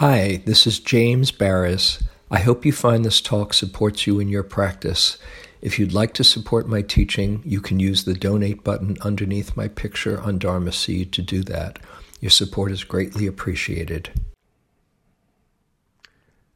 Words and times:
Hi, 0.00 0.40
this 0.46 0.66
is 0.66 0.80
James 0.80 1.30
Baraz. 1.30 2.02
I 2.30 2.38
hope 2.38 2.64
you 2.64 2.72
find 2.72 3.04
this 3.04 3.20
talk 3.20 3.52
supports 3.52 4.06
you 4.06 4.18
in 4.18 4.28
your 4.28 4.42
practice. 4.42 5.18
If 5.60 5.78
you'd 5.78 5.92
like 5.92 6.14
to 6.14 6.24
support 6.24 6.66
my 6.66 6.80
teaching, 6.80 7.42
you 7.44 7.60
can 7.60 7.78
use 7.78 8.04
the 8.04 8.14
donate 8.14 8.64
button 8.64 8.96
underneath 9.02 9.58
my 9.58 9.68
picture 9.68 10.18
on 10.18 10.38
Dharma 10.38 10.72
Seed 10.72 11.12
to 11.12 11.20
do 11.20 11.42
that. 11.42 11.80
Your 12.18 12.30
support 12.30 12.72
is 12.72 12.82
greatly 12.82 13.26
appreciated. 13.26 14.08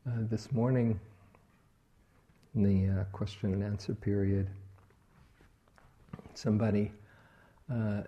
Uh, 0.08 0.22
this 0.30 0.50
morning, 0.50 0.98
in 2.54 2.62
the 2.62 3.00
uh, 3.02 3.04
question 3.12 3.52
and 3.52 3.62
answer 3.62 3.94
period, 3.94 4.48
somebody 6.32 6.92
uh, 7.70 8.04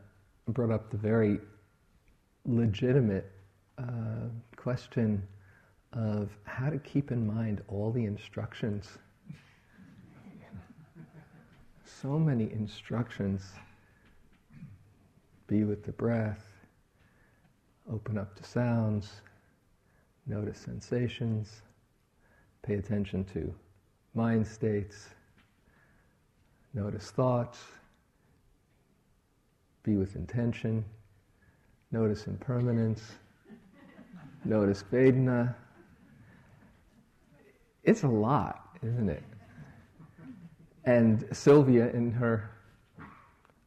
brought 0.49 0.71
up 0.71 0.89
the 0.89 0.97
very 0.97 1.41
legitimate 2.47 3.31
uh, 3.77 4.31
question 4.67 5.23
of 5.93 6.29
how 6.43 6.69
to 6.69 6.79
keep 6.79 7.13
in 7.13 7.25
mind 7.25 7.63
all 7.69 7.93
the 7.93 8.05
instructions. 8.05 8.99
So 11.85 12.19
many 12.19 12.51
instructions. 12.51 13.45
Be 15.47 15.63
with 15.63 15.85
the 15.85 15.93
breath, 15.93 16.45
open 17.89 18.19
up 18.19 18.35
to 18.35 18.43
sounds, 18.43 19.21
notice 20.27 20.59
sensations, 20.59 21.63
pay 22.63 22.75
attention 22.75 23.23
to 23.35 23.55
mind 24.15 24.45
states, 24.45 25.11
notice 26.75 27.13
thoughts, 27.13 27.63
be 29.85 29.97
with 29.97 30.17
intention, 30.17 30.85
notice 31.93 32.27
impermanence 32.27 33.13
notice 34.47 34.85
Vedana. 34.93 35.55
It's 37.85 38.03
a 38.03 38.09
lot, 38.09 38.79
isn't 38.83 39.09
it? 39.09 39.23
And 40.85 41.27
Sylvia, 41.33 41.91
in 41.91 42.13
her 42.13 42.51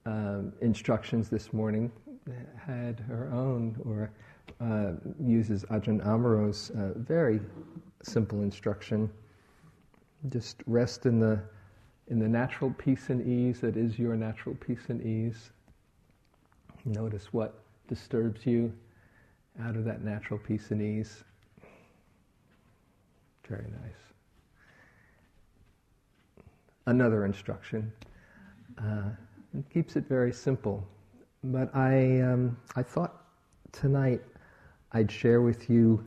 um, 0.05 0.53
instructions 0.61 1.29
this 1.29 1.53
morning, 1.53 1.91
had 2.55 2.99
her 3.01 3.29
own, 3.33 3.75
or 3.83 4.11
uh, 4.61 4.93
uses 5.21 5.63
Ajahn 5.65 6.05
Amaro's 6.05 6.69
uh, 6.71 6.93
very 6.95 7.39
simple 8.03 8.41
instruction. 8.41 9.09
Just 10.29 10.63
rest 10.65 11.05
in 11.05 11.19
the 11.19 11.41
in 12.07 12.17
the 12.17 12.27
natural 12.27 12.73
peace 12.79 13.09
and 13.09 13.25
ease 13.25 13.61
that 13.61 13.77
is 13.77 13.99
your 13.99 14.15
natural 14.15 14.55
peace 14.55 14.85
and 14.89 15.05
ease. 15.05 15.51
Notice 16.83 17.31
what 17.31 17.61
disturbs 17.87 18.47
you 18.47 18.73
out 19.61 19.75
of 19.75 19.85
that 19.85 20.03
natural 20.03 20.39
peace 20.39 20.71
and 20.71 20.81
ease. 20.81 21.23
Very 23.47 23.65
nice. 23.83 24.13
Another 26.85 27.25
instruction. 27.25 27.91
Uh, 28.77 29.09
it 29.57 29.69
keeps 29.69 29.95
it 29.95 30.07
very 30.07 30.31
simple. 30.31 30.87
But 31.43 31.75
I, 31.75 32.21
um, 32.21 32.57
I 32.75 32.83
thought 32.83 33.25
tonight 33.71 34.21
I'd 34.91 35.11
share 35.11 35.41
with 35.41 35.69
you 35.69 36.05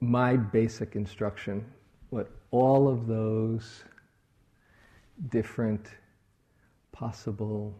my 0.00 0.36
basic 0.36 0.96
instruction, 0.96 1.64
what 2.10 2.30
all 2.50 2.88
of 2.88 3.06
those 3.06 3.84
different 5.30 5.88
possible 6.92 7.74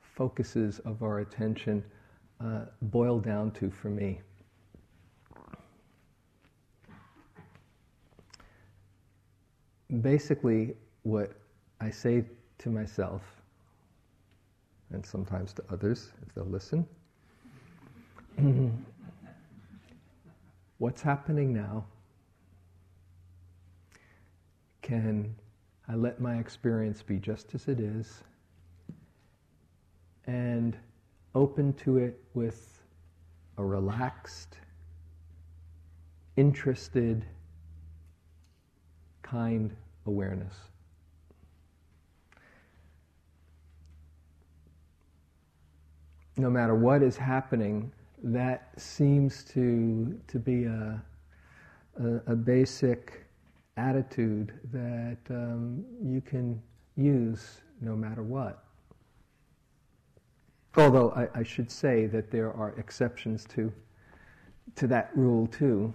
focuses 0.00 0.78
of 0.80 1.02
our 1.02 1.20
attention 1.20 1.84
uh, 2.40 2.60
boil 2.82 3.18
down 3.18 3.50
to 3.52 3.70
for 3.70 3.88
me. 3.88 4.20
Basically, 10.00 10.74
what 11.02 11.32
I 11.80 11.90
say 11.90 12.24
to 12.58 12.68
myself, 12.68 13.22
and 14.90 15.04
sometimes 15.04 15.52
to 15.54 15.62
others 15.70 16.10
if 16.26 16.34
they'll 16.34 16.44
listen, 16.44 16.86
what's 20.78 21.02
happening 21.02 21.52
now? 21.52 21.84
Can 24.82 25.34
I 25.88 25.94
let 25.94 26.20
my 26.20 26.38
experience 26.38 27.02
be 27.02 27.18
just 27.18 27.54
as 27.54 27.68
it 27.68 27.80
is? 27.80 28.22
And 30.26 30.76
open 31.38 31.72
to 31.72 31.98
it 31.98 32.20
with 32.34 32.82
a 33.58 33.64
relaxed, 33.64 34.56
interested, 36.36 37.24
kind 39.22 39.70
awareness. 40.06 40.54
No 46.36 46.50
matter 46.50 46.74
what 46.74 47.04
is 47.04 47.16
happening, 47.16 47.92
that 48.24 48.70
seems 48.76 49.44
to, 49.44 50.20
to 50.26 50.38
be 50.40 50.64
a, 50.64 51.00
a, 52.02 52.32
a 52.32 52.34
basic 52.34 53.24
attitude 53.76 54.58
that 54.72 55.18
um, 55.30 55.84
you 56.02 56.20
can 56.20 56.60
use 56.96 57.60
no 57.80 57.94
matter 57.94 58.24
what. 58.24 58.64
Although 60.76 61.10
I, 61.12 61.40
I, 61.40 61.42
should 61.42 61.70
say 61.70 62.06
that 62.06 62.30
there 62.30 62.52
are 62.52 62.74
exceptions 62.78 63.44
to, 63.46 63.72
to 64.76 64.86
that 64.86 65.10
rule 65.16 65.46
too. 65.46 65.92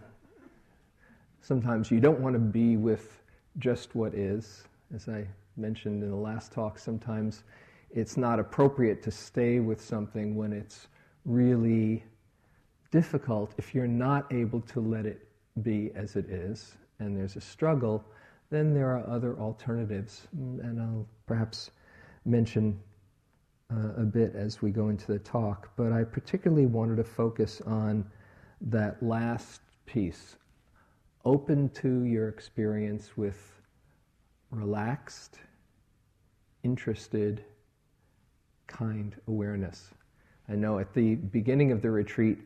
Sometimes 1.41 1.91
you 1.91 1.99
don't 1.99 2.19
want 2.19 2.33
to 2.33 2.39
be 2.39 2.75
with 2.75 3.21
just 3.59 3.95
what 3.95 4.13
is. 4.13 4.63
As 4.93 5.07
I 5.07 5.27
mentioned 5.57 6.03
in 6.03 6.09
the 6.09 6.15
last 6.15 6.51
talk, 6.51 6.79
sometimes 6.79 7.43
it's 7.91 8.17
not 8.17 8.39
appropriate 8.39 9.03
to 9.03 9.11
stay 9.11 9.59
with 9.59 9.79
something 9.79 10.35
when 10.35 10.51
it's 10.51 10.87
really 11.25 12.03
difficult 12.91 13.53
if 13.57 13.73
you're 13.73 13.87
not 13.87 14.31
able 14.33 14.61
to 14.61 14.79
let 14.79 15.05
it 15.05 15.27
be 15.61 15.91
as 15.95 16.15
it 16.15 16.29
is 16.29 16.75
and 16.99 17.17
there's 17.17 17.35
a 17.35 17.41
struggle, 17.41 18.03
then 18.49 18.73
there 18.73 18.89
are 18.89 19.07
other 19.07 19.37
alternatives. 19.39 20.27
And 20.33 20.81
I'll 20.81 21.07
perhaps 21.25 21.71
mention 22.25 22.79
uh, 23.73 24.01
a 24.01 24.05
bit 24.05 24.35
as 24.35 24.61
we 24.61 24.71
go 24.71 24.89
into 24.89 25.11
the 25.11 25.19
talk, 25.19 25.69
but 25.75 25.91
I 25.91 26.03
particularly 26.03 26.65
wanted 26.65 26.97
to 26.97 27.03
focus 27.03 27.61
on 27.65 28.05
that 28.61 29.01
last 29.01 29.61
piece 29.85 30.37
open 31.25 31.69
to 31.69 32.03
your 32.03 32.27
experience 32.27 33.15
with 33.15 33.61
relaxed, 34.51 35.39
interested, 36.63 37.43
kind 38.67 39.15
awareness. 39.27 39.91
I 40.49 40.55
know 40.55 40.79
at 40.79 40.93
the 40.93 41.15
beginning 41.15 41.71
of 41.71 41.81
the 41.81 41.91
retreat, 41.91 42.39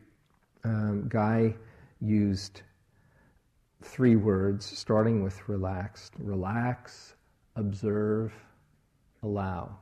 um, 0.64 1.08
Guy 1.08 1.54
used 2.00 2.62
three 3.82 4.16
words 4.16 4.64
starting 4.64 5.22
with 5.22 5.48
relaxed 5.48 6.12
relax, 6.18 7.14
observe, 7.56 8.32
allow. 9.22 9.76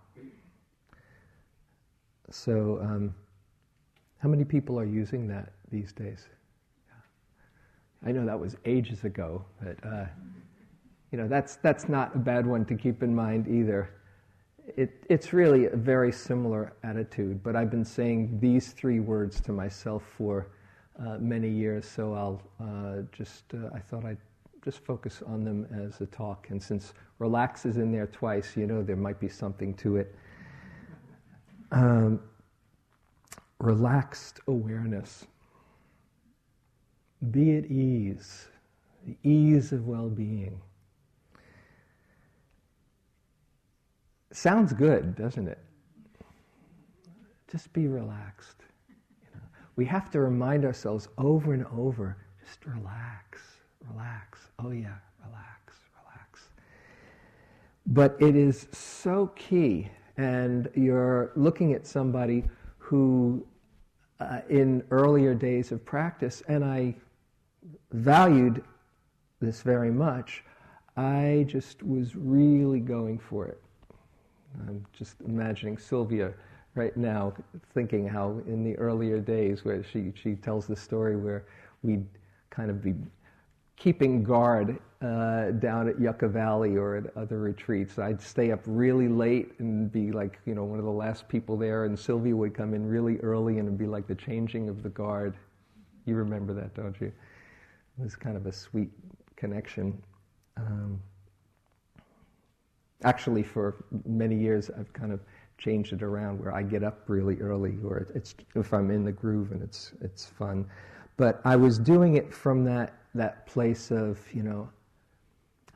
So, 2.30 2.80
um, 2.82 3.14
how 4.18 4.28
many 4.28 4.44
people 4.44 4.78
are 4.80 4.84
using 4.84 5.28
that 5.28 5.52
these 5.70 5.92
days? 5.92 6.26
I 8.04 8.12
know 8.12 8.24
that 8.26 8.38
was 8.38 8.56
ages 8.64 9.04
ago, 9.04 9.44
but 9.60 9.76
uh, 9.84 10.06
you 11.10 11.18
know 11.18 11.28
that's 11.28 11.56
that's 11.56 11.88
not 11.88 12.14
a 12.14 12.18
bad 12.18 12.46
one 12.46 12.64
to 12.66 12.74
keep 12.74 13.02
in 13.02 13.14
mind 13.14 13.48
either. 13.48 13.90
It, 14.76 15.04
it's 15.08 15.32
really 15.32 15.66
a 15.66 15.76
very 15.76 16.12
similar 16.12 16.72
attitude, 16.82 17.42
but 17.42 17.54
I've 17.54 17.70
been 17.70 17.84
saying 17.84 18.38
these 18.40 18.72
three 18.72 19.00
words 19.00 19.40
to 19.42 19.52
myself 19.52 20.02
for 20.16 20.48
uh, 20.98 21.18
many 21.18 21.48
years, 21.48 21.86
so 21.86 22.14
I'll 22.14 22.42
uh, 22.60 23.02
just 23.12 23.44
uh, 23.54 23.70
I 23.74 23.78
thought 23.78 24.04
I'd 24.04 24.18
just 24.64 24.84
focus 24.84 25.22
on 25.26 25.44
them 25.44 25.66
as 25.72 26.00
a 26.00 26.06
talk. 26.06 26.48
And 26.50 26.60
since 26.62 26.92
relax 27.18 27.66
is 27.66 27.76
in 27.76 27.92
there 27.92 28.06
twice, 28.08 28.56
you 28.56 28.66
know 28.66 28.82
there 28.82 28.96
might 28.96 29.20
be 29.20 29.28
something 29.28 29.74
to 29.74 29.96
it. 29.96 30.14
Um, 31.76 32.20
relaxed 33.58 34.40
awareness. 34.48 35.26
Be 37.30 37.58
at 37.58 37.66
ease, 37.66 38.46
the 39.06 39.14
ease 39.22 39.72
of 39.72 39.86
well 39.86 40.08
being. 40.08 40.58
Sounds 44.32 44.72
good, 44.72 45.16
doesn't 45.16 45.48
it? 45.48 45.58
Just 47.52 47.70
be 47.74 47.88
relaxed. 47.88 48.62
You 48.88 49.28
know, 49.34 49.46
we 49.76 49.84
have 49.84 50.10
to 50.12 50.20
remind 50.20 50.64
ourselves 50.64 51.08
over 51.18 51.52
and 51.52 51.66
over 51.76 52.16
just 52.42 52.64
relax, 52.64 53.42
relax. 53.92 54.48
Oh, 54.58 54.70
yeah, 54.70 54.96
relax, 55.26 55.74
relax. 56.02 56.48
But 57.86 58.16
it 58.18 58.34
is 58.34 58.66
so 58.72 59.26
key 59.36 59.90
and 60.16 60.68
you're 60.74 61.32
looking 61.36 61.72
at 61.72 61.86
somebody 61.86 62.44
who 62.78 63.44
uh, 64.20 64.40
in 64.48 64.82
earlier 64.90 65.34
days 65.34 65.72
of 65.72 65.84
practice, 65.84 66.42
and 66.48 66.64
I 66.64 66.94
valued 67.92 68.62
this 69.40 69.62
very 69.62 69.90
much, 69.90 70.42
I 70.96 71.44
just 71.48 71.82
was 71.82 72.16
really 72.16 72.80
going 72.80 73.18
for 73.18 73.46
it. 73.46 73.60
I'm 74.66 74.86
just 74.92 75.20
imagining 75.26 75.76
Sylvia 75.76 76.32
right 76.74 76.96
now, 76.96 77.34
thinking 77.74 78.08
how 78.08 78.40
in 78.46 78.64
the 78.64 78.76
earlier 78.78 79.20
days, 79.20 79.64
where 79.64 79.84
she, 79.84 80.12
she 80.14 80.34
tells 80.34 80.66
the 80.66 80.76
story 80.76 81.16
where 81.16 81.44
we'd 81.82 82.06
kind 82.48 82.70
of 82.70 82.82
be 82.82 82.94
keeping 83.76 84.22
guard 84.22 84.78
uh, 85.02 85.50
down 85.52 85.88
at 85.88 86.00
Yucca 86.00 86.28
Valley 86.28 86.76
or 86.76 86.96
at 86.96 87.16
other 87.16 87.38
retreats. 87.38 87.98
I'd 87.98 88.20
stay 88.20 88.50
up 88.50 88.60
really 88.66 89.08
late 89.08 89.52
and 89.58 89.92
be 89.92 90.10
like, 90.10 90.40
you 90.46 90.54
know, 90.54 90.64
one 90.64 90.78
of 90.78 90.84
the 90.84 90.90
last 90.90 91.28
people 91.28 91.56
there, 91.56 91.84
and 91.84 91.98
Sylvia 91.98 92.34
would 92.34 92.54
come 92.54 92.74
in 92.74 92.86
really 92.86 93.18
early 93.18 93.58
and 93.58 93.68
it'd 93.68 93.78
be 93.78 93.86
like 93.86 94.06
the 94.06 94.14
changing 94.14 94.68
of 94.68 94.82
the 94.82 94.88
guard. 94.88 95.36
You 96.06 96.14
remember 96.14 96.54
that, 96.54 96.74
don't 96.74 96.98
you? 97.00 97.08
It 97.08 98.02
was 98.02 98.16
kind 98.16 98.36
of 98.36 98.46
a 98.46 98.52
sweet 98.52 98.90
connection. 99.36 100.02
Um, 100.56 101.00
actually, 103.04 103.42
for 103.42 103.84
many 104.06 104.36
years, 104.36 104.70
I've 104.78 104.92
kind 104.92 105.12
of 105.12 105.20
changed 105.58 105.92
it 105.92 106.02
around 106.02 106.38
where 106.38 106.54
I 106.54 106.62
get 106.62 106.82
up 106.82 107.04
really 107.06 107.38
early, 107.40 107.78
or 107.84 108.06
it's 108.14 108.34
if 108.54 108.72
I'm 108.72 108.90
in 108.90 109.04
the 109.04 109.12
groove 109.12 109.52
and 109.52 109.62
it's 109.62 109.92
it's 110.00 110.26
fun. 110.26 110.66
But 111.16 111.40
I 111.44 111.56
was 111.56 111.78
doing 111.78 112.16
it 112.16 112.32
from 112.32 112.64
that 112.64 112.94
that 113.16 113.46
place 113.46 113.90
of 113.90 114.20
you 114.32 114.42
know, 114.42 114.68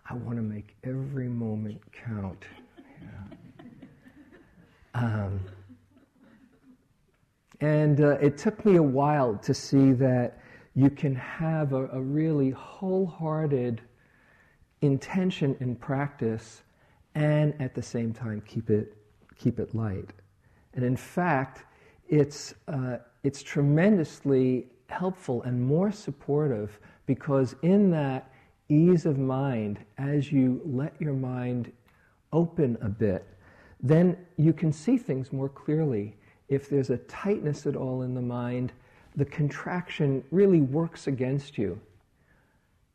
I 0.08 0.14
want 0.14 0.36
to 0.36 0.42
make 0.42 0.76
every 0.84 1.28
moment 1.28 1.80
count. 1.92 2.44
Um, 4.92 5.40
and 7.60 8.00
uh, 8.00 8.18
it 8.20 8.38
took 8.38 8.64
me 8.64 8.76
a 8.76 8.82
while 8.82 9.36
to 9.36 9.54
see 9.54 9.92
that 9.92 10.38
you 10.74 10.90
can 10.90 11.14
have 11.14 11.72
a, 11.72 11.86
a 11.88 12.00
really 12.00 12.50
wholehearted 12.50 13.80
intention 14.80 15.56
in 15.60 15.76
practice 15.76 16.62
and 17.14 17.54
at 17.60 17.74
the 17.74 17.82
same 17.82 18.12
time 18.12 18.42
keep 18.46 18.70
it, 18.70 18.96
keep 19.36 19.60
it 19.60 19.74
light. 19.74 20.10
And 20.74 20.84
in 20.84 20.96
fact, 20.96 21.64
it's, 22.08 22.54
uh, 22.68 22.98
it's 23.22 23.42
tremendously 23.42 24.68
helpful 24.88 25.42
and 25.42 25.60
more 25.60 25.92
supportive 25.92 26.78
because 27.10 27.56
in 27.62 27.90
that 27.90 28.30
ease 28.68 29.04
of 29.04 29.18
mind, 29.18 29.80
as 29.98 30.30
you 30.30 30.60
let 30.64 30.94
your 31.00 31.12
mind 31.12 31.72
open 32.32 32.78
a 32.82 32.88
bit, 32.88 33.26
then 33.82 34.16
you 34.36 34.52
can 34.52 34.72
see 34.72 34.96
things 34.96 35.32
more 35.32 35.48
clearly. 35.48 36.14
If 36.48 36.70
there's 36.70 36.90
a 36.90 36.98
tightness 36.98 37.66
at 37.66 37.74
all 37.74 38.02
in 38.02 38.14
the 38.14 38.22
mind, 38.22 38.72
the 39.16 39.24
contraction 39.24 40.22
really 40.30 40.60
works 40.60 41.08
against 41.08 41.58
you. 41.58 41.80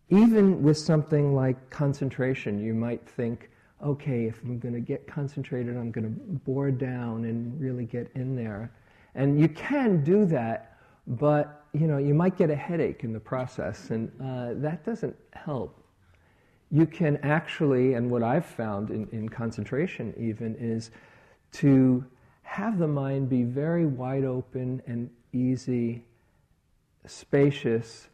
Even 0.07 0.63
with 0.63 0.77
something 0.77 1.35
like 1.35 1.69
concentration, 1.69 2.57
you 2.57 2.73
might 2.73 3.05
think, 3.05 3.49
okay, 3.83 4.27
if 4.27 4.41
I'm 4.43 4.59
going 4.59 4.75
to 4.75 4.79
get 4.79 5.05
concentrated, 5.07 5.75
I'm 5.75 5.91
going 5.91 6.05
to 6.05 6.21
bore 6.45 6.71
down 6.71 7.25
and 7.25 7.59
really 7.59 7.83
get 7.83 8.09
in 8.15 8.33
there. 8.33 8.71
And 9.13 9.37
you 9.37 9.49
can 9.49 10.05
do 10.05 10.23
that, 10.27 10.77
but 11.05 11.64
you 11.79 11.87
know, 11.87 11.97
you 11.97 12.13
might 12.13 12.37
get 12.37 12.49
a 12.49 12.55
headache 12.55 13.03
in 13.03 13.13
the 13.13 13.19
process, 13.19 13.89
and 13.89 14.11
uh, 14.21 14.53
that 14.61 14.85
doesn't 14.85 15.15
help. 15.33 15.83
You 16.71 16.85
can 16.85 17.17
actually, 17.17 17.93
and 17.93 18.09
what 18.09 18.23
I've 18.23 18.45
found 18.45 18.89
in, 18.89 19.07
in 19.11 19.29
concentration 19.29 20.13
even, 20.17 20.55
is 20.55 20.91
to 21.53 22.03
have 22.43 22.77
the 22.77 22.87
mind 22.87 23.29
be 23.29 23.43
very 23.43 23.85
wide 23.85 24.23
open 24.23 24.81
and 24.87 25.09
easy, 25.33 26.03
spacious, 27.05 28.07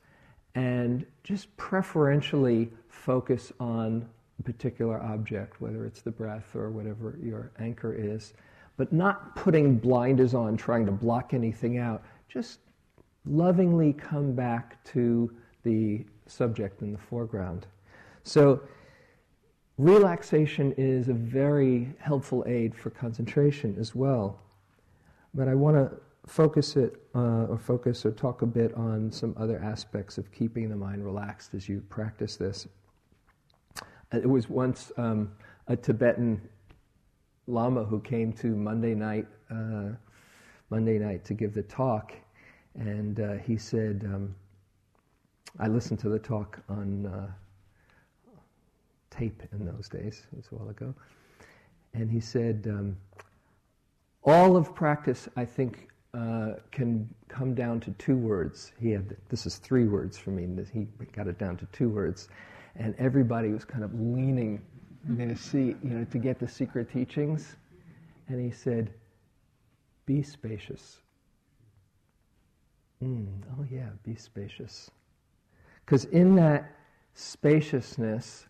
and 0.55 1.05
just 1.23 1.55
preferentially 1.57 2.71
focus 2.89 3.53
on 3.59 4.07
a 4.39 4.43
particular 4.43 5.01
object, 5.01 5.61
whether 5.61 5.85
it's 5.85 6.01
the 6.01 6.11
breath 6.11 6.55
or 6.55 6.69
whatever 6.69 7.17
your 7.21 7.51
anchor 7.59 7.93
is, 7.93 8.33
but 8.77 8.91
not 8.91 9.35
putting 9.35 9.77
blinders 9.77 10.33
on, 10.33 10.57
trying 10.57 10.85
to 10.85 10.91
block 10.91 11.33
anything 11.33 11.77
out. 11.77 12.03
Just 12.27 12.59
lovingly 13.25 13.94
come 13.94 14.33
back 14.33 14.83
to 14.85 15.31
the 15.63 16.06
subject 16.27 16.81
in 16.81 16.91
the 16.91 16.97
foreground. 16.97 17.68
So, 18.23 18.62
relaxation 19.77 20.73
is 20.77 21.09
a 21.09 21.13
very 21.13 21.94
helpful 22.00 22.44
aid 22.47 22.75
for 22.75 22.89
concentration 22.89 23.75
as 23.79 23.95
well. 23.95 24.39
But 25.33 25.47
I 25.47 25.56
want 25.56 25.77
to 25.77 25.97
focus 26.27 26.75
it 26.75 26.95
uh, 27.15 27.45
or 27.45 27.57
focus 27.57 28.06
or 28.06 28.12
talk 28.12 28.41
a 28.41 28.45
bit 28.45 28.73
on 28.75 29.12
some 29.12 29.35
other 29.38 29.59
aspects 29.63 30.17
of 30.17 30.31
keeping 30.31 30.69
the 30.69 30.75
mind 30.75 31.03
relaxed 31.03 31.53
as 31.53 31.67
you 31.67 31.81
practice 31.89 32.35
this. 32.35 32.67
It 34.13 34.29
was 34.29 34.50
once 34.50 34.91
um, 34.97 35.31
a 35.67 35.75
Tibetan 35.75 36.41
Lama 37.47 37.83
who 37.83 38.00
came 38.01 38.33
to 38.33 38.56
Monday 38.56 38.94
night, 38.94 39.25
uh, 39.50 39.89
Monday 40.69 41.00
night 41.00 41.25
to 41.25 41.33
give 41.33 41.53
the 41.53 41.63
talk, 41.63 42.13
and 42.75 43.19
uh, 43.19 43.33
he 43.33 43.57
said, 43.57 44.03
um, 44.06 44.35
I 45.59 45.68
listened 45.68 46.00
to 46.00 46.09
the 46.09 46.19
talk 46.19 46.59
on 46.69 47.06
uh, 47.06 47.27
tape 49.09 49.44
in 49.51 49.65
those 49.65 49.89
days, 49.89 50.25
it 50.31 50.38
was 50.38 50.47
a 50.51 50.56
while 50.56 50.69
ago, 50.69 50.94
and 51.94 52.09
he 52.09 52.19
said, 52.19 52.65
um, 52.69 52.97
all 54.23 54.56
of 54.56 54.73
practice, 54.75 55.27
I 55.35 55.45
think, 55.45 55.89
uh, 56.13 56.53
can 56.71 57.09
come 57.27 57.53
down 57.53 57.79
to 57.79 57.91
two 57.91 58.18
words. 58.18 58.74
He 58.79 58.91
had 58.91 59.15
this 59.29 59.45
is 59.45 59.57
three 59.57 59.85
words 59.88 60.17
for 60.17 60.31
me. 60.31 60.47
He 60.74 60.88
got 61.13 61.27
it 61.27 61.38
down 61.38 61.57
to 61.57 61.65
two 61.67 61.89
words, 61.89 62.27
and 62.75 62.94
everybody 62.97 63.50
was 63.50 63.63
kind 63.63 63.83
of 63.83 63.94
leaning 63.94 64.62
in 65.07 65.17
their 65.17 65.35
seat, 65.35 65.77
you 65.81 65.91
know, 65.91 66.03
to 66.06 66.17
get 66.17 66.38
the 66.38 66.47
secret 66.47 66.91
teachings. 66.91 67.56
And 68.27 68.39
he 68.39 68.51
said, 68.51 68.94
"Be 70.06 70.21
spacious." 70.21 71.00
Mm, 73.03 73.27
oh 73.57 73.65
yeah, 73.71 73.89
be 74.03 74.15
spacious. 74.15 74.92
Because 75.86 76.06
in 76.06 76.36
that 76.36 76.75
spaciousness, 77.13 78.48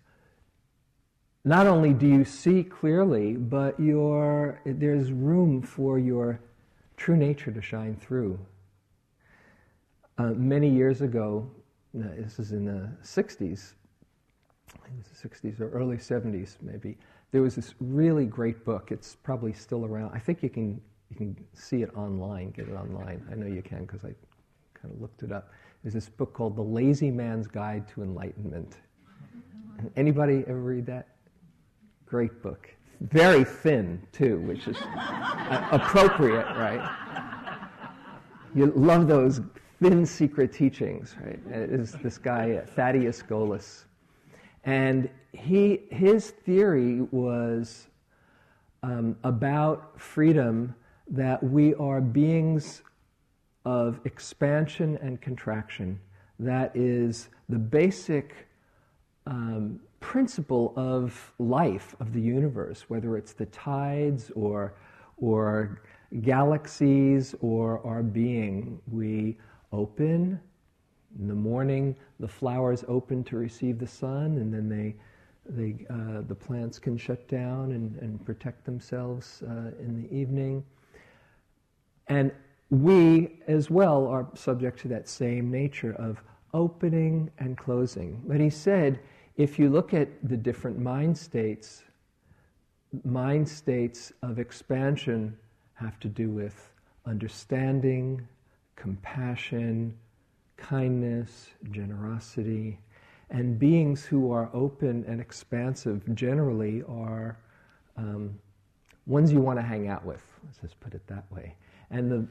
not 1.43 1.67
only 1.67 1.93
do 1.93 2.07
you 2.07 2.23
see 2.25 2.63
clearly, 2.63 3.33
but 3.33 3.75
there's 3.77 5.11
room 5.11 5.61
for 5.61 5.97
your 5.97 6.39
true 6.97 7.17
nature 7.17 7.51
to 7.51 7.61
shine 7.61 7.95
through. 7.95 8.39
Uh, 10.17 10.33
many 10.35 10.69
years 10.69 11.01
ago, 11.01 11.49
uh, 11.97 12.03
this 12.17 12.37
is 12.37 12.51
in 12.51 12.65
the 12.65 12.89
60s, 13.03 13.73
I 14.69 14.87
think 14.87 14.99
it 14.99 15.09
was 15.09 15.19
the 15.19 15.29
60s 15.29 15.59
or 15.59 15.71
early 15.71 15.97
70s 15.97 16.57
maybe, 16.61 16.97
there 17.31 17.41
was 17.41 17.55
this 17.55 17.73
really 17.79 18.25
great 18.25 18.63
book. 18.63 18.91
It's 18.91 19.15
probably 19.15 19.53
still 19.53 19.85
around. 19.85 20.11
I 20.13 20.19
think 20.19 20.43
you 20.43 20.49
can, 20.49 20.79
you 21.09 21.15
can 21.15 21.35
see 21.53 21.81
it 21.81 21.95
online, 21.95 22.51
get 22.51 22.67
it 22.67 22.73
online. 22.73 23.25
I 23.31 23.35
know 23.35 23.47
you 23.47 23.61
can 23.61 23.85
because 23.85 24.05
I 24.05 24.13
kind 24.81 24.93
of 24.93 25.01
looked 25.01 25.23
it 25.23 25.31
up. 25.31 25.51
There's 25.83 25.93
this 25.93 26.09
book 26.09 26.33
called 26.33 26.55
The 26.55 26.61
Lazy 26.61 27.11
Man's 27.11 27.47
Guide 27.47 27.87
to 27.89 28.03
Enlightenment. 28.03 28.77
Anybody 29.95 30.43
ever 30.47 30.59
read 30.59 30.85
that? 30.87 31.07
Great 32.05 32.41
book. 32.41 32.69
Very 33.01 33.43
thin, 33.43 34.01
too, 34.11 34.39
which 34.41 34.67
is 34.67 34.77
appropriate, 35.71 36.45
right? 36.55 36.81
You 38.53 38.67
love 38.75 39.07
those 39.07 39.41
thin 39.81 40.05
secret 40.05 40.53
teachings, 40.53 41.15
right? 41.23 41.39
It 41.49 41.71
is 41.71 41.93
this 41.93 42.17
guy, 42.17 42.59
Thaddeus 42.75 43.23
Golas. 43.23 43.85
And 44.65 45.09
he, 45.33 45.81
his 45.89 46.29
theory 46.29 47.01
was 47.09 47.87
um, 48.83 49.15
about 49.23 49.99
freedom 49.99 50.75
that 51.09 51.41
we 51.43 51.73
are 51.75 52.01
beings 52.01 52.83
of 53.65 53.99
expansion 54.05 54.97
and 55.01 55.21
contraction. 55.21 55.99
That 56.39 56.75
is 56.75 57.29
the 57.49 57.59
basic 57.59 58.47
um, 59.27 59.79
principle 59.99 60.73
of 60.75 61.33
life, 61.37 61.95
of 61.99 62.11
the 62.13 62.21
universe, 62.21 62.85
whether 62.89 63.17
it's 63.17 63.33
the 63.33 63.45
tides 63.47 64.31
or, 64.35 64.73
or 65.17 65.81
galaxies 66.21 67.35
or 67.41 67.85
our 67.85 68.03
being. 68.03 68.79
We 68.91 69.37
open. 69.71 70.39
In 71.19 71.27
the 71.27 71.35
morning, 71.35 71.95
the 72.19 72.27
flowers 72.27 72.83
open 72.87 73.23
to 73.25 73.37
receive 73.37 73.77
the 73.79 73.87
sun, 73.87 74.37
and 74.37 74.53
then 74.53 74.69
they, 74.69 74.95
they, 75.45 75.85
uh, 75.89 76.21
the 76.27 76.35
plants 76.35 76.79
can 76.79 76.97
shut 76.97 77.27
down 77.27 77.73
and, 77.73 77.95
and 77.97 78.25
protect 78.25 78.65
themselves 78.65 79.43
uh, 79.47 79.71
in 79.79 80.01
the 80.01 80.15
evening. 80.15 80.63
And 82.07 82.31
we 82.71 83.39
as 83.47 83.69
well 83.69 84.07
are 84.07 84.27
subject 84.33 84.79
to 84.79 84.87
that 84.87 85.07
same 85.07 85.51
nature 85.51 85.93
of 85.99 86.23
opening 86.53 87.29
and 87.37 87.57
closing. 87.57 88.21
But 88.25 88.39
he 88.39 88.49
said, 88.49 88.99
if 89.37 89.59
you 89.59 89.69
look 89.69 89.93
at 89.93 90.07
the 90.27 90.37
different 90.37 90.79
mind 90.79 91.17
states, 91.17 91.83
mind 93.03 93.47
states 93.47 94.13
of 94.23 94.39
expansion 94.39 95.37
have 95.75 95.99
to 95.99 96.07
do 96.07 96.29
with 96.29 96.71
understanding, 97.05 98.25
compassion, 98.75 99.93
kindness, 100.55 101.49
generosity. 101.71 102.79
And 103.31 103.59
beings 103.59 104.05
who 104.05 104.31
are 104.31 104.49
open 104.53 105.03
and 105.07 105.19
expansive 105.19 106.03
generally 106.15 106.83
are 106.87 107.37
um, 107.97 108.37
ones 109.07 109.31
you 109.31 109.41
want 109.41 109.59
to 109.59 109.63
hang 109.63 109.87
out 109.87 110.05
with. 110.05 110.23
Let's 110.45 110.59
just 110.59 110.79
put 110.79 110.93
it 110.93 111.05
that 111.07 111.25
way. 111.31 111.55
And 111.91 112.09
the 112.09 112.27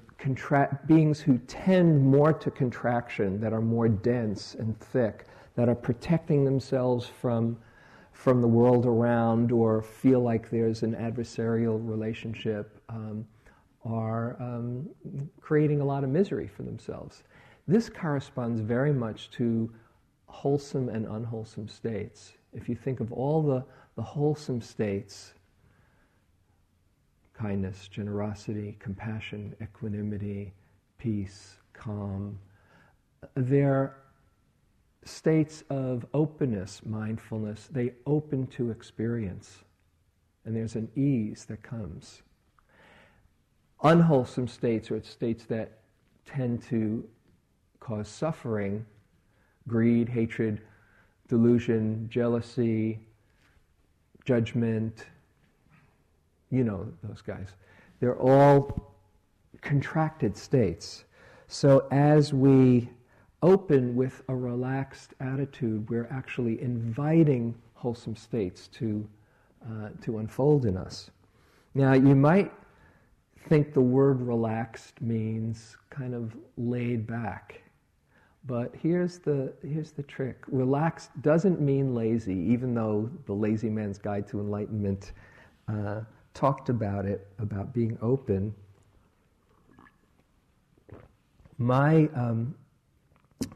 beings 0.86 1.20
who 1.20 1.38
tend 1.46 2.02
more 2.02 2.32
to 2.32 2.50
contraction, 2.50 3.40
that 3.40 3.52
are 3.52 3.60
more 3.60 3.88
dense 3.88 4.54
and 4.54 4.78
thick, 4.80 5.26
that 5.54 5.68
are 5.68 5.74
protecting 5.74 6.44
themselves 6.44 7.06
from, 7.06 7.58
from 8.12 8.40
the 8.40 8.48
world 8.48 8.86
around 8.86 9.52
or 9.52 9.82
feel 9.82 10.20
like 10.20 10.50
there's 10.50 10.82
an 10.82 10.94
adversarial 10.94 11.78
relationship, 11.82 12.80
um, 12.88 13.26
are 13.84 14.36
um, 14.40 14.88
creating 15.40 15.80
a 15.80 15.84
lot 15.84 16.04
of 16.04 16.10
misery 16.10 16.48
for 16.48 16.62
themselves. 16.62 17.24
This 17.66 17.88
corresponds 17.88 18.60
very 18.60 18.92
much 18.92 19.30
to 19.32 19.72
wholesome 20.26 20.88
and 20.88 21.06
unwholesome 21.06 21.68
states. 21.68 22.32
If 22.52 22.68
you 22.68 22.74
think 22.74 23.00
of 23.00 23.12
all 23.12 23.42
the, 23.42 23.64
the 23.96 24.02
wholesome 24.02 24.60
states, 24.60 25.34
kindness, 27.40 27.88
generosity, 27.88 28.76
compassion, 28.78 29.54
equanimity, 29.62 30.52
peace, 30.98 31.56
calm, 31.72 32.38
they're 33.34 33.96
states 35.04 35.64
of 35.70 36.04
openness, 36.12 36.82
mindfulness. 36.84 37.68
They 37.70 37.92
open 38.06 38.46
to 38.48 38.70
experience. 38.70 39.64
And 40.44 40.54
there's 40.54 40.74
an 40.74 40.90
ease 40.94 41.46
that 41.46 41.62
comes. 41.62 42.22
Unwholesome 43.82 44.48
states 44.48 44.90
are 44.90 45.02
states 45.02 45.44
that 45.46 45.78
tend 46.26 46.62
to 46.64 47.08
cause 47.78 48.08
suffering, 48.08 48.84
greed, 49.66 50.10
hatred, 50.10 50.60
delusion, 51.28 52.06
jealousy, 52.10 53.00
judgment. 54.26 55.06
You 56.50 56.64
know 56.64 56.86
those 57.02 57.22
guys. 57.22 57.48
They're 58.00 58.18
all 58.18 58.94
contracted 59.60 60.36
states. 60.36 61.04
So 61.46 61.86
as 61.90 62.32
we 62.32 62.88
open 63.42 63.94
with 63.96 64.22
a 64.28 64.34
relaxed 64.34 65.14
attitude, 65.20 65.88
we're 65.88 66.08
actually 66.10 66.60
inviting 66.60 67.54
wholesome 67.74 68.16
states 68.16 68.68
to, 68.68 69.08
uh, 69.66 69.88
to 70.02 70.18
unfold 70.18 70.66
in 70.66 70.76
us. 70.76 71.10
Now, 71.74 71.92
you 71.92 72.14
might 72.14 72.52
think 73.48 73.72
the 73.72 73.80
word 73.80 74.20
relaxed 74.20 75.00
means 75.00 75.76
kind 75.88 76.14
of 76.14 76.36
laid 76.56 77.06
back. 77.06 77.62
But 78.46 78.74
here's 78.80 79.18
the, 79.18 79.52
here's 79.62 79.92
the 79.92 80.02
trick 80.02 80.44
relaxed 80.48 81.10
doesn't 81.22 81.60
mean 81.60 81.94
lazy, 81.94 82.34
even 82.34 82.74
though 82.74 83.10
the 83.26 83.32
Lazy 83.32 83.68
Man's 83.68 83.98
Guide 83.98 84.26
to 84.28 84.40
Enlightenment 84.40 85.12
uh, 85.68 86.00
talked 86.34 86.68
about 86.68 87.04
it, 87.06 87.26
about 87.38 87.72
being 87.72 87.98
open. 88.00 88.54
My, 91.58 92.08
um, 92.14 92.54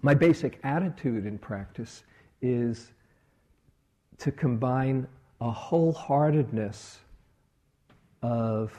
my 0.03 0.15
basic 0.15 0.59
attitude 0.63 1.27
in 1.27 1.39
practice 1.39 2.05
is 2.43 2.93
to 4.19 4.31
combine 4.31 5.07
a 5.41 5.51
wholeheartedness 5.51 6.99
of 8.23 8.73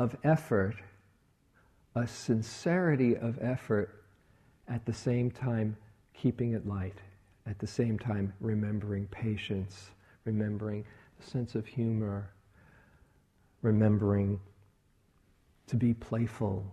of 0.00 0.16
effort, 0.24 0.76
a 1.94 2.06
sincerity 2.06 3.18
of 3.18 3.38
effort, 3.42 4.02
at 4.66 4.86
the 4.86 4.92
same 4.94 5.30
time 5.30 5.76
keeping 6.14 6.54
it 6.54 6.66
light, 6.66 6.96
at 7.46 7.58
the 7.58 7.66
same 7.66 7.98
time 7.98 8.32
remembering 8.40 9.06
patience, 9.08 9.90
remembering 10.24 10.86
sense 11.22 11.54
of 11.54 11.66
humor, 11.66 12.30
remembering 13.62 14.40
to 15.66 15.76
be 15.76 15.94
playful, 15.94 16.64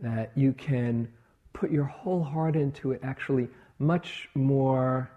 that 0.00 0.32
you 0.34 0.52
can 0.52 1.08
put 1.52 1.70
your 1.70 1.84
whole 1.84 2.22
heart 2.22 2.56
into 2.56 2.92
it 2.92 3.00
actually 3.02 3.48
much 3.78 4.28
more 4.34 5.10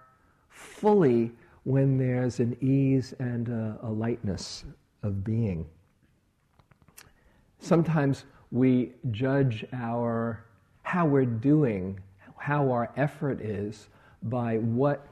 fully 0.49 1.31
when 1.63 1.97
there's 1.97 2.39
an 2.39 2.57
ease 2.61 3.13
and 3.19 3.49
a, 3.49 3.79
a 3.83 3.89
lightness 3.89 4.65
of 5.03 5.23
being 5.23 5.65
sometimes 7.61 8.25
we 8.51 8.91
judge 9.11 9.63
our 9.71 10.43
how 10.83 11.05
we're 11.05 11.25
doing, 11.25 11.97
how 12.35 12.69
our 12.69 12.91
effort 12.97 13.39
is 13.39 13.87
by 14.23 14.57
what 14.57 15.07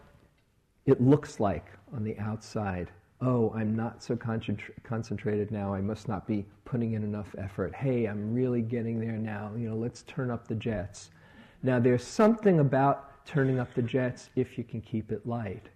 it 0.86 1.00
looks 1.00 1.40
like 1.40 1.68
on 1.94 2.04
the 2.04 2.18
outside. 2.18 2.90
Oh, 3.22 3.52
I'm 3.56 3.76
not 3.76 4.02
so 4.02 4.16
concentra- 4.16 4.72
concentrated 4.84 5.52
now. 5.52 5.74
I 5.74 5.82
must 5.82 6.08
not 6.08 6.26
be 6.26 6.46
putting 6.64 6.94
in 6.94 7.04
enough 7.04 7.36
effort. 7.38 7.76
Hey, 7.76 8.06
I'm 8.06 8.34
really 8.34 8.62
getting 8.62 9.00
there 9.00 9.18
now. 9.18 9.52
You 9.58 9.70
know, 9.70 9.76
let's 9.76 10.04
turn 10.04 10.32
up 10.32 10.48
the 10.48 10.56
jets. 10.56 11.10
Now, 11.62 11.80
there's 11.80 12.04
something 12.04 12.60
about 12.60 13.26
turning 13.26 13.60
up 13.60 13.74
the 13.74 13.82
jets 13.82 14.30
if 14.36 14.58
you 14.58 14.64
can 14.64 14.80
keep 14.80 15.12
it 15.12 15.26
light. 15.28 15.68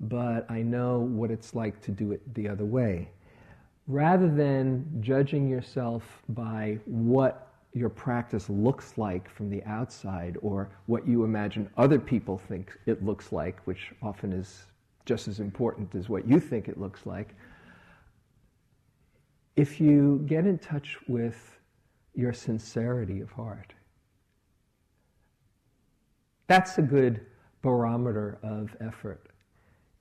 But 0.00 0.50
I 0.50 0.62
know 0.62 0.98
what 0.98 1.30
it's 1.30 1.54
like 1.54 1.80
to 1.82 1.92
do 1.92 2.10
it 2.12 2.34
the 2.34 2.48
other 2.48 2.64
way 2.64 3.08
rather 3.86 4.28
than 4.28 4.86
judging 5.00 5.48
yourself 5.48 6.22
by 6.30 6.78
what 6.86 7.48
your 7.74 7.88
practice 7.88 8.48
looks 8.48 8.96
like 8.96 9.28
from 9.28 9.50
the 9.50 9.62
outside 9.64 10.36
or 10.42 10.70
what 10.86 11.06
you 11.06 11.24
imagine 11.24 11.68
other 11.76 11.98
people 11.98 12.38
think 12.38 12.72
it 12.86 13.04
looks 13.04 13.32
like, 13.32 13.60
which 13.64 13.92
often 14.02 14.32
is 14.32 14.64
just 15.04 15.28
as 15.28 15.40
important 15.40 15.94
as 15.94 16.08
what 16.08 16.26
you 16.26 16.40
think 16.40 16.68
it 16.68 16.78
looks 16.78 17.06
like, 17.06 17.34
if 19.56 19.80
you 19.80 20.24
get 20.26 20.46
in 20.46 20.58
touch 20.58 20.96
with 21.06 21.58
your 22.14 22.32
sincerity 22.32 23.20
of 23.20 23.30
heart, 23.30 23.72
that's 26.46 26.78
a 26.78 26.82
good 26.82 27.20
barometer 27.62 28.38
of 28.42 28.76
effort. 28.80 29.28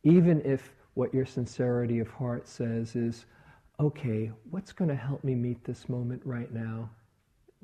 Even 0.04 0.42
if 0.42 0.74
what 0.96 1.14
your 1.14 1.26
sincerity 1.26 2.00
of 2.00 2.10
heart 2.10 2.48
says 2.48 2.96
is, 2.96 3.26
okay, 3.80 4.32
what's 4.52 4.72
going 4.72 4.90
to 4.90 4.96
help 4.96 5.24
me 5.24 5.34
meet 5.36 5.64
this 5.64 5.88
moment 5.90 6.22
right 6.26 6.54
now? 6.54 6.90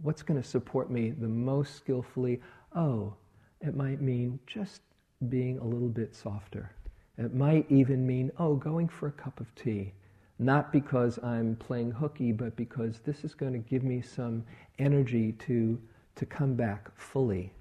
What's 0.01 0.22
going 0.22 0.41
to 0.41 0.48
support 0.48 0.89
me 0.89 1.12
the 1.12 1.27
most 1.27 1.75
skillfully? 1.75 2.41
Oh, 2.75 3.13
it 3.62 3.75
might 3.75 4.01
mean 4.01 4.39
just 4.48 4.81
being 5.27 5.60
a 5.60 5.63
little 5.63 5.89
bit 5.89 6.15
softer. 6.15 6.72
It 7.19 7.35
might 7.35 7.69
even 7.69 8.07
mean, 8.07 8.31
oh, 8.39 8.55
going 8.55 8.88
for 8.88 9.07
a 9.07 9.11
cup 9.11 9.39
of 9.39 9.53
tea. 9.53 9.93
Not 10.39 10.71
because 10.71 11.19
I'm 11.21 11.55
playing 11.57 11.91
hooky, 11.91 12.31
but 12.31 12.55
because 12.55 12.99
this 12.99 13.23
is 13.23 13.35
going 13.35 13.53
to 13.53 13.59
give 13.59 13.83
me 13.83 14.01
some 14.01 14.43
energy 14.79 15.33
to, 15.33 15.79
to 16.15 16.25
come 16.25 16.55
back 16.55 16.89
fully. 16.95 17.53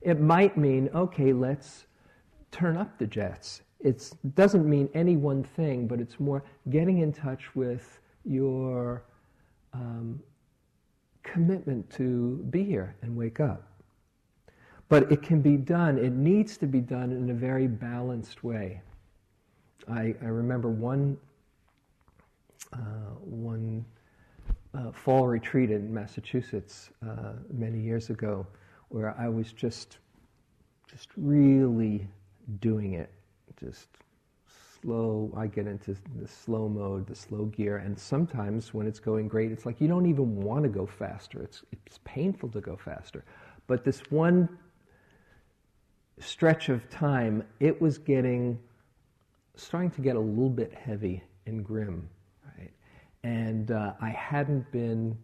It 0.00 0.20
might 0.20 0.56
mean, 0.56 0.88
okay, 0.94 1.34
let's 1.34 1.84
turn 2.50 2.78
up 2.78 2.98
the 2.98 3.06
jets 3.06 3.60
it 3.80 4.12
doesn't 4.34 4.68
mean 4.68 4.88
any 4.94 5.16
one 5.16 5.42
thing, 5.42 5.86
but 5.86 6.00
it's 6.00 6.20
more 6.20 6.44
getting 6.68 6.98
in 6.98 7.12
touch 7.12 7.54
with 7.54 8.00
your 8.24 9.04
um, 9.72 10.20
commitment 11.22 11.88
to 11.90 12.44
be 12.50 12.62
here 12.62 12.94
and 13.02 13.16
wake 13.16 13.40
up. 13.40 13.66
But 14.88 15.10
it 15.10 15.22
can 15.22 15.40
be 15.40 15.56
done, 15.56 15.98
it 15.98 16.12
needs 16.12 16.56
to 16.58 16.66
be 16.66 16.80
done 16.80 17.12
in 17.12 17.30
a 17.30 17.34
very 17.34 17.68
balanced 17.68 18.44
way. 18.44 18.82
I, 19.88 20.14
I 20.22 20.26
remember 20.26 20.68
one, 20.68 21.16
uh, 22.72 22.76
one 23.20 23.84
uh, 24.74 24.92
fall 24.92 25.26
retreat 25.26 25.70
in 25.70 25.92
Massachusetts 25.92 26.90
uh, 27.06 27.32
many 27.52 27.80
years 27.80 28.10
ago 28.10 28.46
where 28.88 29.14
I 29.18 29.28
was 29.28 29.52
just, 29.52 29.98
just 30.88 31.08
really 31.16 32.06
doing 32.60 32.94
it 32.94 33.10
just 33.60 33.88
slow. 34.80 35.32
I 35.36 35.46
get 35.46 35.66
into 35.66 35.94
the 36.16 36.26
slow 36.26 36.68
mode, 36.68 37.06
the 37.06 37.14
slow 37.14 37.44
gear, 37.46 37.76
and 37.76 37.98
sometimes 37.98 38.72
when 38.72 38.86
it's 38.86 38.98
going 38.98 39.28
great, 39.28 39.52
it's 39.52 39.66
like 39.66 39.80
you 39.80 39.88
don't 39.88 40.06
even 40.06 40.40
want 40.40 40.62
to 40.62 40.68
go 40.68 40.86
faster. 40.86 41.42
It's, 41.42 41.62
it's 41.86 41.98
painful 42.04 42.48
to 42.50 42.60
go 42.60 42.76
faster. 42.76 43.24
But 43.66 43.84
this 43.84 44.00
one 44.10 44.48
stretch 46.18 46.68
of 46.68 46.88
time, 46.90 47.44
it 47.60 47.80
was 47.80 47.98
getting, 47.98 48.58
starting 49.56 49.90
to 49.90 50.00
get 50.00 50.16
a 50.16 50.20
little 50.20 50.50
bit 50.50 50.72
heavy 50.72 51.22
and 51.46 51.64
grim, 51.64 52.08
right? 52.58 52.72
And 53.24 53.70
uh, 53.70 53.94
I 54.00 54.10
hadn't 54.10 54.70
been 54.72 55.16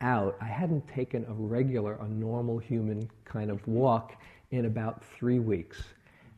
out, 0.00 0.36
I 0.40 0.46
hadn't 0.46 0.86
taken 0.88 1.24
a 1.28 1.32
regular, 1.32 1.94
a 1.94 2.08
normal 2.08 2.58
human 2.58 3.08
kind 3.24 3.50
of 3.50 3.66
walk 3.66 4.16
in 4.50 4.66
about 4.66 5.04
three 5.04 5.38
weeks 5.38 5.82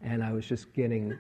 and 0.03 0.23
I 0.23 0.33
was 0.33 0.47
just 0.47 0.73
getting 0.73 1.19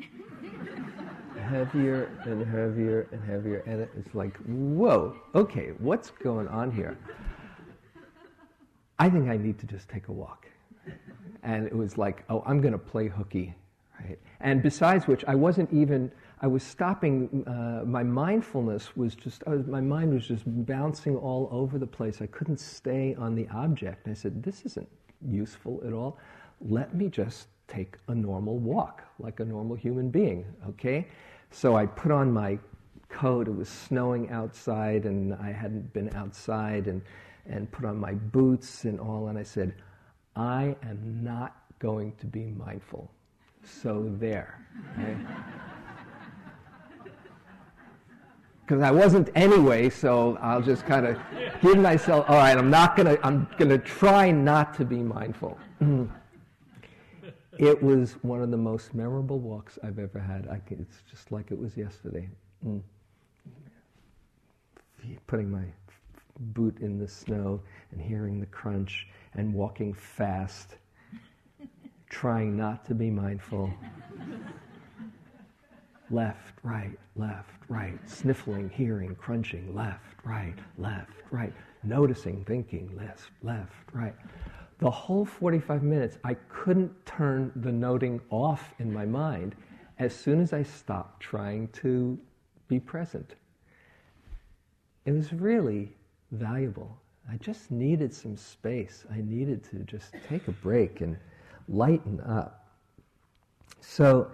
heavier 1.48 2.10
and 2.24 2.46
heavier 2.46 3.08
and 3.12 3.22
heavier, 3.24 3.62
and 3.66 3.82
it's 3.96 4.14
like, 4.14 4.36
whoa, 4.46 5.16
okay, 5.34 5.72
what's 5.78 6.10
going 6.10 6.48
on 6.48 6.70
here? 6.70 6.96
I 8.98 9.08
think 9.08 9.28
I 9.28 9.36
need 9.36 9.58
to 9.60 9.66
just 9.66 9.88
take 9.88 10.08
a 10.08 10.12
walk. 10.12 10.46
And 11.42 11.66
it 11.66 11.76
was 11.76 11.96
like, 11.96 12.24
oh, 12.28 12.42
I'm 12.46 12.60
going 12.60 12.72
to 12.72 12.78
play 12.78 13.08
hooky. 13.08 13.54
Right? 14.00 14.18
And 14.40 14.62
besides 14.62 15.06
which, 15.06 15.24
I 15.26 15.34
wasn't 15.34 15.72
even, 15.72 16.10
I 16.40 16.46
was 16.46 16.62
stopping, 16.62 17.44
uh, 17.46 17.84
my 17.84 18.02
mindfulness 18.02 18.96
was 18.96 19.14
just, 19.14 19.46
was, 19.46 19.66
my 19.66 19.80
mind 19.80 20.14
was 20.14 20.26
just 20.26 20.44
bouncing 20.66 21.16
all 21.16 21.48
over 21.50 21.78
the 21.78 21.86
place. 21.86 22.22
I 22.22 22.26
couldn't 22.26 22.60
stay 22.60 23.14
on 23.18 23.34
the 23.34 23.48
object. 23.48 24.06
And 24.06 24.12
I 24.12 24.18
said, 24.18 24.42
this 24.42 24.62
isn't 24.62 24.88
useful 25.26 25.82
at 25.86 25.92
all. 25.92 26.18
Let 26.60 26.94
me 26.94 27.08
just 27.08 27.48
take 27.66 27.96
a 28.08 28.14
normal 28.14 28.58
walk 28.58 29.02
like 29.18 29.40
a 29.40 29.44
normal 29.44 29.76
human 29.76 30.10
being, 30.10 30.44
okay? 30.68 31.06
So 31.50 31.76
I 31.76 31.86
put 31.86 32.12
on 32.12 32.32
my 32.32 32.58
coat. 33.08 33.48
It 33.48 33.54
was 33.54 33.68
snowing 33.68 34.30
outside, 34.30 35.04
and 35.04 35.34
I 35.34 35.52
hadn't 35.52 35.92
been 35.92 36.14
outside, 36.14 36.86
and, 36.86 37.02
and 37.46 37.70
put 37.70 37.84
on 37.84 37.96
my 37.96 38.12
boots 38.14 38.84
and 38.84 39.00
all. 39.00 39.28
And 39.28 39.38
I 39.38 39.42
said, 39.42 39.74
I 40.36 40.76
am 40.82 41.20
not 41.22 41.56
going 41.78 42.12
to 42.20 42.26
be 42.26 42.44
mindful. 42.44 43.10
So 43.64 44.10
there. 44.18 44.60
Because 48.60 48.82
I 48.82 48.90
wasn't 48.90 49.30
anyway, 49.34 49.88
so 49.88 50.36
I'll 50.42 50.60
just 50.60 50.84
kind 50.84 51.06
of 51.06 51.18
give 51.62 51.78
myself, 51.78 52.28
all 52.28 52.36
right, 52.36 52.56
I'm 52.56 52.68
not 52.68 52.96
to, 52.98 53.26
I'm 53.26 53.46
to 53.58 53.78
try 53.78 54.30
not 54.30 54.74
to 54.74 54.84
be 54.84 54.96
mindful. 54.96 55.56
it 57.58 57.82
was 57.82 58.12
one 58.22 58.42
of 58.42 58.50
the 58.50 58.58
most 58.58 58.94
memorable 58.94 59.38
walks 59.38 59.78
I've 59.82 59.98
ever 59.98 60.18
had. 60.18 60.44
Can, 60.66 60.80
it's 60.80 61.02
just 61.10 61.32
like 61.32 61.50
it 61.50 61.58
was 61.58 61.76
yesterday. 61.76 62.28
Mm. 62.66 62.82
Putting 65.26 65.50
my 65.50 65.64
boot 66.38 66.78
in 66.80 66.98
the 66.98 67.08
snow 67.08 67.60
and 67.90 68.00
hearing 68.00 68.38
the 68.38 68.46
crunch 68.46 69.06
and 69.34 69.54
walking 69.54 69.92
fast, 69.92 70.76
trying 72.08 72.56
not 72.56 72.86
to 72.86 72.94
be 72.94 73.10
mindful. 73.10 73.72
left, 76.10 76.54
right, 76.62 76.98
left, 77.16 77.50
right, 77.68 77.98
sniffling, 78.08 78.70
hearing, 78.70 79.14
crunching, 79.14 79.74
left, 79.74 80.16
right, 80.24 80.54
left, 80.78 81.12
right, 81.30 81.52
noticing, 81.82 82.44
thinking, 82.44 82.90
left, 82.96 83.30
left, 83.42 83.92
right. 83.92 84.14
The 84.78 84.90
whole 84.90 85.24
45 85.24 85.82
minutes, 85.82 86.18
I 86.24 86.34
couldn't 86.48 86.92
turn 87.04 87.52
the 87.56 87.72
noting 87.72 88.20
off 88.30 88.72
in 88.78 88.92
my 88.92 89.04
mind 89.04 89.54
as 89.98 90.14
soon 90.14 90.40
as 90.40 90.52
I 90.52 90.62
stopped 90.62 91.20
trying 91.20 91.68
to 91.68 92.18
be 92.68 92.78
present. 92.78 93.34
It 95.04 95.12
was 95.12 95.32
really 95.32 95.96
valuable. 96.30 96.96
I 97.30 97.36
just 97.36 97.70
needed 97.70 98.14
some 98.14 98.36
space. 98.36 99.04
I 99.10 99.20
needed 99.20 99.64
to 99.70 99.78
just 99.80 100.14
take 100.28 100.46
a 100.48 100.52
break 100.52 101.00
and 101.00 101.16
lighten 101.68 102.20
up. 102.20 102.68
So 103.80 104.30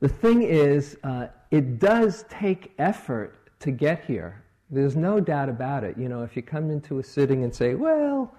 the 0.00 0.08
thing 0.08 0.42
is, 0.42 0.96
uh, 1.04 1.28
it 1.50 1.78
does 1.78 2.24
take 2.28 2.72
effort 2.78 3.48
to 3.60 3.70
get 3.70 4.04
here. 4.04 4.42
There's 4.70 4.96
no 4.96 5.20
doubt 5.20 5.48
about 5.48 5.84
it. 5.84 5.96
You 5.98 6.08
know, 6.08 6.22
if 6.22 6.34
you 6.34 6.42
come 6.42 6.70
into 6.70 6.98
a 6.98 7.02
sitting 7.02 7.44
and 7.44 7.54
say, 7.54 7.74
well, 7.74 8.34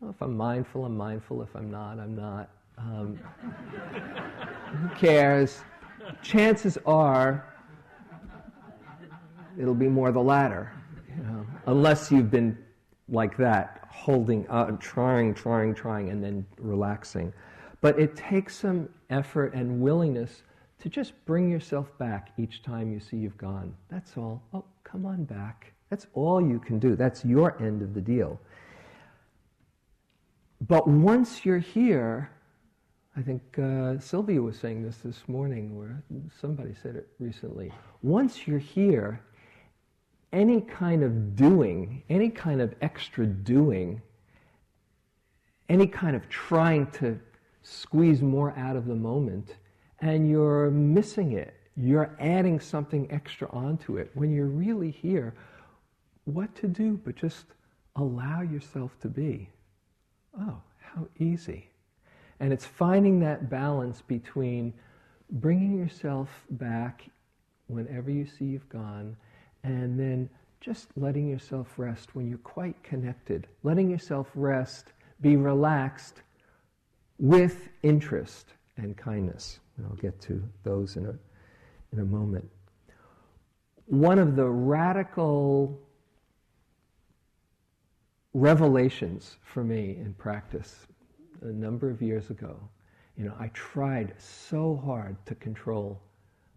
you 0.00 0.06
know, 0.06 0.10
if 0.10 0.20
I'm 0.20 0.36
mindful, 0.36 0.84
I'm 0.84 0.96
mindful. 0.96 1.42
If 1.42 1.54
I'm 1.54 1.70
not, 1.70 1.98
I'm 1.98 2.16
not. 2.16 2.50
Um, 2.76 3.18
who 4.72 4.88
cares? 4.96 5.60
Chances 6.22 6.76
are 6.84 7.54
it'll 9.58 9.74
be 9.74 9.88
more 9.88 10.12
the 10.12 10.22
latter, 10.22 10.72
you 11.08 11.22
know, 11.22 11.46
unless 11.66 12.10
you've 12.10 12.30
been 12.30 12.58
like 13.08 13.36
that, 13.36 13.86
holding, 13.90 14.48
uh, 14.48 14.72
trying, 14.78 15.34
trying, 15.34 15.74
trying, 15.74 16.08
and 16.08 16.22
then 16.22 16.46
relaxing. 16.58 17.32
But 17.80 17.98
it 17.98 18.16
takes 18.16 18.56
some 18.56 18.88
effort 19.10 19.54
and 19.54 19.80
willingness 19.80 20.42
to 20.80 20.88
just 20.88 21.12
bring 21.26 21.50
yourself 21.50 21.96
back 21.98 22.32
each 22.38 22.62
time 22.62 22.92
you 22.92 23.00
see 23.00 23.16
you've 23.16 23.38
gone. 23.38 23.74
That's 23.90 24.16
all. 24.16 24.42
Oh, 24.52 24.64
come 24.84 25.06
on 25.06 25.24
back. 25.24 25.72
That's 25.90 26.06
all 26.14 26.40
you 26.40 26.58
can 26.58 26.78
do. 26.78 26.96
That's 26.96 27.24
your 27.24 27.60
end 27.62 27.82
of 27.82 27.94
the 27.94 28.00
deal. 28.00 28.40
But 30.66 30.88
once 30.88 31.44
you're 31.44 31.58
here, 31.58 32.30
I 33.16 33.22
think 33.22 33.58
uh, 33.58 33.98
Sylvia 33.98 34.40
was 34.42 34.58
saying 34.58 34.82
this 34.82 34.96
this 34.98 35.28
morning, 35.28 35.72
or 35.76 36.02
somebody 36.40 36.74
said 36.82 36.96
it 36.96 37.08
recently. 37.18 37.72
Once 38.02 38.48
you're 38.48 38.58
here, 38.58 39.20
any 40.34 40.60
kind 40.60 41.02
of 41.04 41.36
doing, 41.36 42.02
any 42.10 42.28
kind 42.28 42.60
of 42.60 42.74
extra 42.82 43.24
doing, 43.24 44.02
any 45.68 45.86
kind 45.86 46.16
of 46.16 46.28
trying 46.28 46.88
to 46.88 47.18
squeeze 47.62 48.20
more 48.20 48.52
out 48.58 48.76
of 48.76 48.86
the 48.86 48.94
moment, 48.94 49.54
and 50.00 50.28
you're 50.28 50.70
missing 50.70 51.32
it. 51.32 51.54
You're 51.76 52.16
adding 52.20 52.60
something 52.60 53.10
extra 53.10 53.48
onto 53.50 53.96
it. 53.96 54.10
When 54.14 54.34
you're 54.34 54.46
really 54.46 54.90
here, 54.90 55.34
what 56.24 56.54
to 56.56 56.66
do 56.68 57.00
but 57.04 57.14
just 57.14 57.46
allow 57.96 58.42
yourself 58.42 58.98
to 59.00 59.08
be? 59.08 59.48
Oh, 60.38 60.60
how 60.80 61.06
easy. 61.18 61.68
And 62.40 62.52
it's 62.52 62.66
finding 62.66 63.20
that 63.20 63.48
balance 63.48 64.02
between 64.02 64.74
bringing 65.30 65.78
yourself 65.78 66.28
back 66.50 67.04
whenever 67.68 68.10
you 68.10 68.26
see 68.26 68.46
you've 68.46 68.68
gone 68.68 69.16
and 69.64 69.98
then 69.98 70.28
just 70.60 70.88
letting 70.96 71.28
yourself 71.28 71.78
rest 71.78 72.14
when 72.14 72.28
you're 72.28 72.38
quite 72.38 72.80
connected, 72.82 73.46
letting 73.64 73.90
yourself 73.90 74.30
rest, 74.34 74.92
be 75.20 75.36
relaxed 75.36 76.22
with 77.18 77.68
interest 77.82 78.52
and 78.76 78.96
kindness. 78.96 79.58
And 79.76 79.86
I'll 79.86 79.96
get 79.96 80.20
to 80.22 80.42
those 80.62 80.96
in 80.96 81.06
a, 81.06 81.14
in 81.92 82.00
a 82.00 82.04
moment. 82.04 82.48
One 83.86 84.18
of 84.18 84.36
the 84.36 84.46
radical 84.46 85.78
revelations 88.32 89.36
for 89.42 89.64
me 89.64 89.96
in 89.98 90.14
practice 90.14 90.86
a 91.42 91.52
number 91.52 91.90
of 91.90 92.00
years 92.02 92.30
ago, 92.30 92.56
you 93.16 93.24
know, 93.24 93.34
I 93.38 93.48
tried 93.48 94.14
so 94.18 94.80
hard 94.84 95.16
to 95.26 95.34
control 95.34 96.00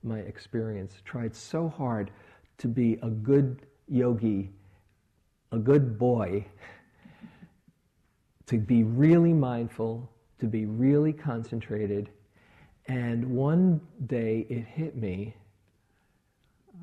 my 0.03 0.19
experience, 0.19 0.95
tried 1.05 1.35
so 1.35 1.67
hard 1.69 2.11
to 2.57 2.67
be 2.67 2.97
a 3.01 3.09
good 3.09 3.65
yogi, 3.87 4.51
a 5.51 5.57
good 5.57 5.97
boy, 5.97 6.45
to 8.47 8.57
be 8.57 8.83
really 8.83 9.33
mindful, 9.33 10.09
to 10.39 10.45
be 10.45 10.65
really 10.65 11.13
concentrated. 11.13 12.09
And 12.87 13.25
one 13.25 13.81
day 14.05 14.45
it 14.49 14.65
hit 14.65 14.95
me. 14.95 15.35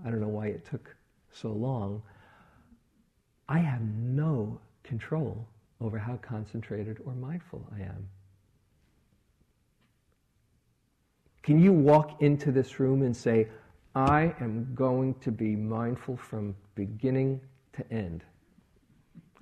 I 0.04 0.10
don't 0.10 0.20
know 0.20 0.28
why 0.28 0.48
it 0.48 0.64
took 0.64 0.94
so 1.32 1.50
long. 1.50 2.02
I 3.48 3.58
have 3.58 3.80
no 3.82 4.60
control 4.82 5.46
over 5.80 5.98
how 5.98 6.16
concentrated 6.16 6.98
or 7.04 7.14
mindful 7.14 7.66
I 7.74 7.82
am. 7.82 8.08
Can 11.42 11.60
you 11.60 11.72
walk 11.72 12.22
into 12.22 12.52
this 12.52 12.80
room 12.80 13.02
and 13.02 13.14
say, 13.14 13.48
I 13.94 14.34
am 14.40 14.68
going 14.74 15.14
to 15.20 15.30
be 15.30 15.54
mindful 15.54 16.16
from 16.16 16.56
beginning 16.74 17.40
to 17.74 17.92
end. 17.92 18.24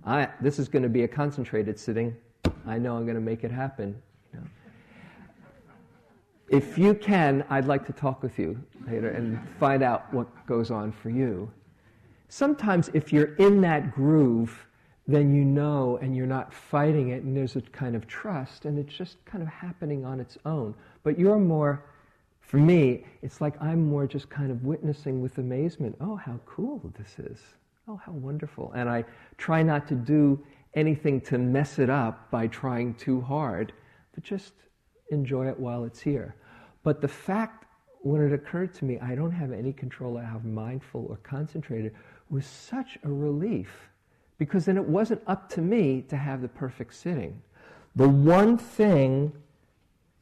I, 0.05 0.29
this 0.41 0.59
is 0.59 0.69
going 0.69 0.83
to 0.83 0.89
be 0.89 1.05
a 1.05 1.09
concentrated 1.09 1.79
sitting. 1.79 2.15
I 2.67 2.77
know 2.79 2.97
I'm 2.97 3.05
going 3.05 3.15
to 3.15 3.21
make 3.21 3.45
it 3.45 3.51
happen. 3.51 3.97
You 4.33 4.41
know. 4.41 4.47
If 6.51 6.77
you 6.77 6.93
can, 6.93 7.45
I'd 7.49 7.67
like 7.67 7.87
to 7.87 7.93
talk 7.93 8.23
with 8.23 8.39
you 8.39 8.63
later 8.87 9.09
and 9.09 9.41
find 9.59 9.83
out 9.83 10.13
what 10.13 10.29
goes 10.47 10.71
on 10.71 10.93
for 10.93 11.09
you. 11.09 11.51
Sometimes, 12.29 12.91
if 12.93 13.13
you're 13.13 13.35
in 13.37 13.61
that 13.63 13.93
groove, 13.95 14.67
then 15.07 15.35
you 15.35 15.45
know 15.45 15.99
and 16.03 16.17
you're 16.17 16.27
not 16.27 16.53
fighting 16.53 17.09
it, 17.09 17.23
and 17.23 17.37
there's 17.37 17.57
a 17.57 17.61
kind 17.61 17.97
of 17.97 18.07
trust, 18.07 18.67
and 18.67 18.79
it's 18.79 18.95
just 18.95 19.25
kind 19.25 19.43
of 19.43 19.49
happening 19.49 20.05
on 20.05 20.21
its 20.21 20.37
own. 20.45 20.75
But 21.05 21.19
you're 21.19 21.39
more 21.39 21.85
for 22.43 22.59
me, 22.59 23.05
it's 23.23 23.41
like 23.41 23.55
I'm 23.63 23.87
more 23.89 24.07
just 24.07 24.29
kind 24.29 24.51
of 24.51 24.63
witnessing 24.63 25.23
with 25.23 25.39
amazement 25.39 25.97
oh, 26.01 26.17
how 26.17 26.39
cool 26.45 26.93
this 26.99 27.19
is. 27.19 27.39
Oh, 27.89 28.01
how 28.05 28.13
wonderful. 28.13 28.73
And 28.77 28.89
I 28.89 29.05
try 29.39 29.63
not 29.63 29.89
to 29.89 29.95
do 29.95 30.45
anything 30.75 31.21
to 31.23 31.39
mess 31.39 31.79
it 31.79 31.89
up 31.89 32.31
by 32.31 32.47
trying 32.47 32.95
too 32.95 33.21
hard, 33.21 33.73
but 34.15 34.23
just 34.23 34.53
enjoy 35.11 35.49
it 35.49 35.59
while 35.59 35.85
it's 35.85 36.01
here. 36.01 36.35
But 36.83 37.01
the 37.01 37.09
fact, 37.09 37.65
when 38.03 38.23
it 38.23 38.33
occurred 38.33 38.75
to 38.75 38.85
me, 38.85 38.99
I 39.01 39.15
don't 39.15 39.33
have 39.33 39.53
any 39.53 39.73
control 39.73 40.19
of 40.19 40.25
how 40.25 40.41
mindful 40.45 41.07
or 41.09 41.17
concentrated, 41.19 41.95
was 42.29 42.47
such 42.47 42.99
a 43.05 43.09
relief. 43.09 43.89
Because 44.39 44.65
then 44.65 44.77
it 44.77 44.85
wasn't 44.85 45.23
up 45.27 45.49
to 45.51 45.61
me 45.61 46.03
to 46.09 46.17
have 46.17 46.43
the 46.43 46.49
perfect 46.49 46.95
sitting. 46.95 47.41
The 47.95 48.09
one 48.09 48.59
thing 48.59 49.33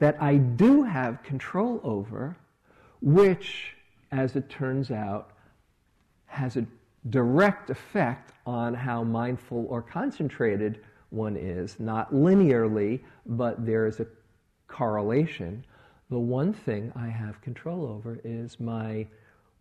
that 0.00 0.20
I 0.20 0.36
do 0.36 0.82
have 0.82 1.22
control 1.22 1.80
over, 1.84 2.36
which, 3.00 3.76
as 4.10 4.34
it 4.34 4.48
turns 4.48 4.90
out, 4.90 5.30
has 6.26 6.56
a 6.56 6.66
direct 7.10 7.70
effect 7.70 8.32
on 8.46 8.74
how 8.74 9.04
mindful 9.04 9.66
or 9.68 9.80
concentrated 9.80 10.80
one 11.10 11.36
is, 11.36 11.78
not 11.78 12.12
linearly, 12.12 13.00
but 13.26 13.64
there 13.64 13.86
is 13.86 14.00
a 14.00 14.06
correlation. 14.68 15.64
The 16.10 16.18
one 16.18 16.52
thing 16.52 16.92
I 16.96 17.08
have 17.08 17.40
control 17.40 17.86
over 17.86 18.20
is 18.24 18.58
my 18.58 19.06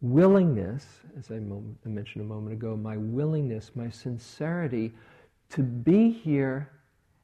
willingness, 0.02 0.86
as 1.18 1.32
I 1.32 1.40
mentioned 1.88 2.24
a 2.24 2.28
moment 2.28 2.54
ago, 2.54 2.78
my 2.78 2.98
willingness, 2.98 3.72
my 3.76 3.90
sincerity 3.90 4.94
to 5.50 5.64
be 5.64 6.10
here 6.10 6.70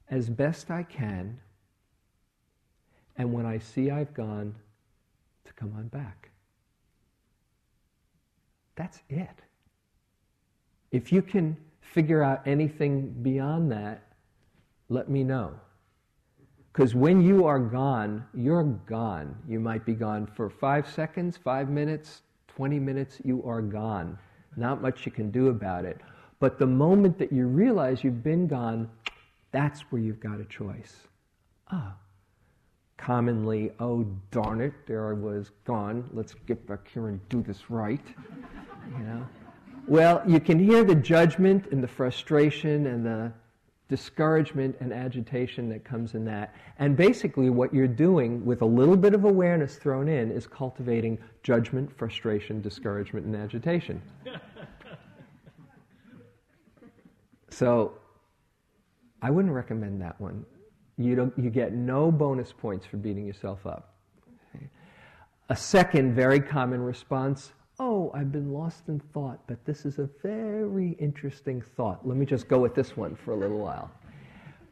as 0.09 0.29
best 0.29 0.69
I 0.69 0.83
can, 0.83 1.39
and 3.17 3.31
when 3.31 3.45
I 3.45 3.57
see 3.59 3.91
I've 3.91 4.13
gone, 4.13 4.55
to 5.45 5.53
come 5.53 5.73
on 5.77 5.87
back. 5.87 6.29
That's 8.75 8.99
it. 9.09 9.41
If 10.91 11.11
you 11.11 11.21
can 11.21 11.55
figure 11.81 12.21
out 12.23 12.41
anything 12.45 13.13
beyond 13.21 13.71
that, 13.71 14.03
let 14.89 15.09
me 15.09 15.23
know. 15.23 15.53
Because 16.71 16.93
when 16.93 17.21
you 17.21 17.45
are 17.45 17.59
gone, 17.59 18.25
you're 18.33 18.63
gone. 18.63 19.35
You 19.47 19.59
might 19.59 19.85
be 19.85 19.93
gone 19.93 20.27
for 20.27 20.49
five 20.49 20.89
seconds, 20.89 21.37
five 21.37 21.69
minutes, 21.69 22.21
20 22.49 22.79
minutes, 22.79 23.21
you 23.23 23.43
are 23.43 23.61
gone. 23.61 24.17
Not 24.57 24.81
much 24.81 25.05
you 25.05 25.11
can 25.11 25.31
do 25.31 25.47
about 25.49 25.85
it. 25.85 26.01
But 26.39 26.59
the 26.59 26.65
moment 26.65 27.17
that 27.19 27.31
you 27.31 27.47
realize 27.47 28.03
you've 28.03 28.23
been 28.23 28.47
gone, 28.47 28.89
that's 29.51 29.81
where 29.91 30.01
you've 30.01 30.19
got 30.19 30.41
a 30.41 30.45
choice. 30.45 31.07
Ah. 31.71 31.95
Commonly, 32.97 33.71
oh 33.79 34.05
darn 34.31 34.61
it, 34.61 34.73
there 34.87 35.09
I 35.09 35.13
was 35.13 35.51
gone. 35.65 36.09
Let's 36.13 36.33
get 36.47 36.65
back 36.65 36.87
here 36.91 37.07
and 37.09 37.19
do 37.29 37.41
this 37.41 37.69
right. 37.69 38.05
You 38.97 39.03
know? 39.03 39.27
Well, 39.87 40.23
you 40.25 40.39
can 40.39 40.57
hear 40.57 40.83
the 40.83 40.95
judgment 40.95 41.67
and 41.71 41.83
the 41.83 41.87
frustration 41.87 42.87
and 42.87 43.05
the 43.05 43.31
discouragement 43.87 44.75
and 44.79 44.91
agitation 44.91 45.69
that 45.69 45.83
comes 45.83 46.15
in 46.15 46.25
that. 46.25 46.55
And 46.79 46.97
basically, 46.97 47.49
what 47.49 47.73
you're 47.73 47.87
doing 47.87 48.43
with 48.43 48.61
a 48.61 48.65
little 48.65 48.97
bit 48.97 49.13
of 49.13 49.25
awareness 49.25 49.75
thrown 49.75 50.07
in 50.07 50.31
is 50.31 50.47
cultivating 50.47 51.19
judgment, 51.43 51.95
frustration, 51.95 52.61
discouragement, 52.61 53.25
and 53.27 53.35
agitation. 53.35 54.01
so, 57.49 57.93
I 59.21 59.29
wouldn't 59.29 59.53
recommend 59.53 60.01
that 60.01 60.19
one. 60.19 60.45
You, 60.97 61.15
don't, 61.15 61.33
you 61.37 61.49
get 61.49 61.73
no 61.73 62.11
bonus 62.11 62.53
points 62.53 62.85
for 62.85 62.97
beating 62.97 63.25
yourself 63.25 63.65
up. 63.65 63.93
A 65.49 65.55
second 65.55 66.15
very 66.15 66.39
common 66.39 66.81
response 66.81 67.51
oh, 67.79 68.11
I've 68.13 68.31
been 68.31 68.53
lost 68.53 68.87
in 68.87 68.99
thought, 69.13 69.39
but 69.47 69.63
this 69.65 69.85
is 69.85 69.99
a 69.99 70.09
very 70.23 70.95
interesting 70.99 71.61
thought. 71.75 72.07
Let 72.07 72.17
me 72.17 72.25
just 72.25 72.47
go 72.47 72.59
with 72.59 72.75
this 72.75 72.95
one 72.95 73.15
for 73.15 73.33
a 73.33 73.35
little 73.35 73.57
while. 73.57 73.91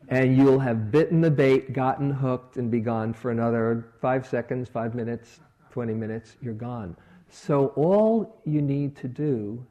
And 0.10 0.38
you'll 0.38 0.60
have 0.60 0.92
bitten 0.92 1.22
the 1.22 1.32
bait, 1.32 1.74
gotten 1.74 2.12
hooked, 2.12 2.58
and 2.58 2.70
be 2.70 2.80
gone 2.80 3.14
for 3.14 3.32
another 3.32 3.94
five 4.02 4.26
seconds, 4.26 4.70
five 4.70 4.96
minutes, 4.96 5.40
20 5.72 5.94
minutes, 5.94 6.36
you're 6.42 6.54
gone. 6.54 6.96
So 7.30 7.68
all 7.76 8.42
you 8.46 8.62
need 8.62 8.96
to 8.98 9.08
do 9.08 9.66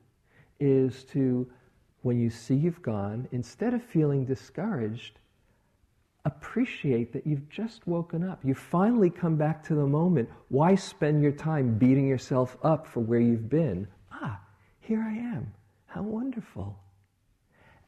is 0.58 1.04
to, 1.04 1.48
when 2.02 2.18
you 2.18 2.30
see 2.30 2.54
you've 2.54 2.82
gone, 2.82 3.28
instead 3.32 3.74
of 3.74 3.82
feeling 3.82 4.24
discouraged, 4.24 5.18
appreciate 6.24 7.12
that 7.12 7.26
you've 7.26 7.48
just 7.48 7.86
woken 7.86 8.22
up. 8.22 8.40
You 8.44 8.54
finally 8.54 9.10
come 9.10 9.36
back 9.36 9.62
to 9.64 9.74
the 9.74 9.86
moment. 9.86 10.28
Why 10.48 10.74
spend 10.74 11.22
your 11.22 11.32
time 11.32 11.78
beating 11.78 12.06
yourself 12.06 12.56
up 12.62 12.86
for 12.86 13.00
where 13.00 13.20
you've 13.20 13.48
been? 13.48 13.88
Ah, 14.12 14.40
here 14.80 15.02
I 15.02 15.14
am. 15.14 15.52
How 15.86 16.02
wonderful. 16.02 16.78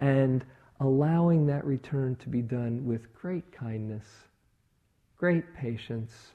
And 0.00 0.44
allowing 0.80 1.46
that 1.46 1.64
return 1.64 2.16
to 2.16 2.28
be 2.28 2.42
done 2.42 2.84
with 2.84 3.14
great 3.14 3.52
kindness, 3.52 4.06
great 5.16 5.54
patience, 5.54 6.32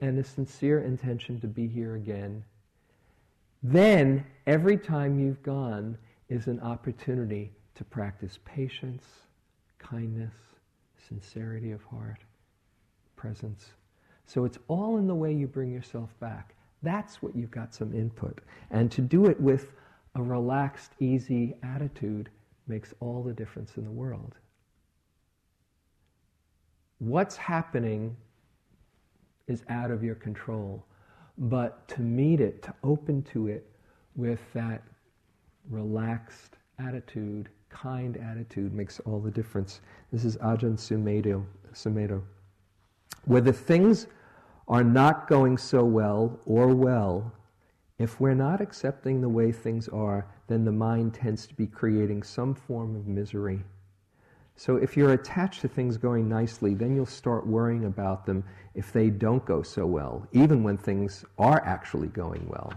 and 0.00 0.18
a 0.18 0.24
sincere 0.24 0.80
intention 0.80 1.40
to 1.40 1.46
be 1.46 1.68
here 1.68 1.94
again. 1.94 2.44
Then, 3.62 4.26
every 4.46 4.76
time 4.76 5.18
you've 5.18 5.42
gone 5.42 5.96
is 6.28 6.48
an 6.48 6.60
opportunity 6.60 7.52
to 7.76 7.84
practice 7.84 8.38
patience 8.44 9.23
kindness, 9.90 10.34
sincerity 11.08 11.72
of 11.72 11.82
heart, 11.84 12.20
presence. 13.16 13.70
So 14.26 14.44
it's 14.44 14.58
all 14.68 14.96
in 14.98 15.06
the 15.06 15.14
way 15.14 15.32
you 15.32 15.46
bring 15.46 15.70
yourself 15.70 16.10
back. 16.20 16.54
That's 16.82 17.22
what 17.22 17.36
you've 17.36 17.50
got 17.50 17.74
some 17.74 17.94
input. 17.94 18.40
And 18.70 18.90
to 18.92 19.00
do 19.00 19.26
it 19.26 19.40
with 19.40 19.72
a 20.14 20.22
relaxed, 20.22 20.92
easy 21.00 21.54
attitude 21.62 22.30
makes 22.66 22.94
all 23.00 23.22
the 23.22 23.32
difference 23.32 23.76
in 23.76 23.84
the 23.84 23.90
world. 23.90 24.34
What's 26.98 27.36
happening 27.36 28.16
is 29.46 29.62
out 29.68 29.90
of 29.90 30.02
your 30.02 30.14
control. 30.14 30.84
But 31.36 31.86
to 31.88 32.00
meet 32.00 32.40
it, 32.40 32.62
to 32.62 32.74
open 32.82 33.22
to 33.32 33.48
it 33.48 33.66
with 34.14 34.40
that 34.54 34.82
relaxed 35.68 36.56
attitude 36.78 37.48
kind 37.74 38.16
attitude 38.16 38.72
makes 38.72 39.00
all 39.00 39.20
the 39.20 39.30
difference. 39.30 39.80
This 40.12 40.24
is 40.24 40.36
Ajahn 40.38 40.78
Sumedho. 40.78 41.44
Sumedho. 41.72 42.22
Whether 43.24 43.52
things 43.52 44.06
are 44.68 44.84
not 44.84 45.28
going 45.28 45.58
so 45.58 45.84
well 45.84 46.38
or 46.46 46.68
well, 46.68 47.32
if 47.98 48.20
we're 48.20 48.34
not 48.34 48.60
accepting 48.60 49.20
the 49.20 49.28
way 49.28 49.52
things 49.52 49.88
are, 49.88 50.26
then 50.46 50.64
the 50.64 50.72
mind 50.72 51.14
tends 51.14 51.46
to 51.46 51.54
be 51.54 51.66
creating 51.66 52.22
some 52.22 52.54
form 52.54 52.96
of 52.96 53.06
misery. 53.06 53.60
So 54.56 54.76
if 54.76 54.96
you're 54.96 55.12
attached 55.12 55.60
to 55.62 55.68
things 55.68 55.96
going 55.96 56.28
nicely, 56.28 56.74
then 56.74 56.94
you'll 56.94 57.06
start 57.06 57.46
worrying 57.46 57.86
about 57.86 58.24
them 58.24 58.44
if 58.74 58.92
they 58.92 59.10
don't 59.10 59.44
go 59.44 59.62
so 59.62 59.84
well, 59.84 60.26
even 60.32 60.62
when 60.62 60.76
things 60.76 61.24
are 61.38 61.60
actually 61.64 62.08
going 62.08 62.46
well. 62.48 62.72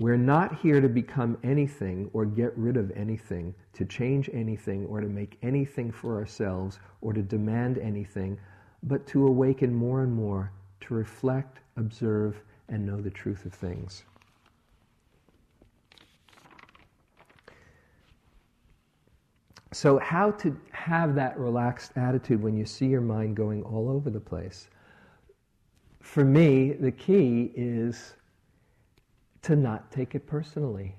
We're 0.00 0.16
not 0.16 0.58
here 0.60 0.80
to 0.80 0.88
become 0.88 1.36
anything 1.42 2.08
or 2.14 2.24
get 2.24 2.56
rid 2.56 2.78
of 2.78 2.90
anything, 2.92 3.54
to 3.74 3.84
change 3.84 4.30
anything 4.32 4.86
or 4.86 5.02
to 5.02 5.06
make 5.06 5.36
anything 5.42 5.92
for 5.92 6.16
ourselves 6.16 6.78
or 7.02 7.12
to 7.12 7.20
demand 7.20 7.76
anything, 7.76 8.38
but 8.82 9.06
to 9.08 9.26
awaken 9.26 9.74
more 9.74 10.02
and 10.02 10.10
more, 10.10 10.52
to 10.80 10.94
reflect, 10.94 11.58
observe, 11.76 12.40
and 12.70 12.86
know 12.86 12.98
the 13.02 13.10
truth 13.10 13.44
of 13.44 13.52
things. 13.52 14.04
So, 19.72 19.98
how 19.98 20.30
to 20.30 20.56
have 20.70 21.14
that 21.16 21.38
relaxed 21.38 21.92
attitude 21.96 22.42
when 22.42 22.56
you 22.56 22.64
see 22.64 22.86
your 22.86 23.02
mind 23.02 23.36
going 23.36 23.62
all 23.64 23.90
over 23.90 24.08
the 24.08 24.18
place? 24.18 24.68
For 26.00 26.24
me, 26.24 26.72
the 26.72 26.90
key 26.90 27.52
is 27.54 28.14
to 29.42 29.56
not 29.56 29.90
take 29.90 30.14
it 30.14 30.26
personally. 30.26 30.94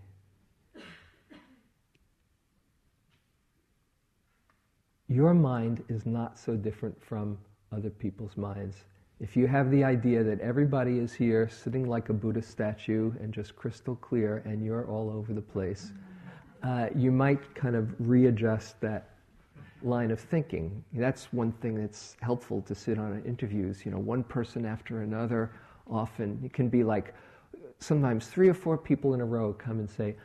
Your 5.07 5.33
mind 5.33 5.83
is 5.89 6.05
not 6.05 6.39
so 6.39 6.55
different 6.55 7.03
from 7.03 7.37
other 7.71 7.89
people's 7.89 8.37
minds. 8.37 8.77
If 9.19 9.35
you 9.35 9.45
have 9.45 9.69
the 9.69 9.83
idea 9.83 10.23
that 10.23 10.39
everybody 10.39 10.97
is 10.97 11.13
here 11.13 11.49
sitting 11.49 11.87
like 11.87 12.09
a 12.09 12.13
Buddha 12.13 12.41
statue 12.41 13.11
and 13.19 13.33
just 13.33 13.55
crystal 13.55 13.95
clear 13.97 14.41
and 14.45 14.63
you're 14.65 14.87
all 14.87 15.09
over 15.09 15.33
the 15.33 15.41
place, 15.41 15.91
uh, 16.63 16.87
you 16.95 17.11
might 17.11 17.53
kind 17.53 17.75
of 17.75 17.93
readjust 17.99 18.79
that 18.81 19.09
line 19.83 20.11
of 20.11 20.19
thinking. 20.19 20.83
That's 20.93 21.31
one 21.33 21.51
thing 21.53 21.75
that's 21.75 22.15
helpful 22.21 22.61
to 22.61 22.73
sit 22.73 22.97
on 22.97 23.21
interviews. 23.25 23.85
You 23.85 23.91
know, 23.91 23.99
one 23.99 24.23
person 24.23 24.65
after 24.65 25.01
another, 25.01 25.51
often 25.87 26.39
it 26.43 26.53
can 26.53 26.69
be 26.69 26.83
like, 26.83 27.13
sometimes 27.81 28.27
three 28.27 28.47
or 28.47 28.53
four 28.53 28.77
people 28.77 29.13
in 29.13 29.21
a 29.21 29.25
row 29.25 29.53
come 29.53 29.79
and 29.79 29.89
say, 29.89 30.15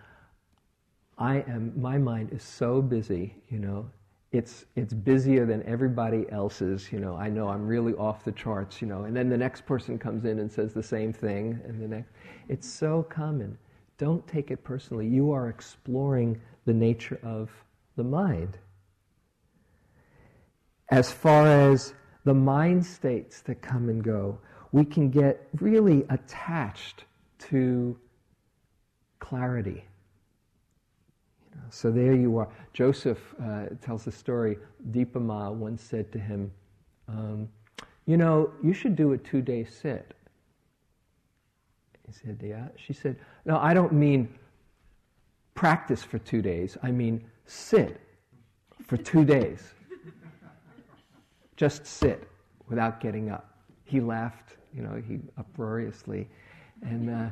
I 1.19 1.38
am, 1.49 1.73
my 1.75 1.97
mind 1.97 2.31
is 2.33 2.42
so 2.42 2.83
busy, 2.83 3.35
you 3.49 3.59
know, 3.59 3.90
it's, 4.33 4.66
it's 4.77 4.92
busier 4.92 5.47
than 5.47 5.62
everybody 5.62 6.27
else's, 6.31 6.92
you 6.92 7.01
know, 7.01 7.16
I 7.16 7.31
know 7.31 7.49
I'm 7.49 7.66
really 7.66 7.95
off 7.95 8.25
the 8.25 8.33
charts, 8.33 8.83
you 8.83 8.87
know, 8.87 9.05
and 9.05 9.16
then 9.16 9.31
the 9.31 9.37
next 9.37 9.64
person 9.64 9.99
comes 9.99 10.27
in 10.27 10.38
and 10.40 10.53
says 10.53 10.75
the 10.75 10.83
same 10.83 11.12
thing, 11.12 11.59
and 11.64 11.81
the 11.81 11.88
next, 11.88 12.11
it's 12.49 12.69
so 12.69 13.03
common. 13.05 13.57
Don't 13.97 14.27
take 14.29 14.51
it 14.51 14.62
personally. 14.62 15.07
You 15.07 15.33
are 15.33 15.49
exploring 15.49 16.38
the 16.66 16.75
nature 16.75 17.19
of 17.23 17.51
the 17.97 18.05
mind. 18.05 18.59
As 20.90 21.11
far 21.11 21.47
as 21.47 21.95
the 22.25 22.35
mind 22.35 22.85
states 22.85 23.40
that 23.42 23.62
come 23.62 23.88
and 23.88 24.05
go, 24.05 24.38
we 24.73 24.85
can 24.85 25.09
get 25.09 25.49
really 25.61 26.05
attached 26.11 27.05
to 27.38 27.99
clarity. 29.18 29.85
You 31.51 31.61
know, 31.61 31.66
so 31.70 31.90
there 31.90 32.14
you 32.14 32.37
are. 32.38 32.49
Joseph 32.72 33.35
uh, 33.42 33.66
tells 33.81 34.05
the 34.05 34.12
story. 34.12 34.59
Dipa 34.90 35.20
Ma 35.20 35.51
once 35.51 35.83
said 35.83 36.12
to 36.12 36.18
him, 36.18 36.51
um, 37.09 37.49
You 38.07 38.16
know, 38.16 38.51
you 38.62 38.72
should 38.72 38.96
do 38.96 39.12
a 39.12 39.18
two 39.18 39.42
day 39.42 39.64
sit. 39.64 40.14
He 42.07 42.12
said, 42.12 42.40
Yeah. 42.42 42.68
She 42.77 42.92
said, 42.92 43.16
No, 43.44 43.59
I 43.59 43.75
don't 43.75 43.92
mean 43.92 44.29
practice 45.55 46.03
for 46.05 46.18
two 46.18 46.42
days. 46.42 46.77
I 46.83 46.90
mean 46.90 47.25
sit 47.46 48.01
for 48.87 48.96
two 48.96 49.25
days. 49.25 49.72
Just 51.57 51.87
sit 51.87 52.29
without 52.68 53.01
getting 53.01 53.31
up. 53.31 53.59
He 53.85 54.01
laughed, 54.01 54.57
you 54.75 54.83
know, 54.83 55.03
he 55.09 55.18
uproariously. 55.38 56.29
And 56.83 57.11
uh, 57.11 57.31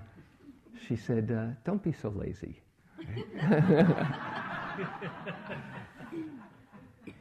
she 0.86 0.96
said, 0.96 1.30
uh, 1.30 1.54
Don't 1.64 1.82
be 1.82 1.92
so 1.92 2.08
lazy. 2.10 2.60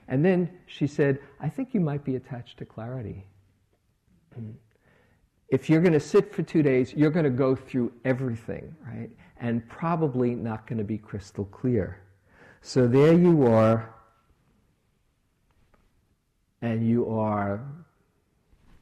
and 0.08 0.24
then 0.24 0.50
she 0.66 0.88
said, 0.88 1.20
I 1.40 1.50
think 1.50 1.74
you 1.74 1.80
might 1.80 2.04
be 2.04 2.16
attached 2.16 2.58
to 2.60 2.66
clarity. 2.66 3.26
If 5.50 5.70
you're 5.70 5.82
going 5.82 5.94
to 5.94 6.00
sit 6.00 6.34
for 6.34 6.42
two 6.42 6.64
days, 6.64 6.94
you're 6.94 7.12
going 7.12 7.26
to 7.26 7.30
go 7.30 7.56
through 7.56 7.92
everything, 8.06 8.76
right? 8.88 9.10
And 9.40 9.68
probably 9.70 10.34
not 10.36 10.66
going 10.68 10.80
to 10.80 10.84
be 10.84 10.98
crystal 10.98 11.46
clear. 11.46 12.00
So 12.62 12.88
there 12.88 13.14
you 13.14 13.46
are, 13.48 13.94
and 16.62 16.88
you 16.88 17.10
are 17.10 17.62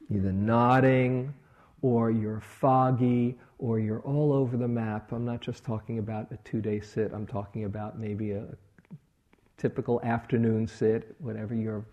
either 0.08 0.32
nodding 0.32 1.34
or 1.82 2.10
you're 2.10 2.40
foggy 2.40 3.38
or 3.58 3.78
you're 3.78 4.00
all 4.00 4.32
over 4.32 4.56
the 4.56 4.68
map. 4.68 5.12
I'm 5.12 5.24
not 5.24 5.40
just 5.40 5.64
talking 5.64 5.98
about 5.98 6.30
a 6.32 6.36
two 6.38 6.60
day 6.60 6.80
sit, 6.80 7.12
I'm 7.12 7.26
talking 7.26 7.64
about 7.64 7.98
maybe 7.98 8.32
a 8.32 8.46
typical 9.58 10.00
afternoon 10.02 10.66
sit, 10.66 11.14
whatever 11.18 11.54
your 11.54 11.84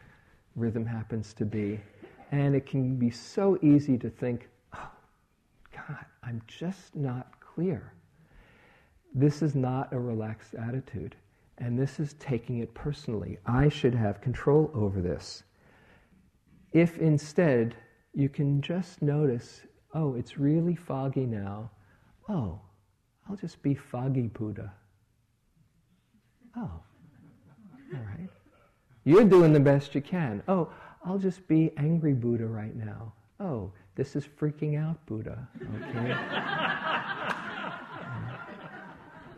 rhythm 0.56 0.86
happens 0.86 1.34
to 1.36 1.45
be. 1.45 1.80
And 2.32 2.56
it 2.56 2.65
can 2.65 2.95
be 2.95 3.10
so 3.10 3.58
easy 3.62 3.97
to 3.97 4.10
think, 4.10 4.47
oh, 4.75 4.91
God, 5.75 6.06
I'm 6.23 6.41
just 6.47 6.95
not 6.95 7.39
clear. 7.39 7.93
This 9.13 9.41
is 9.41 9.56
not 9.56 9.91
a 9.91 9.99
relaxed 9.99 10.54
attitude. 10.54 11.15
And 11.58 11.78
this 11.78 11.99
is 11.99 12.13
taking 12.19 12.60
it 12.60 12.73
personally. 12.73 13.38
I 13.45 13.69
should 13.69 13.95
have 13.95 14.21
control 14.21 14.71
over 14.73 15.02
this. 15.02 15.43
If 16.71 16.99
instead 16.99 17.75
you 18.13 18.30
can 18.30 18.62
just 18.62 19.02
notice 19.02 19.62
oh, 19.93 20.15
it's 20.15 20.38
really 20.38 20.75
foggy 20.75 21.25
now. 21.25 21.69
Oh, 22.28 22.60
I'll 23.30 23.36
just 23.36 23.62
be 23.62 23.73
foggy 23.75 24.28
Buddha. 24.28 24.71
Oh, 26.56 26.62
all 26.62 26.82
right. 27.93 28.30
You're 29.04 29.23
doing 29.23 29.54
the 29.54 29.60
best 29.60 29.95
you 29.95 30.02
can. 30.02 30.43
Oh, 30.47 30.69
I'll 31.06 31.17
just 31.17 31.47
be 31.47 31.71
angry 31.78 32.13
Buddha 32.13 32.45
right 32.45 32.75
now. 32.75 33.13
Oh, 33.39 33.71
this 33.95 34.15
is 34.15 34.25
freaking 34.25 34.80
out 34.80 35.04
Buddha. 35.06 35.47
Okay. 35.75 36.15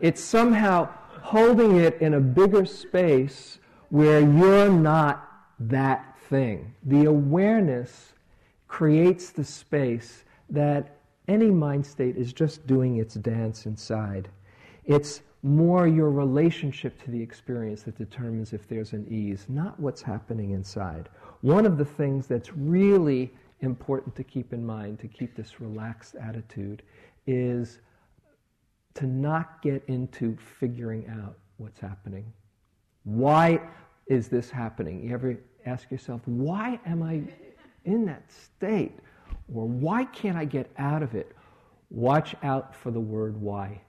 it's 0.00 0.22
somehow 0.22 0.88
holding 1.20 1.76
it 1.76 2.00
in 2.00 2.14
a 2.14 2.20
bigger 2.20 2.66
space 2.66 3.58
where 3.90 4.20
you're 4.20 4.70
not 4.70 5.28
that 5.60 6.18
thing. 6.28 6.74
The 6.84 7.04
awareness 7.04 8.14
creates 8.66 9.30
the 9.30 9.44
space 9.44 10.24
that 10.52 10.96
any 11.28 11.50
mind 11.50 11.84
state 11.84 12.16
is 12.16 12.32
just 12.32 12.66
doing 12.66 12.98
its 12.98 13.14
dance 13.14 13.66
inside. 13.66 14.28
It's 14.84 15.22
more 15.42 15.88
your 15.88 16.10
relationship 16.10 17.02
to 17.02 17.10
the 17.10 17.20
experience 17.20 17.82
that 17.82 17.98
determines 17.98 18.52
if 18.52 18.68
there's 18.68 18.92
an 18.92 19.06
ease, 19.08 19.46
not 19.48 19.78
what's 19.80 20.02
happening 20.02 20.52
inside. 20.52 21.08
One 21.40 21.66
of 21.66 21.78
the 21.78 21.84
things 21.84 22.26
that's 22.28 22.52
really 22.52 23.32
important 23.60 24.14
to 24.16 24.24
keep 24.24 24.52
in 24.52 24.64
mind 24.64 25.00
to 25.00 25.08
keep 25.08 25.34
this 25.34 25.60
relaxed 25.60 26.14
attitude 26.16 26.82
is 27.26 27.80
to 28.94 29.06
not 29.06 29.62
get 29.62 29.82
into 29.86 30.36
figuring 30.36 31.08
out 31.08 31.38
what's 31.56 31.80
happening. 31.80 32.32
Why 33.04 33.60
is 34.06 34.28
this 34.28 34.50
happening? 34.50 35.02
You 35.02 35.14
ever 35.14 35.36
ask 35.66 35.90
yourself, 35.90 36.20
why 36.26 36.78
am 36.84 37.02
I 37.02 37.22
in 37.84 38.04
that 38.06 38.30
state? 38.30 38.98
Or 39.54 39.66
why 39.66 40.04
can't 40.06 40.36
I 40.36 40.44
get 40.44 40.70
out 40.78 41.02
of 41.02 41.14
it? 41.14 41.36
Watch 41.90 42.34
out 42.42 42.74
for 42.74 42.90
the 42.90 43.00
word 43.00 43.40
why. 43.40 43.80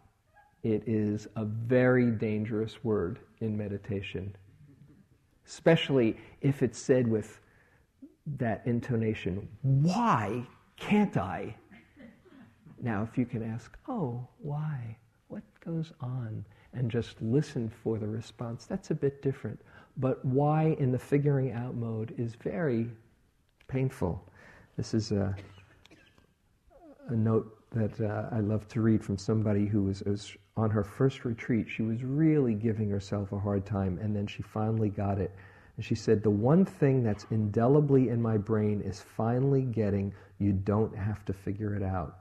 It 0.64 0.84
is 0.88 1.28
a 1.36 1.46
very 1.46 2.12
dangerous 2.12 2.84
word 2.84 3.20
in 3.40 3.58
meditation, 3.58 4.36
especially 5.46 6.18
if 6.42 6.64
it's 6.64 6.80
said 6.80 7.08
with 7.08 7.40
that 8.38 8.62
intonation 8.66 9.48
Why 9.62 10.46
can't 10.78 11.18
I? 11.18 11.56
Now, 12.82 13.04
if 13.04 13.18
you 13.18 13.26
can 13.26 13.44
ask, 13.44 13.78
Oh, 13.88 14.28
why? 14.40 14.98
What 15.28 15.44
goes 15.66 15.92
on? 16.02 16.46
And 16.74 16.90
just 16.90 17.22
listen 17.22 17.70
for 17.70 17.98
the 17.98 18.08
response, 18.08 18.66
that's 18.66 18.92
a 18.92 18.96
bit 18.96 19.22
different. 19.22 19.62
But 19.98 20.24
why 20.26 20.76
in 20.80 20.92
the 20.92 21.00
figuring 21.00 21.52
out 21.52 21.76
mode 21.76 22.14
is 22.18 22.36
very 22.36 22.90
painful. 23.68 24.28
This 24.76 24.94
is 24.94 25.12
a, 25.12 25.36
a 27.08 27.16
note 27.16 27.58
that 27.72 28.00
uh, 28.02 28.30
I 28.32 28.40
love 28.40 28.68
to 28.70 28.82
read 28.82 29.04
from 29.04 29.18
somebody 29.18 29.66
who 29.66 29.84
was, 29.84 30.04
was, 30.04 30.36
on 30.56 30.70
her 30.70 30.84
first 30.84 31.26
retreat. 31.26 31.68
She 31.68 31.82
was 31.82 32.04
really 32.04 32.54
giving 32.54 32.90
herself 32.90 33.32
a 33.32 33.40
hard 33.40 33.66
time, 33.66 33.98
and 34.02 34.16
then 34.16 34.28
she 34.28 34.44
finally 34.44 34.90
got 34.90 35.20
it. 35.20 35.32
And 35.76 35.86
she 35.86 35.96
said, 35.96 36.22
The 36.22 36.30
one 36.30 36.66
thing 36.66 37.04
that's 37.04 37.26
indelibly 37.32 38.10
in 38.10 38.22
my 38.22 38.38
brain 38.38 38.82
is 38.82 39.02
finally 39.02 39.64
getting 39.64 40.14
you 40.38 40.52
don't 40.52 40.96
have 40.96 41.26
to 41.26 41.34
figure 41.34 41.76
it 41.76 41.84
out. 41.84 42.20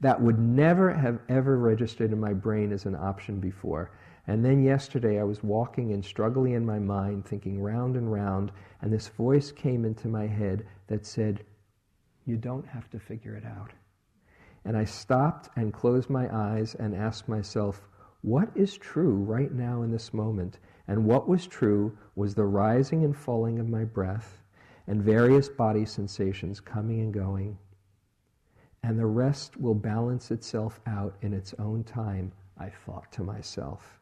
That 0.00 0.20
would 0.20 0.38
never 0.38 0.92
have 0.92 1.18
ever 1.28 1.56
registered 1.56 2.12
in 2.12 2.20
my 2.20 2.32
brain 2.32 2.72
as 2.72 2.86
an 2.86 2.94
option 2.94 3.40
before. 3.40 3.90
And 4.26 4.44
then 4.44 4.62
yesterday 4.62 5.20
I 5.20 5.24
was 5.24 5.42
walking 5.42 5.92
and 5.92 6.04
struggling 6.04 6.52
in 6.52 6.64
my 6.64 6.78
mind, 6.78 7.26
thinking 7.26 7.60
round 7.60 7.96
and 7.96 8.10
round, 8.12 8.52
and 8.80 8.92
this 8.92 9.08
voice 9.08 9.50
came 9.52 9.84
into 9.84 10.08
my 10.08 10.26
head 10.26 10.66
that 10.86 11.04
said, 11.04 11.44
You 12.26 12.36
don't 12.36 12.66
have 12.66 12.90
to 12.90 12.98
figure 12.98 13.34
it 13.34 13.44
out. 13.44 13.72
And 14.64 14.76
I 14.76 14.84
stopped 14.84 15.50
and 15.56 15.72
closed 15.72 16.08
my 16.08 16.34
eyes 16.34 16.74
and 16.74 16.94
asked 16.94 17.28
myself, 17.28 17.88
What 18.22 18.48
is 18.54 18.78
true 18.78 19.16
right 19.16 19.52
now 19.52 19.82
in 19.82 19.90
this 19.90 20.14
moment? 20.14 20.58
And 20.88 21.04
what 21.04 21.28
was 21.28 21.46
true 21.46 21.96
was 22.16 22.34
the 22.34 22.44
rising 22.44 23.04
and 23.04 23.16
falling 23.16 23.58
of 23.58 23.68
my 23.68 23.84
breath 23.84 24.42
and 24.86 25.02
various 25.02 25.48
body 25.48 25.84
sensations 25.84 26.60
coming 26.60 27.00
and 27.00 27.12
going. 27.12 27.58
And 28.82 28.98
the 28.98 29.06
rest 29.06 29.56
will 29.56 29.74
balance 29.74 30.30
itself 30.30 30.80
out 30.86 31.16
in 31.22 31.32
its 31.32 31.54
own 31.58 31.84
time, 31.84 32.32
I 32.58 32.68
thought 32.68 33.10
to 33.12 33.22
myself. 33.22 34.00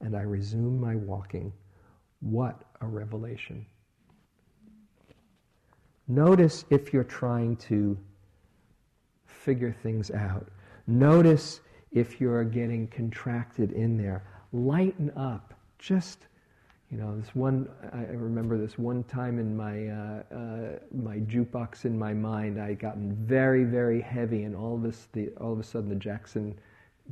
And 0.00 0.16
I 0.16 0.22
resumed 0.22 0.80
my 0.80 0.96
walking. 0.96 1.52
What 2.20 2.64
a 2.80 2.86
revelation. 2.86 3.66
Notice 6.08 6.66
if 6.70 6.92
you're 6.92 7.04
trying 7.04 7.56
to 7.56 7.96
figure 9.26 9.74
things 9.82 10.10
out. 10.10 10.48
Notice 10.86 11.60
if 11.92 12.20
you're 12.20 12.44
getting 12.44 12.86
contracted 12.88 13.72
in 13.72 13.96
there. 13.96 14.24
Lighten 14.52 15.10
up. 15.16 15.54
Just, 15.78 16.26
you 16.90 16.98
know, 16.98 17.18
this 17.18 17.34
one, 17.34 17.68
I 17.92 18.02
remember 18.12 18.58
this 18.58 18.78
one 18.78 19.04
time 19.04 19.38
in 19.38 19.56
my, 19.56 19.88
uh, 19.88 20.22
uh, 20.34 20.78
my 20.92 21.18
jukebox 21.20 21.84
in 21.84 21.98
my 21.98 22.12
mind, 22.12 22.60
I 22.60 22.74
gotten 22.74 23.14
very, 23.26 23.64
very 23.64 24.00
heavy, 24.00 24.44
and 24.44 24.54
all 24.54 24.76
of, 24.76 24.82
this, 24.82 25.08
the, 25.12 25.28
all 25.40 25.52
of 25.52 25.58
a 25.58 25.64
sudden 25.64 25.88
the 25.88 25.94
Jackson 25.94 26.58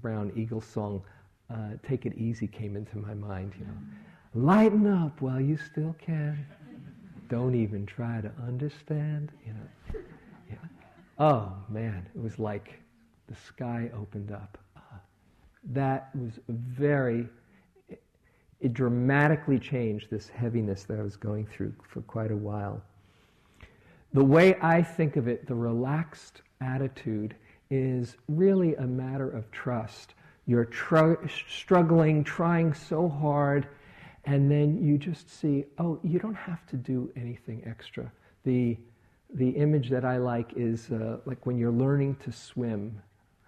Browne 0.00 0.32
Eagles 0.36 0.66
song, 0.66 1.02
uh, 1.50 1.70
Take 1.86 2.06
It 2.06 2.16
Easy, 2.16 2.46
came 2.46 2.76
into 2.76 2.98
my 2.98 3.14
mind, 3.14 3.52
you 3.58 3.64
know. 3.64 3.76
Lighten 4.34 4.86
up 4.86 5.20
while 5.20 5.40
you 5.40 5.58
still 5.58 5.94
can 5.98 6.46
don't 7.28 7.54
even 7.54 7.86
try 7.86 8.20
to 8.20 8.30
understand. 8.46 9.30
You 9.46 9.54
know, 9.54 10.00
yeah. 10.50 10.56
oh 11.18 11.52
man, 11.68 12.06
it 12.14 12.20
was 12.20 12.38
like 12.38 12.80
the 13.28 13.34
sky 13.34 13.90
opened 13.94 14.32
up. 14.32 14.58
Uh, 14.76 14.80
that 15.72 16.10
was 16.14 16.38
very. 16.48 17.28
It, 17.88 18.02
it 18.60 18.74
dramatically 18.74 19.58
changed 19.58 20.08
this 20.10 20.28
heaviness 20.28 20.84
that 20.84 20.98
I 20.98 21.02
was 21.02 21.16
going 21.16 21.46
through 21.46 21.74
for 21.88 22.02
quite 22.02 22.30
a 22.30 22.36
while. 22.36 22.82
The 24.14 24.24
way 24.24 24.56
I 24.60 24.82
think 24.82 25.16
of 25.16 25.26
it, 25.26 25.46
the 25.46 25.54
relaxed 25.54 26.42
attitude 26.60 27.34
is 27.70 28.16
really 28.28 28.74
a 28.76 28.86
matter 28.86 29.30
of 29.30 29.50
trust. 29.50 30.14
You're 30.46 30.66
tr- 30.66 31.26
struggling, 31.48 32.22
trying 32.22 32.74
so 32.74 33.08
hard 33.08 33.68
and 34.24 34.50
then 34.50 34.82
you 34.82 34.98
just 34.98 35.28
see, 35.30 35.64
oh, 35.78 35.98
you 36.02 36.18
don't 36.18 36.34
have 36.34 36.66
to 36.68 36.76
do 36.76 37.10
anything 37.16 37.62
extra. 37.66 38.10
The, 38.44 38.78
the 39.34 39.50
image 39.50 39.90
that 39.90 40.04
I 40.04 40.18
like 40.18 40.52
is 40.56 40.90
uh, 40.90 41.18
like 41.26 41.44
when 41.46 41.58
you're 41.58 41.72
learning 41.72 42.16
to 42.24 42.32
swim, 42.32 43.00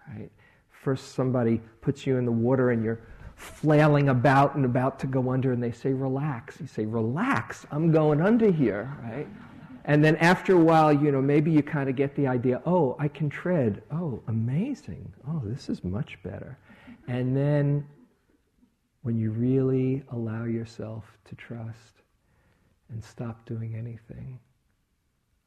right? 0.09 0.31
First, 0.71 1.15
somebody 1.15 1.61
puts 1.81 2.07
you 2.07 2.19
in 2.19 2.25
the 2.25 2.33
water 2.33 2.71
and 2.71 2.83
you're 2.85 3.01
flailing 3.37 4.09
about 4.09 4.55
and 4.55 4.65
about 4.65 4.99
to 5.01 5.07
go 5.07 5.31
under, 5.31 5.53
and 5.53 5.63
they 5.63 5.73
say, 5.73 5.93
relax. 5.93 6.61
You 6.61 6.67
say, 6.67 6.85
relax, 6.85 7.67
I'm 7.71 7.91
going 7.91 8.21
under 8.21 8.51
here, 8.51 8.97
right? 9.03 9.27
And 9.87 10.03
then 10.03 10.17
after 10.17 10.55
a 10.55 10.59
while, 10.59 10.93
you 10.93 11.13
know, 11.13 11.21
maybe 11.21 11.51
you 11.51 11.63
kind 11.63 11.89
of 11.91 11.97
get 11.97 12.15
the 12.15 12.27
idea, 12.27 12.63
oh, 12.65 12.97
I 12.99 13.09
can 13.09 13.29
tread. 13.29 13.83
Oh, 13.93 14.23
amazing. 14.29 15.13
Oh, 15.29 15.43
this 15.45 15.69
is 15.69 15.85
much 15.85 16.19
better. 16.23 16.59
And 17.07 17.37
then 17.37 17.87
when 19.05 19.19
you 19.19 19.31
really 19.31 20.03
allow 20.13 20.45
yourself 20.45 21.05
to 21.27 21.35
trust 21.35 22.03
and 22.89 23.05
stop 23.05 23.45
doing 23.45 23.75
anything. 23.75 24.41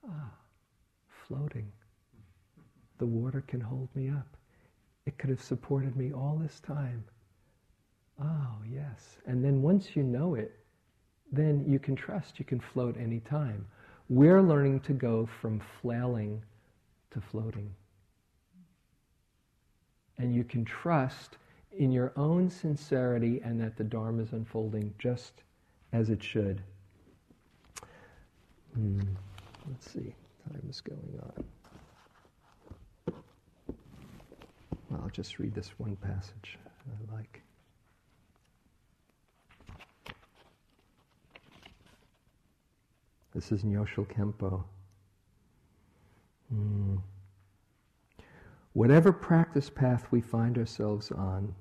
Ah, 0.08 0.32
floating. 1.28 1.72
The 3.00 3.08
water 3.08 3.44
can 3.48 3.60
hold 3.60 3.90
me 3.96 4.10
up. 4.10 4.38
It 5.08 5.18
could 5.18 5.32
have 5.32 5.42
supported 5.42 5.96
me 5.96 6.14
all 6.14 6.40
this 6.40 6.60
time. 6.60 7.04
Oh, 8.22 8.58
yes. 8.72 9.18
And 9.26 9.44
then 9.44 9.64
once 9.64 9.96
you 9.96 10.04
know 10.04 10.36
it, 10.36 10.56
then 11.32 11.66
you 11.68 11.80
can 11.80 11.96
trust 11.96 12.38
you 12.38 12.46
can 12.46 12.60
float 12.60 12.96
any 13.00 13.22
time. 13.22 13.66
We're 14.08 14.42
learning 14.42 14.82
to 14.82 14.94
go 14.94 15.28
from 15.42 15.64
flailing 15.82 16.44
to 17.10 17.22
floating. 17.22 17.74
And 20.20 20.36
you 20.36 20.44
can 20.44 20.64
trust 20.64 21.38
in 21.76 21.92
your 21.92 22.12
own 22.16 22.50
sincerity 22.50 23.42
and 23.44 23.60
that 23.62 23.78
the 23.78 23.84
Dharma 23.84 24.24
is 24.24 24.34
unfolding 24.34 24.94
just 24.98 25.44
as 25.94 26.10
it 26.10 26.22
should. 26.24 26.62
Hmm. 28.74 29.02
Let's 29.68 29.92
see, 29.92 30.14
time 30.50 30.68
is 30.70 30.82
going 30.82 31.20
on. 31.22 31.44
I'll 34.94 35.10
just 35.10 35.40
read 35.40 35.54
this 35.54 35.72
one 35.78 35.96
passage 35.98 36.58
I 36.88 37.16
like. 37.16 37.42
This 43.34 43.52
is 43.52 43.64
Nyoshul 43.64 44.08
Khenpo. 44.08 44.64
Mm. 46.54 47.02
Whatever 48.78 49.12
practice 49.12 49.72
path 49.72 50.06
we 50.12 50.22
find 50.22 50.56
ourselves 50.56 51.12
on, 51.12 51.56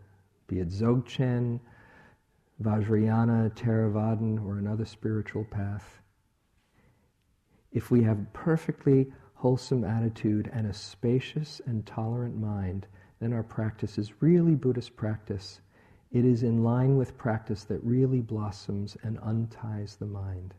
be 0.49 0.61
it 0.61 0.69
Dzogchen, 0.69 1.61
Vajrayana, 2.63 3.51
Theravadan, 3.55 4.45
or 4.45 4.59
another 4.59 4.85
spiritual 4.85 5.45
path, 5.45 6.03
if 7.73 7.91
we 7.91 8.03
have 8.03 8.19
a 8.19 8.27
perfectly 8.35 9.11
wholesome 9.33 9.83
attitude 9.83 10.51
and 10.53 10.67
a 10.67 10.75
spacious 10.75 11.63
and 11.65 11.87
tolerant 11.87 12.37
mind, 12.37 12.87
then 13.19 13.33
our 13.33 13.43
practice 13.43 13.97
is 13.97 14.21
really 14.21 14.55
Buddhist 14.55 14.95
practice. 14.95 15.63
It 16.13 16.27
is 16.27 16.43
in 16.43 16.63
line 16.63 16.99
with 16.99 17.17
practice 17.17 17.65
that 17.65 17.83
really 17.83 18.21
blossoms 18.21 18.95
and 19.03 19.19
unties 19.23 19.97
the 19.97 20.05
mind. 20.05 20.53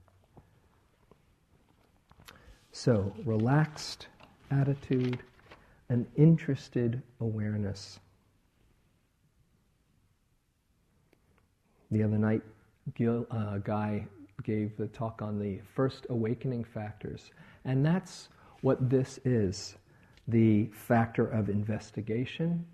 So, 2.71 3.13
relaxed 3.25 4.07
attitude, 4.49 5.21
an 5.89 6.05
interested 6.15 7.01
awareness. 7.21 7.99
The 11.91 12.03
other 12.03 12.17
night, 12.17 12.41
Gil, 12.95 13.25
uh, 13.31 13.59
Guy 13.59 14.05
gave 14.43 14.75
the 14.77 14.87
talk 14.87 15.21
on 15.21 15.39
the 15.39 15.59
first 15.73 16.05
awakening 16.09 16.63
factors, 16.63 17.31
and 17.65 17.85
that's 17.85 18.29
what 18.61 18.89
this 18.89 19.19
is 19.23 19.75
the 20.27 20.65
factor 20.73 21.25
of 21.27 21.49
investigation, 21.49 22.65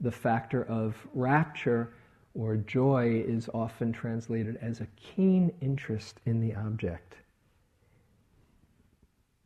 the 0.00 0.10
factor 0.10 0.64
of 0.64 0.96
rapture 1.14 1.94
or 2.34 2.56
joy 2.56 3.22
is 3.26 3.48
often 3.54 3.92
translated 3.92 4.58
as 4.60 4.80
a 4.80 4.86
keen 4.96 5.52
interest 5.60 6.18
in 6.26 6.40
the 6.40 6.54
object. 6.54 7.14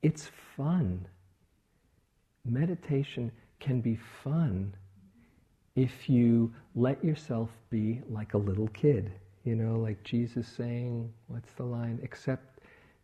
It's 0.03 0.31
fun. 0.57 1.07
Meditation 2.49 3.31
can 3.61 3.81
be 3.81 3.99
fun 4.23 4.75
if 5.75 6.09
you 6.09 6.53
let 6.75 7.03
yourself 7.05 7.51
be 7.71 8.01
like 8.09 8.35
a 8.35 8.39
little 8.39 8.69
kid. 8.69 9.13
You 9.45 9.55
know, 9.55 9.77
like 9.77 10.03
Jesus 10.03 10.49
saying, 10.49 11.13
what's 11.29 11.53
the 11.53 11.65
line? 11.65 12.01
Except 12.03 12.61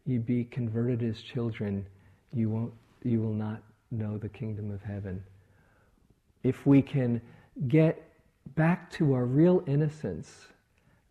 you 0.07 0.19
be 0.19 0.45
converted 0.45 1.03
as 1.03 1.21
children, 1.21 1.87
you 2.33 2.51
won't 2.51 2.73
you 3.05 3.21
will 3.21 3.35
not 3.35 3.63
know 3.91 4.17
the 4.19 4.29
kingdom 4.29 4.71
of 4.71 4.83
heaven. 4.83 5.23
If 6.43 6.67
we 6.67 6.83
can 6.83 7.21
get 7.69 8.03
back 8.55 8.91
to 8.93 9.15
our 9.15 9.25
real 9.25 9.63
innocence 9.67 10.47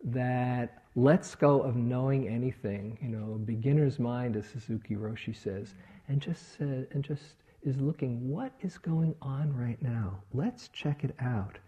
that 0.04 0.82
lets 0.94 1.34
go 1.34 1.60
of 1.60 1.76
knowing 1.76 2.28
anything, 2.28 2.98
you 3.00 3.08
know, 3.08 3.38
beginner's 3.44 3.98
mind, 3.98 4.36
as 4.36 4.46
Suzuki 4.46 4.94
Roshi 4.94 5.34
says, 5.34 5.74
and 6.08 6.20
just 6.20 6.56
said, 6.56 6.88
and 6.92 7.02
just 7.02 7.36
is 7.64 7.76
looking, 7.80 8.28
what 8.28 8.52
is 8.60 8.78
going 8.78 9.14
on 9.22 9.56
right 9.56 9.80
now? 9.82 10.18
Let's 10.32 10.68
check 10.68 11.04
it 11.04 11.14
out. 11.20 11.58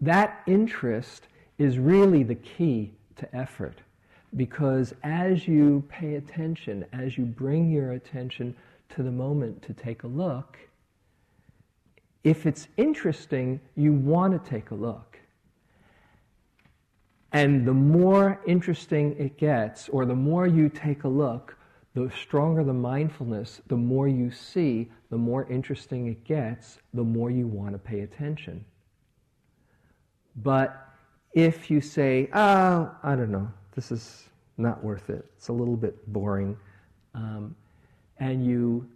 That 0.00 0.42
interest 0.46 1.28
is 1.58 1.78
really 1.78 2.22
the 2.22 2.34
key 2.34 2.92
to 3.16 3.36
effort 3.36 3.80
because 4.36 4.94
as 5.02 5.46
you 5.46 5.84
pay 5.88 6.16
attention, 6.16 6.84
as 6.92 7.16
you 7.16 7.24
bring 7.24 7.70
your 7.70 7.92
attention 7.92 8.54
to 8.90 9.02
the 9.02 9.10
moment 9.10 9.62
to 9.62 9.72
take 9.72 10.02
a 10.02 10.08
look, 10.08 10.58
if 12.24 12.46
it's 12.46 12.68
interesting, 12.76 13.60
you 13.76 13.92
want 13.92 14.32
to 14.32 14.50
take 14.50 14.70
a 14.70 14.74
look. 14.74 15.18
And 17.32 17.66
the 17.66 17.74
more 17.74 18.40
interesting 18.46 19.16
it 19.18 19.36
gets, 19.36 19.88
or 19.88 20.06
the 20.06 20.14
more 20.14 20.46
you 20.46 20.68
take 20.68 21.04
a 21.04 21.08
look, 21.08 21.56
the 21.94 22.10
stronger 22.10 22.64
the 22.64 22.72
mindfulness, 22.72 23.60
the 23.68 23.76
more 23.76 24.08
you 24.08 24.30
see, 24.30 24.90
the 25.10 25.16
more 25.16 25.46
interesting 25.48 26.08
it 26.08 26.24
gets, 26.24 26.78
the 26.92 27.04
more 27.04 27.30
you 27.30 27.46
want 27.46 27.72
to 27.72 27.78
pay 27.78 28.00
attention. 28.00 28.64
But 30.36 30.88
if 31.34 31.70
you 31.70 31.80
say, 31.80 32.28
oh, 32.34 32.90
I 33.02 33.14
don't 33.14 33.30
know, 33.30 33.48
this 33.74 33.92
is 33.92 34.24
not 34.58 34.82
worth 34.82 35.08
it, 35.08 35.24
it's 35.36 35.48
a 35.48 35.52
little 35.52 35.76
bit 35.76 36.12
boring, 36.12 36.56
um, 37.14 37.54
and 38.18 38.44
you 38.44 38.88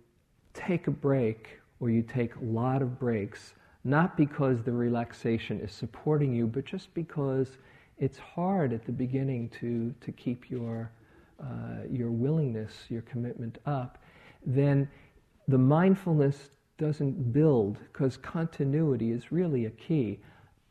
take 0.54 0.88
a 0.88 0.90
break 0.90 1.60
or 1.80 1.90
you 1.90 2.02
take 2.02 2.34
a 2.34 2.44
lot 2.44 2.82
of 2.82 2.98
breaks, 2.98 3.54
not 3.84 4.16
because 4.16 4.62
the 4.62 4.72
relaxation 4.72 5.60
is 5.60 5.72
supporting 5.72 6.34
you, 6.34 6.46
but 6.46 6.64
just 6.64 6.92
because 6.94 7.58
it's 7.98 8.18
hard 8.18 8.72
at 8.72 8.84
the 8.84 8.92
beginning 8.92 9.48
to, 9.60 9.94
to 10.00 10.10
keep 10.12 10.50
your, 10.50 10.90
uh, 11.42 11.84
your 11.90 12.10
willingness, 12.10 12.72
your 12.88 13.02
commitment 13.02 13.58
up, 13.66 13.98
then 14.44 14.88
the 15.46 15.58
mindfulness 15.58 16.50
doesn't 16.78 17.32
build 17.32 17.78
because 17.92 18.16
continuity 18.16 19.10
is 19.12 19.32
really 19.32 19.66
a 19.66 19.70
key. 19.70 20.20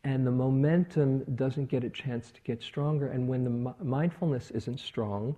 And 0.04 0.26
the 0.26 0.32
momentum 0.32 1.26
doesn't 1.36 1.66
get 1.66 1.84
a 1.84 1.90
chance 1.90 2.32
to 2.32 2.40
get 2.42 2.64
stronger. 2.64 3.10
And 3.10 3.28
when 3.28 3.44
the 3.44 3.74
mindfulness 3.84 4.52
isn't 4.52 4.80
strong, 4.80 5.36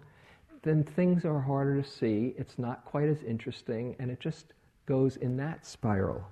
then 0.62 0.84
things 0.84 1.26
are 1.26 1.40
harder 1.40 1.82
to 1.82 1.88
see. 1.88 2.36
It's 2.38 2.60
not 2.60 2.86
quite 2.86 3.08
as 3.08 3.24
interesting, 3.24 3.96
and 4.00 4.12
it 4.12 4.20
just 4.20 4.54
goes 4.86 5.18
in 5.18 5.38
that 5.38 5.66
spiral. 5.66 6.24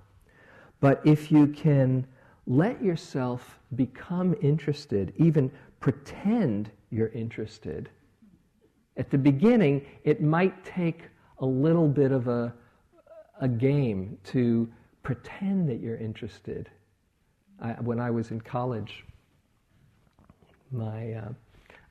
But 0.80 1.02
if 1.06 1.32
you 1.32 1.48
can 1.48 2.06
let 2.46 2.84
yourself 2.84 3.60
become 3.76 4.36
interested, 4.42 5.14
even 5.18 5.52
pretend 5.80 6.70
you're 6.92 7.10
interested. 7.10 7.90
At 8.98 9.12
the 9.12 9.18
beginning, 9.18 9.86
it 10.04 10.22
might 10.22 10.66
take 10.66 11.04
a 11.40 11.46
little 11.46 11.88
bit 11.88 12.12
of 12.12 12.28
a, 12.28 12.54
a 13.40 13.48
game 13.48 14.18
to 14.26 14.68
pretend 15.04 15.70
that 15.70 15.80
you're 15.80 15.98
interested. 15.98 16.70
I, 17.62 17.74
when 17.74 18.00
I 18.00 18.10
was 18.10 18.32
in 18.32 18.42
college, 18.42 19.06
my, 20.72 21.14
uh, 21.14 21.30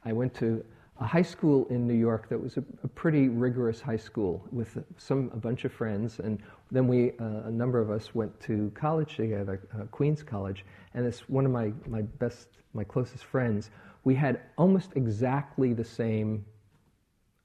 I 0.04 0.12
went 0.12 0.34
to 0.34 0.64
a 0.98 1.06
high 1.06 1.22
school 1.22 1.66
in 1.68 1.86
New 1.86 1.94
York 1.94 2.28
that 2.28 2.42
was 2.42 2.56
a, 2.56 2.64
a, 2.82 2.88
pretty 2.88 3.28
rigorous 3.28 3.80
high 3.80 3.96
school 3.96 4.44
with 4.50 4.78
some 4.96 5.30
a 5.34 5.36
bunch 5.36 5.64
of 5.64 5.72
friends, 5.72 6.20
and 6.20 6.42
then 6.70 6.88
we 6.88 7.12
uh, 7.20 7.42
a 7.44 7.50
number 7.50 7.80
of 7.80 7.90
us 7.90 8.14
went 8.14 8.38
to 8.40 8.72
college 8.74 9.16
together, 9.16 9.60
uh, 9.74 9.84
Queens 9.90 10.22
College, 10.22 10.64
and 10.94 11.06
it's 11.06 11.28
one 11.28 11.44
of 11.44 11.52
my 11.52 11.72
my 11.86 12.02
best 12.02 12.48
my 12.72 12.82
closest 12.82 13.24
friends. 13.24 13.70
We 14.04 14.14
had 14.14 14.40
almost 14.56 14.92
exactly 14.94 15.74
the 15.74 15.84
same 15.84 16.44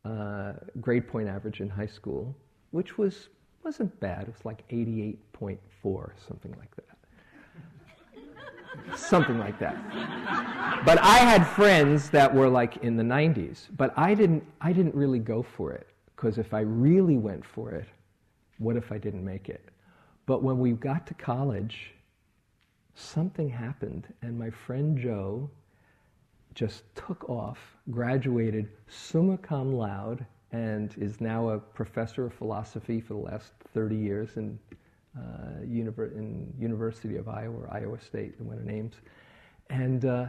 uh, 0.06 0.54
grade 0.80 1.08
point 1.08 1.28
average 1.28 1.62
in 1.62 1.70
high 1.70 1.88
school, 1.88 2.36
which 2.72 2.97
was 2.97 3.30
wasn't 3.64 3.97
bad. 3.99 4.24
It 4.24 4.34
was 4.34 4.45
like 4.45 4.64
eighty 4.70 5.02
eight 5.04 5.32
point 5.34 5.60
four, 5.82 6.16
something 6.28 6.54
like 6.58 6.76
that 6.76 6.91
something 8.95 9.38
like 9.39 9.60
that. 9.60 9.76
But 10.86 10.99
I 11.02 11.18
had 11.18 11.45
friends 11.45 12.10
that 12.10 12.34
were 12.34 12.49
like 12.49 12.78
in 12.78 12.95
the 12.95 13.04
90s, 13.04 13.68
but 13.78 13.93
I 13.97 14.14
didn't, 14.14 14.43
I 14.60 14.74
didn't 14.74 14.95
really 14.95 15.20
go 15.20 15.43
for 15.43 15.72
it 15.72 15.88
because 16.16 16.38
if 16.38 16.54
I 16.54 16.62
really 16.62 17.18
went 17.18 17.45
for 17.45 17.72
it, 17.72 17.88
what 18.58 18.76
if 18.76 18.91
I 18.91 18.97
didn't 18.97 19.24
make 19.24 19.49
it? 19.49 19.70
But 20.26 20.43
when 20.43 20.60
we 20.60 20.72
got 20.72 21.08
to 21.08 21.14
college, 21.14 21.93
something 22.95 23.49
happened, 23.49 24.08
and 24.22 24.38
my 24.38 24.49
friend 24.49 24.97
Joe 24.97 25.49
just 26.54 26.84
took 26.95 27.30
off, 27.30 27.60
graduated 27.89 28.70
summa 28.88 29.38
cum 29.38 29.74
laude, 29.74 30.26
and 30.52 30.93
is 30.97 31.22
now 31.22 31.49
a 31.49 31.60
professor 31.60 32.26
of 32.26 32.34
philosophy 32.34 32.99
for 32.99 33.14
the 33.14 33.20
last 33.20 33.54
30 33.74 33.95
years 33.95 34.38
in 34.38 34.60
uh, 35.18 35.22
univer- 35.66 36.16
in 36.16 36.54
University 36.60 37.18
of 37.18 37.28
Iowa 37.28 37.56
or 37.56 37.74
Iowa 37.74 37.99
State, 37.99 38.38
the 38.38 38.56
the 38.56 38.64
names. 38.64 38.95
And, 39.70 40.06
uh, 40.06 40.26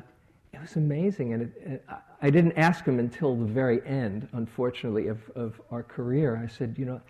it 0.53 0.61
was 0.61 0.77
amazing. 0.77 1.33
And 1.33 1.43
it, 1.43 1.85
I 2.21 2.31
didn't 2.31 2.53
ask 2.59 2.85
him 2.85 2.99
until 2.99 3.35
the 3.35 3.47
very 3.47 3.85
end, 3.87 4.29
unfortunately, 4.33 5.09
of, 5.09 5.19
of 5.35 5.61
our 5.71 5.83
career. 5.83 6.41
I 6.43 6.47
said, 6.47 6.77
you 6.79 6.85
know, 6.85 7.01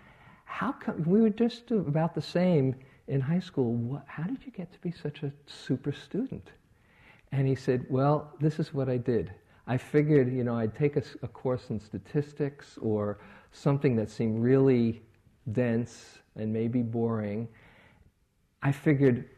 how 0.45 0.71
come 0.71 1.03
we 1.03 1.21
were 1.21 1.29
just 1.29 1.71
about 1.71 2.15
the 2.15 2.21
same 2.21 2.75
in 3.07 3.19
high 3.19 3.39
school? 3.39 3.73
What, 3.73 4.03
how 4.07 4.23
did 4.23 4.45
you 4.45 4.51
get 4.51 4.71
to 4.71 4.79
be 4.79 4.91
such 4.91 5.23
a 5.23 5.31
super 5.45 5.91
student? 5.91 6.51
And 7.33 7.47
he 7.47 7.55
said, 7.55 7.87
well, 7.89 8.31
this 8.39 8.59
is 8.59 8.75
what 8.75 8.89
I 8.89 8.97
did. 8.97 9.33
I 9.65 9.75
figured, 9.75 10.31
you 10.31 10.43
know, 10.43 10.55
I'd 10.55 10.75
take 10.75 10.97
a, 10.97 11.03
a 11.23 11.27
course 11.27 11.71
in 11.71 11.79
statistics 11.79 12.77
or 12.79 13.17
something 13.51 13.95
that 13.95 14.11
seemed 14.11 14.43
really 14.43 15.01
dense 15.51 16.19
and 16.35 16.53
maybe 16.53 16.83
boring. 16.83 17.47
I 18.61 18.71
figured, 18.71 19.29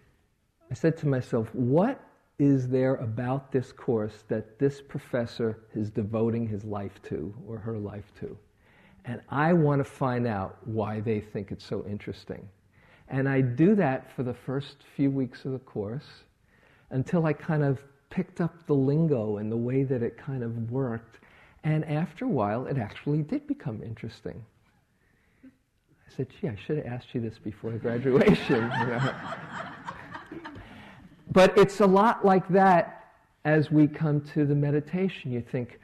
I 0.70 0.74
said 0.74 0.98
to 0.98 1.08
myself, 1.08 1.48
what 1.56 2.02
is 2.38 2.68
there 2.68 2.96
about 2.96 3.54
this 3.54 3.72
course 3.72 4.26
that 4.28 4.60
this 4.60 4.82
professor 4.82 5.64
is 5.74 5.90
devoting 5.90 6.50
his 6.50 6.66
life 6.66 7.02
to 7.04 7.34
or 7.48 7.58
her 7.58 7.78
life 7.78 8.12
to? 8.20 8.38
And 9.06 9.22
I 9.30 9.54
want 9.54 9.80
to 9.80 9.90
find 9.90 10.28
out 10.28 10.58
why 10.66 11.00
they 11.00 11.22
think 11.22 11.50
it's 11.50 11.66
so 11.66 11.86
interesting. 11.88 12.46
And 13.08 13.30
I 13.30 13.40
do 13.40 13.74
that 13.76 14.14
for 14.14 14.24
the 14.24 14.34
first 14.34 14.84
few 14.98 15.10
weeks 15.10 15.46
of 15.46 15.54
the 15.54 15.60
course 15.60 16.26
until 16.90 17.26
I 17.26 17.34
kind 17.34 17.64
of 17.64 17.84
picked 18.10 18.42
up 18.42 18.66
the 18.68 18.74
lingo 18.74 19.38
and 19.38 19.52
the 19.52 19.58
way 19.58 19.84
that 19.84 20.02
it 20.02 20.18
kind 20.18 20.44
of 20.44 20.72
worked. 20.72 21.20
And 21.64 21.84
after 21.86 22.26
a 22.26 22.30
while, 22.30 22.68
it 22.68 22.78
actually 22.78 23.24
did 23.24 23.48
become 23.48 23.82
interesting. 23.84 24.44
I 25.44 26.16
said, 26.16 26.28
gee, 26.40 26.48
I 26.48 26.56
should 26.66 26.78
have 26.78 26.86
asked 26.86 27.08
you 27.14 27.22
this 27.22 27.38
before 27.40 27.72
graduation. 27.72 28.72
But 31.36 31.58
it's 31.58 31.82
a 31.82 31.86
lot 31.86 32.24
like 32.24 32.48
that 32.48 33.12
as 33.44 33.70
we 33.70 33.88
come 33.88 34.22
to 34.34 34.46
the 34.46 34.56
meditation. 34.56 35.34
You 35.34 35.42
think, 35.42 35.80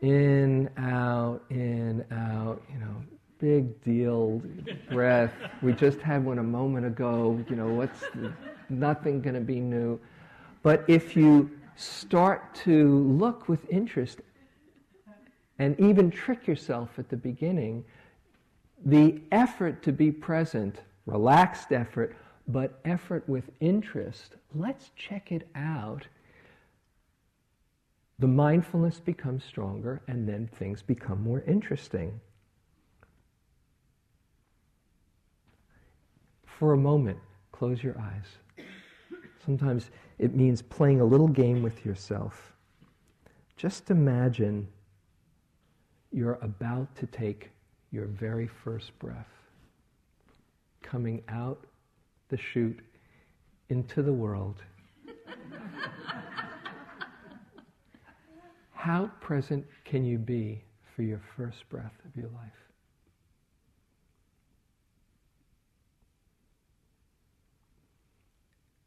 in, 0.00 0.68
out, 0.76 1.44
in, 1.48 2.04
out, 2.10 2.60
you 2.72 2.80
know, 2.80 2.96
big 3.38 3.80
deal, 3.84 4.42
breath. 4.90 5.32
We 5.62 5.74
just 5.74 6.00
had 6.00 6.24
one 6.24 6.40
a 6.40 6.42
moment 6.42 6.86
ago, 6.86 7.42
you 7.48 7.54
know, 7.54 7.68
what's 7.68 8.02
nothing 8.68 9.20
going 9.20 9.34
to 9.34 9.40
be 9.40 9.60
new. 9.60 10.00
But 10.62 10.84
if 10.88 11.16
you 11.16 11.50
start 11.76 12.54
to 12.54 12.98
look 12.98 13.48
with 13.48 13.68
interest 13.70 14.20
and 15.58 15.78
even 15.80 16.10
trick 16.10 16.46
yourself 16.46 16.98
at 16.98 17.08
the 17.08 17.16
beginning, 17.16 17.84
the 18.84 19.20
effort 19.32 19.82
to 19.84 19.92
be 19.92 20.10
present, 20.10 20.80
relaxed 21.06 21.72
effort, 21.72 22.16
but 22.48 22.80
effort 22.84 23.28
with 23.28 23.44
interest, 23.60 24.36
let's 24.54 24.90
check 24.96 25.32
it 25.32 25.48
out. 25.54 26.06
The 28.18 28.28
mindfulness 28.28 29.00
becomes 29.00 29.44
stronger 29.44 30.02
and 30.08 30.28
then 30.28 30.48
things 30.58 30.82
become 30.82 31.22
more 31.22 31.42
interesting. 31.46 32.20
For 36.44 36.74
a 36.74 36.76
moment, 36.76 37.18
close 37.52 37.82
your 37.82 37.98
eyes. 37.98 38.66
Sometimes 39.44 39.90
it 40.20 40.34
means 40.34 40.60
playing 40.60 41.00
a 41.00 41.04
little 41.04 41.28
game 41.28 41.62
with 41.62 41.86
yourself. 41.86 42.52
Just 43.56 43.90
imagine 43.90 44.68
you're 46.12 46.38
about 46.42 46.94
to 46.96 47.06
take 47.06 47.50
your 47.90 48.04
very 48.04 48.46
first 48.46 48.96
breath, 48.98 49.30
coming 50.82 51.22
out 51.30 51.64
the 52.28 52.36
chute 52.36 52.80
into 53.70 54.02
the 54.02 54.12
world. 54.12 54.62
How 58.72 59.10
present 59.22 59.64
can 59.86 60.04
you 60.04 60.18
be 60.18 60.62
for 60.94 61.00
your 61.02 61.22
first 61.34 61.66
breath 61.70 61.94
of 62.04 62.14
your 62.14 62.28
life? 62.28 62.59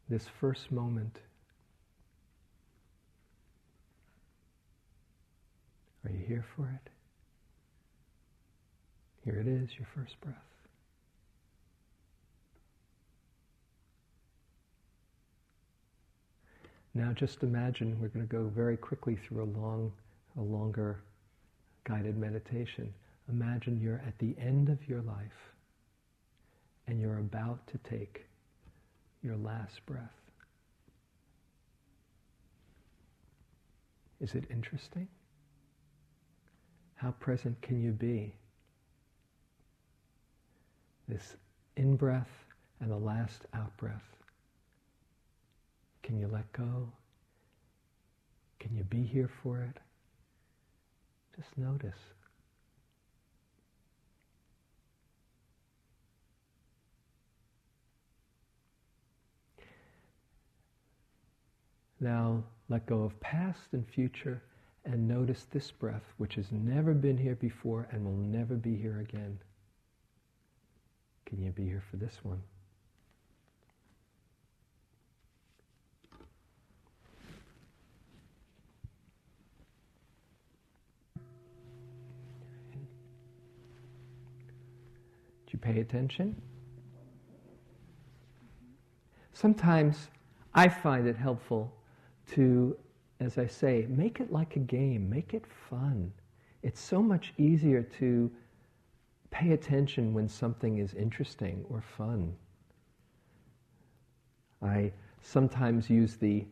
This 0.08 0.26
first 0.40 0.70
moment. 0.70 1.18
Are 6.04 6.10
you 6.10 6.24
here 6.26 6.44
for 6.54 6.64
it? 6.64 6.90
Here 9.24 9.40
it 9.40 9.46
is, 9.46 9.70
your 9.78 9.88
first 9.94 10.20
breath. 10.20 10.36
Now 16.92 17.12
just 17.12 17.42
imagine 17.42 17.98
we're 18.00 18.08
going 18.08 18.26
to 18.26 18.30
go 18.32 18.44
very 18.54 18.76
quickly 18.76 19.16
through 19.16 19.42
a 19.42 19.50
long, 19.58 19.90
a 20.38 20.42
longer 20.42 21.00
guided 21.84 22.16
meditation. 22.16 22.92
Imagine 23.28 23.80
you're 23.80 24.02
at 24.06 24.18
the 24.18 24.36
end 24.38 24.68
of 24.68 24.86
your 24.86 25.00
life 25.02 25.54
and 26.86 27.00
you're 27.00 27.18
about 27.18 27.66
to 27.68 27.78
take 27.78 28.26
your 29.24 29.36
last 29.36 29.84
breath. 29.86 30.20
Is 34.20 34.34
it 34.34 34.44
interesting? 34.50 35.08
How 36.94 37.10
present 37.12 37.60
can 37.62 37.82
you 37.82 37.90
be? 37.90 38.34
This 41.08 41.36
in 41.76 41.96
breath 41.96 42.30
and 42.80 42.90
the 42.90 42.96
last 42.96 43.46
out 43.54 43.76
breath. 43.76 44.16
Can 46.02 46.18
you 46.18 46.28
let 46.28 46.50
go? 46.52 46.92
Can 48.60 48.76
you 48.76 48.84
be 48.84 49.02
here 49.02 49.30
for 49.42 49.60
it? 49.60 49.78
Just 51.36 51.56
notice. 51.58 52.13
Now 62.04 62.44
let 62.68 62.84
go 62.84 63.02
of 63.02 63.18
past 63.20 63.72
and 63.72 63.88
future 63.88 64.42
and 64.84 65.08
notice 65.08 65.46
this 65.50 65.70
breath, 65.70 66.04
which 66.18 66.34
has 66.34 66.52
never 66.52 66.92
been 66.92 67.16
here 67.16 67.34
before 67.34 67.88
and 67.90 68.04
will 68.04 68.12
never 68.12 68.56
be 68.56 68.76
here 68.76 69.00
again. 69.00 69.38
Can 71.24 71.40
you 71.40 71.50
be 71.50 71.64
here 71.64 71.82
for 71.90 71.96
this 71.96 72.18
one? 72.22 72.42
Do 85.46 85.52
you 85.52 85.58
pay 85.58 85.80
attention? 85.80 86.36
Sometimes 89.32 90.08
I 90.52 90.68
find 90.68 91.06
it 91.06 91.16
helpful 91.16 91.72
to, 92.32 92.76
as 93.20 93.38
I 93.38 93.46
say, 93.46 93.86
make 93.88 94.20
it 94.20 94.32
like 94.32 94.56
a 94.56 94.60
game, 94.60 95.08
make 95.08 95.34
it 95.34 95.44
fun. 95.70 96.12
It's 96.62 96.80
so 96.80 97.02
much 97.02 97.34
easier 97.38 97.82
to 97.98 98.30
pay 99.30 99.52
attention 99.52 100.14
when 100.14 100.28
something 100.28 100.78
is 100.78 100.94
interesting 100.94 101.64
or 101.68 101.82
fun. 101.96 102.34
I 104.62 104.92
sometimes 105.20 105.90
use 105.90 106.16
the 106.16 106.44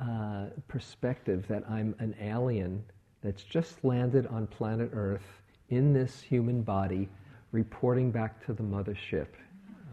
uh, 0.00 0.46
perspective 0.68 1.46
that 1.48 1.62
I'm 1.68 1.94
an 1.98 2.14
alien 2.20 2.82
that's 3.22 3.42
just 3.42 3.82
landed 3.84 4.26
on 4.26 4.46
planet 4.48 4.90
Earth 4.92 5.42
in 5.70 5.92
this 5.92 6.20
human 6.20 6.62
body 6.62 7.08
reporting 7.52 8.10
back 8.10 8.44
to 8.46 8.52
the 8.52 8.62
mothership. 8.62 9.28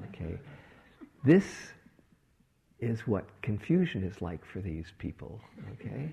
Okay? 0.10 0.38
This 1.24 1.46
is 2.82 3.08
what 3.08 3.26
confusion 3.42 4.04
is 4.04 4.22
like 4.22 4.44
for 4.44 4.60
these 4.60 4.92
people. 4.98 5.40
Okay? 5.74 6.10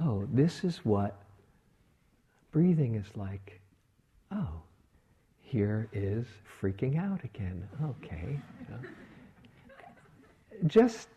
Oh, 0.00 0.26
this 0.32 0.64
is 0.64 0.78
what 0.84 1.22
breathing 2.52 2.94
is 2.94 3.06
like. 3.16 3.60
Oh, 4.30 4.62
here 5.40 5.88
is 5.92 6.26
freaking 6.60 6.98
out 6.98 7.22
again. 7.24 7.68
Okay. 7.84 8.38
Just 10.66 11.08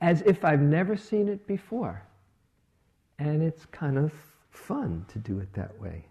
as 0.00 0.22
if 0.22 0.44
I've 0.44 0.62
never 0.62 0.96
seen 0.96 1.28
it 1.28 1.46
before. 1.46 2.02
And 3.18 3.42
it's 3.42 3.66
kind 3.66 3.98
of 3.98 4.12
fun 4.50 5.04
to 5.08 5.18
do 5.18 5.38
it 5.40 5.52
that 5.54 5.78
way. 5.80 6.04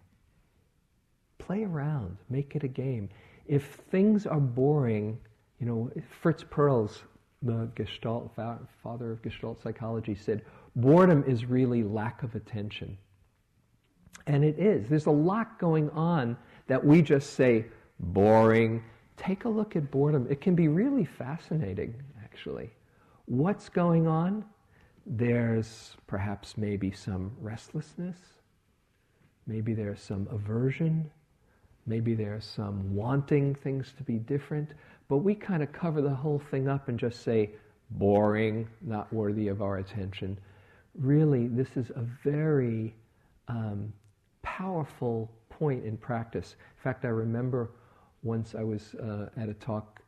Play 1.40 1.64
around, 1.64 2.18
make 2.30 2.56
it 2.56 2.64
a 2.64 2.68
game. 2.68 3.10
If 3.48 3.80
things 3.90 4.28
are 4.28 4.40
boring, 4.40 5.18
you 5.60 5.66
know, 5.66 5.92
Fritz 6.22 6.44
Perls, 6.44 7.00
the 7.42 7.70
Gestalt 7.76 8.32
father 8.36 9.12
of 9.12 9.22
Gestalt 9.22 9.62
psychology, 9.62 10.16
said 10.16 10.44
boredom 10.76 11.24
is 11.28 11.46
really 11.46 11.84
lack 11.84 12.24
of 12.24 12.36
attention. 12.36 12.98
And 14.28 14.44
it 14.44 14.60
is. 14.60 14.88
There's 14.88 15.08
a 15.08 15.12
lot 15.12 15.58
going 15.60 15.90
on 15.92 16.38
that 16.68 16.84
we 16.84 17.02
just 17.02 17.34
say 17.34 17.66
boring. 18.00 18.84
Take 19.18 19.46
a 19.46 19.50
look 19.50 19.76
at 19.76 19.90
boredom. 19.90 20.28
It 20.30 20.42
can 20.42 20.56
be 20.56 20.68
really 20.68 21.06
fascinating, 21.06 21.96
actually. 22.24 22.70
What's 23.26 23.70
going 23.70 24.08
on? 24.08 24.46
there's 25.06 25.96
perhaps 26.08 26.58
maybe 26.58 26.92
some 26.92 27.32
restlessness, 27.40 28.18
maybe 29.48 29.74
there's 29.74 30.02
some 30.02 30.28
aversion, 30.32 31.10
maybe 31.86 32.14
there's 32.14 32.46
some 32.46 32.96
wanting 32.96 33.56
things 33.56 33.94
to 33.98 34.04
be 34.04 34.18
different, 34.18 34.70
but 35.12 35.18
we 35.18 35.36
kind 35.36 35.62
of 35.62 35.74
cover 35.74 36.02
the 36.02 36.10
whole 36.10 36.42
thing 36.52 36.70
up 36.70 36.88
and 36.88 36.98
just 36.98 37.22
say, 37.22 37.50
boring, 37.90 38.66
not 38.80 39.12
worthy 39.12 39.50
of 39.50 39.62
our 39.62 39.80
attention. 39.80 40.40
Really, 40.98 41.50
this 41.50 41.76
is 41.76 41.90
a 41.90 42.06
very 42.24 42.96
um, 43.50 43.92
powerful 44.42 45.30
point 45.50 45.84
in 45.84 45.98
practice. 45.98 46.56
In 46.78 46.82
fact, 46.82 47.04
I 47.04 47.10
remember 47.10 47.72
once 48.24 48.56
I 48.56 48.64
was 48.64 48.96
uh, 48.96 49.28
at 49.36 49.50
a 49.50 49.54
talk 49.56 50.00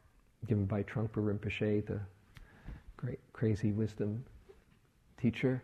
given 0.47 0.63
by 0.63 0.83
Trungpa 0.83 1.17
Rinpoche, 1.17 1.85
the 1.85 1.99
great 2.95 3.19
crazy 3.33 3.73
wisdom 3.73 4.23
teacher, 5.21 5.61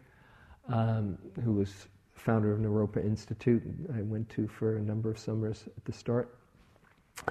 um, 0.67 1.17
who 1.45 1.53
was 1.53 1.87
founder 2.13 2.51
of 2.51 2.59
Naropa 2.59 3.01
Institute. 3.05 3.63
I 3.95 4.01
went 4.01 4.27
to 4.31 4.49
for 4.49 4.75
a 4.75 4.81
number 4.81 5.09
of 5.09 5.17
summers 5.17 5.63
at 5.77 5.85
the 5.85 5.93
start 5.93 6.38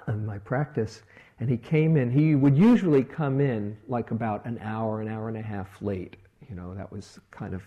of 0.07 0.22
my 0.22 0.39
practice. 0.39 1.03
And 1.41 1.49
he 1.49 1.57
came 1.57 1.97
in, 1.97 2.11
he 2.11 2.34
would 2.34 2.57
usually 2.57 3.05
come 3.05 3.41
in 3.41 3.76
like 3.86 4.11
about 4.11 4.45
an 4.45 4.59
hour, 4.62 5.01
an 5.01 5.09
hour 5.09 5.28
and 5.28 5.36
a 5.36 5.43
half 5.43 5.80
late. 5.80 6.16
You 6.49 6.57
know, 6.57 6.74
that 6.74 6.91
was 6.91 7.18
kind 7.30 7.55
of, 7.55 7.62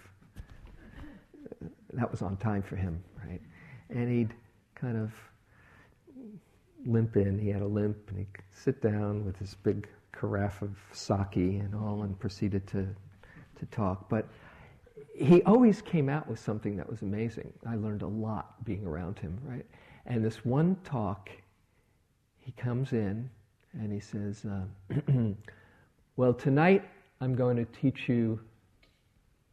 that 1.94 2.10
was 2.10 2.22
on 2.22 2.38
time 2.38 2.62
for 2.62 2.76
him, 2.76 3.02
right? 3.26 3.42
And 3.90 4.10
he'd 4.10 4.34
kind 4.76 4.98
of 4.98 5.14
limp 6.86 7.16
in. 7.16 7.38
He 7.38 7.50
had 7.50 7.62
a 7.62 7.68
limp, 7.68 7.98
and 8.10 8.20
he'd 8.20 8.28
sit 8.52 8.82
down 8.82 9.26
with 9.26 9.38
his 9.38 9.56
big 9.56 9.88
carafe 10.12 10.62
of 10.62 10.78
sake 10.92 11.36
and 11.36 11.74
all, 11.76 12.04
and 12.04 12.20
proceeded 12.20 12.68
to, 12.68 12.88
to 13.60 13.66
talk. 13.68 14.10
But 14.10 14.28
he 15.16 15.44
always 15.44 15.82
came 15.82 16.10
out 16.10 16.28
with 16.28 16.40
something 16.40 16.76
that 16.78 16.90
was 16.90 17.02
amazing. 17.02 17.54
I 17.68 17.76
learned 17.76 18.02
a 18.02 18.08
lot 18.08 18.64
being 18.66 18.86
around 18.86 19.20
him, 19.20 19.38
right? 19.44 19.66
And 20.06 20.26
this 20.26 20.44
one 20.44 20.76
talk, 20.84 21.30
he 22.42 22.52
comes 22.54 22.92
in 22.92 23.30
and 23.74 23.92
he 23.92 24.00
says, 24.00 24.46
uh, 24.46 25.02
Well, 26.18 26.34
tonight 26.34 26.84
I'm 27.22 27.36
going 27.36 27.56
to 27.56 27.66
teach 27.66 28.10
you 28.10 28.40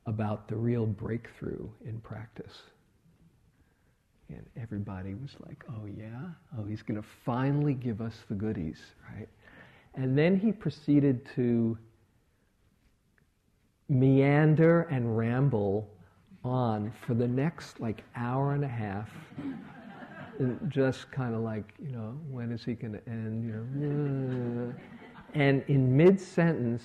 about 0.07 0.49
the 0.49 0.57
real 0.57 0.87
breakthrough 0.87 1.69
in 1.87 2.01
practice. 2.01 2.63
And 4.29 4.45
everybody 4.61 5.15
was 5.15 5.31
like, 5.47 5.65
oh, 5.71 5.87
yeah? 5.87 6.29
Oh, 6.59 6.65
he's 6.65 6.83
going 6.83 7.01
to 7.01 7.09
finally 7.25 7.75
give 7.75 8.01
us 8.01 8.17
the 8.29 8.35
goodies, 8.35 8.81
right? 9.15 9.29
And 9.95 10.19
then 10.19 10.39
he 10.39 10.53
proceeded 10.53 11.27
to 11.37 11.79
meander 13.89 14.83
and 14.91 15.17
ramble 15.17 15.89
on 16.45 16.93
for 17.07 17.15
the 17.15 17.29
next 17.29 17.81
like 17.81 18.03
hour 18.17 18.53
and 18.53 18.65
a 18.65 18.69
half. 18.69 19.09
Just 20.69 21.11
kind 21.11 21.35
of 21.35 21.41
like, 21.41 21.75
you 21.83 21.91
know, 21.91 22.19
when 22.31 22.53
is 22.53 22.65
he 22.65 22.75
going 22.75 22.93
to 22.93 23.09
end? 23.09 23.45
You 23.45 23.53
know, 23.53 24.75
and 25.35 25.63
in 25.69 25.97
mid 25.97 26.21
sentence, 26.21 26.85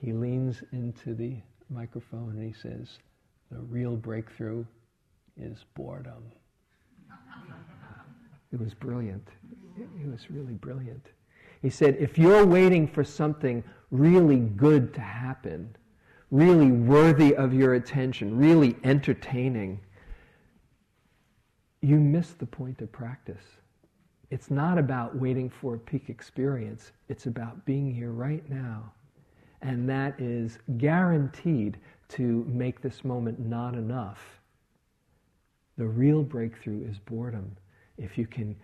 he 0.00 0.12
leans 0.12 0.62
into 0.72 1.14
the 1.14 1.36
microphone 1.70 2.30
and 2.30 2.42
he 2.42 2.52
says, 2.52 2.98
The 3.50 3.60
real 3.60 3.96
breakthrough 3.96 4.64
is 5.36 5.64
boredom. 5.74 6.22
It 8.52 8.60
was 8.60 8.74
brilliant. 8.74 9.28
It 9.76 10.10
was 10.10 10.30
really 10.30 10.54
brilliant. 10.54 11.10
He 11.62 11.70
said, 11.70 11.96
if 11.98 12.16
you're 12.16 12.46
waiting 12.46 12.86
for 12.86 13.02
something 13.02 13.64
really 13.90 14.38
good 14.38 14.94
to 14.94 15.00
happen, 15.00 15.74
really 16.30 16.70
worthy 16.70 17.34
of 17.34 17.52
your 17.52 17.74
attention, 17.74 18.36
really 18.36 18.76
entertaining, 18.84 19.80
you 21.86 21.96
miss 21.96 22.32
the 22.32 22.46
point 22.46 22.80
of 22.82 22.90
practice. 22.92 23.44
It's 24.30 24.50
not 24.50 24.78
about 24.78 25.16
waiting 25.16 25.48
for 25.48 25.74
a 25.74 25.78
peak 25.78 26.08
experience, 26.08 26.92
it's 27.08 27.26
about 27.26 27.64
being 27.64 27.94
here 27.94 28.10
right 28.10 28.48
now. 28.50 28.92
And 29.62 29.88
that 29.88 30.20
is 30.20 30.58
guaranteed 30.78 31.78
to 32.08 32.44
make 32.48 32.80
this 32.80 33.04
moment 33.04 33.38
not 33.38 33.74
enough 33.74 34.36
the 35.76 35.86
real 35.86 36.22
breakthrough 36.22 36.88
is 36.88 36.98
boredom. 36.98 37.56
If 37.98 38.16
you 38.16 38.26
can 38.26 38.56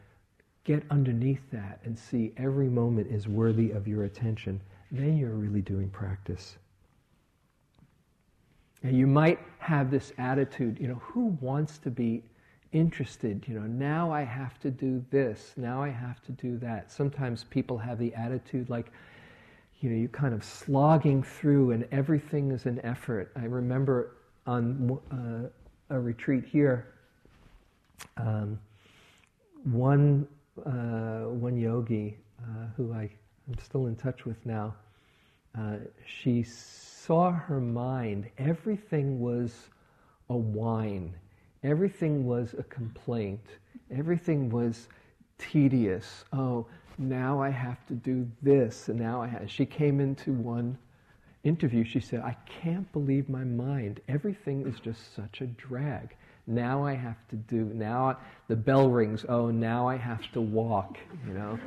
get 0.65 0.85
underneath 0.91 1.43
that 1.51 1.81
and 1.85 1.99
see 1.99 2.33
every 2.37 2.69
moment 2.69 3.09
is 3.11 3.29
worthy 3.29 3.71
of 3.71 3.87
your 3.87 4.05
attention, 4.05 4.61
then 4.91 5.17
you're 5.17 5.31
really 5.31 5.61
doing 5.61 5.91
practice. 5.91 6.57
And 8.83 8.97
you 8.97 9.07
might 9.07 9.39
have 9.59 9.91
this 9.91 10.13
attitude, 10.19 10.79
you 10.81 10.89
know, 10.89 11.01
who 11.03 11.37
wants 11.41 11.79
to 11.79 11.91
be 11.91 12.23
interested? 12.73 13.45
You 13.47 13.61
know, 13.61 13.67
now 13.67 14.11
I 14.13 14.23
have 14.23 14.59
to 14.61 14.71
do 14.71 15.05
this, 15.11 15.53
now 15.57 15.83
I 15.83 15.89
have 15.89 16.23
to 16.25 16.33
do 16.33 16.59
that. 16.59 16.91
Sometimes 16.91 17.45
people 17.45 17.79
have 17.79 17.99
the 17.99 18.15
attitude 18.15 18.69
like, 18.71 18.91
you 19.81 19.91
know, 19.91 19.97
you're 19.97 20.09
kind 20.09 20.35
of 20.35 20.45
slogging 20.45 21.23
through 21.23 21.73
and 21.73 21.87
everything 21.93 22.51
is 22.53 22.67
an 22.67 22.81
effort. 22.85 23.33
I 23.37 23.45
remember 23.45 24.17
on 24.47 24.99
uh, 25.11 25.95
a 25.95 26.01
retreat 26.01 26.45
here 26.45 26.93
um, 28.17 28.59
one, 29.65 30.27
uh, 30.65 31.29
one 31.29 31.57
yogi 31.57 32.17
uh, 32.43 32.67
who 32.77 32.93
I, 32.93 33.11
I'm 33.49 33.59
still 33.63 33.87
in 33.87 33.97
touch 33.97 34.25
with 34.25 34.45
now, 34.45 34.75
uh, 35.59 35.77
she 36.07 36.43
saw 36.43 37.31
her 37.31 37.61
mind, 37.61 38.31
everything 38.39 39.21
was 39.21 39.69
a 40.31 40.37
whine, 40.37 41.15
everything 41.63 42.27
was 42.27 42.55
a 42.59 42.63
complaint, 42.65 43.45
everything 43.91 44.51
was 44.51 44.89
tedious. 45.39 46.25
Oh, 46.33 46.67
now 46.99 47.41
I 47.41 47.51
have 47.51 47.87
to 47.87 47.95
do 47.95 48.29
this, 48.43 48.89
and 48.89 48.99
now 48.99 49.23
I 49.23 49.27
have. 49.29 49.51
She 49.51 49.67
came 49.67 50.01
into 50.01 50.33
one 50.33 50.79
interview, 51.45 51.85
she 51.85 52.01
said, 52.01 52.21
I 52.21 52.37
can't 52.47 52.91
believe 52.93 53.29
my 53.29 53.45
mind. 53.45 54.01
Everything 54.09 54.67
is 54.67 54.79
just 54.79 55.15
such 55.15 55.41
a 55.41 55.47
drag. 55.47 56.15
Now 56.47 56.85
I 56.85 56.95
have 56.95 57.17
to 57.29 57.37
do, 57.37 57.71
now 57.73 58.19
the 58.49 58.57
bell 58.57 58.89
rings, 58.91 59.25
oh, 59.29 59.51
now 59.51 59.89
I 59.89 59.97
have 59.97 60.31
to 60.33 60.41
walk, 60.41 60.99
you 61.27 61.35
know. 61.35 61.59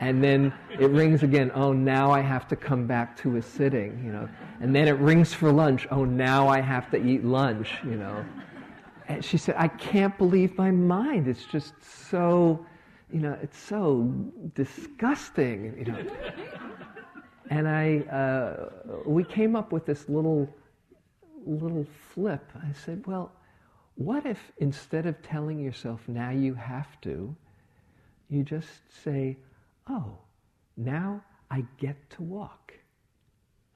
And 0.00 0.22
then 0.22 0.52
it 0.78 0.90
rings 0.90 1.22
again, 1.22 1.50
oh, 1.54 1.72
now 1.72 2.10
I 2.10 2.20
have 2.20 2.46
to 2.48 2.56
come 2.56 2.86
back 2.86 3.16
to 3.18 3.36
a 3.36 3.42
sitting, 3.42 4.02
you 4.04 4.12
know. 4.12 4.28
And 4.60 4.74
then 4.74 4.88
it 4.88 4.98
rings 4.98 5.32
for 5.32 5.50
lunch, 5.50 5.86
oh, 5.90 6.04
now 6.04 6.48
I 6.48 6.60
have 6.60 6.90
to 6.90 7.02
eat 7.02 7.24
lunch, 7.24 7.72
you 7.82 7.96
know. 7.96 8.24
And 9.10 9.24
she 9.24 9.38
said, 9.38 9.56
I 9.58 9.66
can't 9.66 10.16
believe 10.18 10.56
my 10.56 10.70
mind. 10.70 11.26
It's 11.26 11.44
just 11.44 11.74
so, 11.82 12.64
you 13.12 13.18
know, 13.18 13.36
it's 13.42 13.58
so 13.58 14.04
disgusting, 14.54 15.74
you 15.76 15.84
know. 15.86 16.00
And 17.50 17.66
I, 17.66 17.98
uh, 18.02 18.70
we 19.04 19.24
came 19.24 19.56
up 19.56 19.72
with 19.72 19.84
this 19.84 20.08
little, 20.08 20.48
little 21.44 21.84
flip. 22.14 22.52
I 22.54 22.72
said, 22.84 23.04
well, 23.04 23.32
what 23.96 24.26
if 24.26 24.52
instead 24.58 25.06
of 25.06 25.20
telling 25.22 25.58
yourself, 25.58 26.02
now 26.06 26.30
you 26.30 26.54
have 26.54 27.00
to, 27.00 27.34
you 28.28 28.44
just 28.44 28.68
say, 29.02 29.36
oh, 29.88 30.18
now 30.76 31.20
I 31.50 31.64
get 31.78 31.96
to 32.10 32.22
walk. 32.22 32.74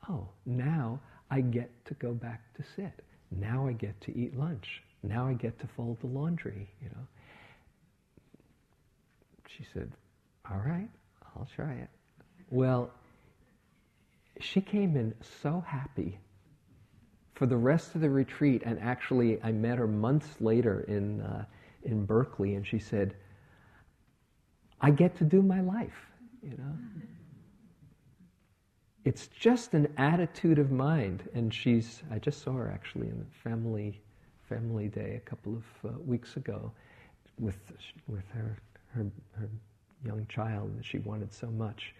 Oh, 0.09 0.29
now 0.47 1.01
I 1.29 1.41
get 1.41 1.73
to 1.87 1.95
go 1.95 2.13
back 2.13 2.55
to 2.55 2.63
sit. 2.77 3.03
Now 3.33 3.67
I 3.67 3.73
get 3.73 4.01
to 4.03 4.17
eat 4.17 4.39
lunch. 4.39 4.84
Now 5.05 5.27
I 5.27 5.35
get 5.35 5.59
to 5.61 5.67
fold 5.67 6.01
the 6.01 6.07
laundry, 6.07 6.69
you 6.83 6.89
know. 6.89 7.07
She 9.47 9.65
said, 9.73 9.93
all 10.51 10.63
right, 10.65 10.89
I'll 11.37 11.49
try 11.55 11.75
it. 11.75 11.91
Well, 12.51 12.91
she 14.41 14.61
came 14.61 14.97
in 14.97 15.15
so 15.43 15.63
happy 15.67 16.19
for 17.35 17.47
the 17.47 17.57
rest 17.57 17.95
of 17.95 18.01
the 18.01 18.11
retreat, 18.11 18.63
and 18.65 18.81
actually, 18.81 19.43
I 19.43 19.53
met 19.53 19.79
her 19.79 19.87
months 19.87 20.41
later 20.41 20.81
in, 20.89 21.21
uh, 21.21 21.45
in 21.83 22.07
Berkeley, 22.07 22.55
and 22.55 22.67
she 22.67 22.79
said, 22.79 23.15
I 24.81 24.91
get 24.91 25.17
to 25.17 25.25
do 25.25 25.43
my 25.43 25.61
life, 25.61 26.07
you 26.43 26.57
know? 26.57 26.77
It's 29.05 29.27
just 29.27 29.75
an 29.75 29.93
attitude 29.99 30.59
of 30.59 30.71
mind, 30.71 31.29
and 31.35 31.53
she's, 31.53 32.03
I 32.11 32.19
just 32.19 32.43
saw 32.43 32.53
her 32.53 32.71
actually 32.71 33.09
in 33.09 33.19
the 33.19 33.51
family, 33.51 34.01
family 34.55 34.89
day 34.89 35.17
a 35.17 35.29
couple 35.29 35.57
of 35.57 35.91
uh, 35.91 35.99
weeks 36.07 36.37
ago 36.37 36.71
with, 37.39 37.59
with 38.07 38.29
her, 38.33 38.57
her, 38.95 39.07
her 39.33 39.49
young 40.05 40.27
child 40.29 40.77
that 40.79 40.85
she 40.85 40.99
wanted 40.99 41.33
so 41.33 41.49
much 41.49 41.95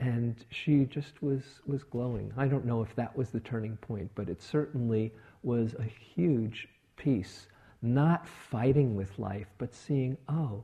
and 0.00 0.44
she 0.50 0.86
just 0.86 1.22
was 1.22 1.42
was 1.66 1.84
glowing. 1.84 2.32
I 2.36 2.48
don't 2.48 2.64
know 2.64 2.80
if 2.82 2.94
that 2.96 3.14
was 3.14 3.28
the 3.28 3.40
turning 3.40 3.76
point, 3.76 4.10
but 4.14 4.30
it 4.30 4.40
certainly 4.40 5.12
was 5.42 5.74
a 5.74 5.84
huge 5.84 6.68
piece. 6.96 7.46
Not 7.82 8.26
fighting 8.26 8.96
with 8.96 9.18
life, 9.18 9.46
but 9.58 9.74
seeing, 9.74 10.16
oh, 10.28 10.62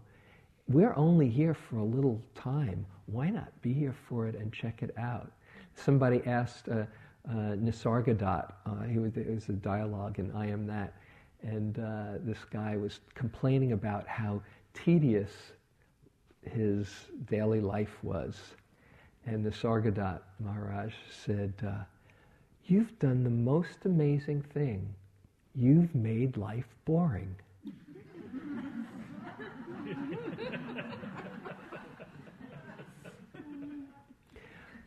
we're 0.68 0.94
only 0.96 1.28
here 1.28 1.54
for 1.54 1.76
a 1.76 1.84
little 1.84 2.20
time. 2.34 2.86
Why 3.06 3.28
not 3.28 3.52
be 3.60 3.72
here 3.74 3.94
for 4.08 4.26
it 4.26 4.34
and 4.34 4.52
check 4.52 4.82
it 4.82 4.96
out? 4.98 5.30
Somebody 5.74 6.22
asked 6.26 6.68
a, 6.68 6.88
uh, 7.28 7.56
Nisargadatta. 7.56 8.52
Uh, 8.66 8.84
it 8.88 9.34
was 9.34 9.48
a 9.48 9.52
dialogue 9.52 10.18
in 10.18 10.30
I 10.32 10.48
Am 10.48 10.66
That. 10.66 10.94
And 11.42 11.78
uh, 11.78 12.18
this 12.20 12.38
guy 12.50 12.76
was 12.76 13.00
complaining 13.14 13.72
about 13.72 14.06
how 14.08 14.42
tedious 14.74 15.30
his 16.42 16.88
daily 17.30 17.60
life 17.60 18.02
was. 18.02 18.36
And 19.26 19.44
Nisargadatta 19.44 20.20
Maharaj 20.40 20.94
said, 21.24 21.52
uh, 21.66 21.84
You've 22.66 22.98
done 22.98 23.22
the 23.22 23.30
most 23.30 23.84
amazing 23.84 24.42
thing. 24.42 24.92
You've 25.54 25.94
made 25.94 26.36
life 26.36 26.66
boring. 26.84 27.34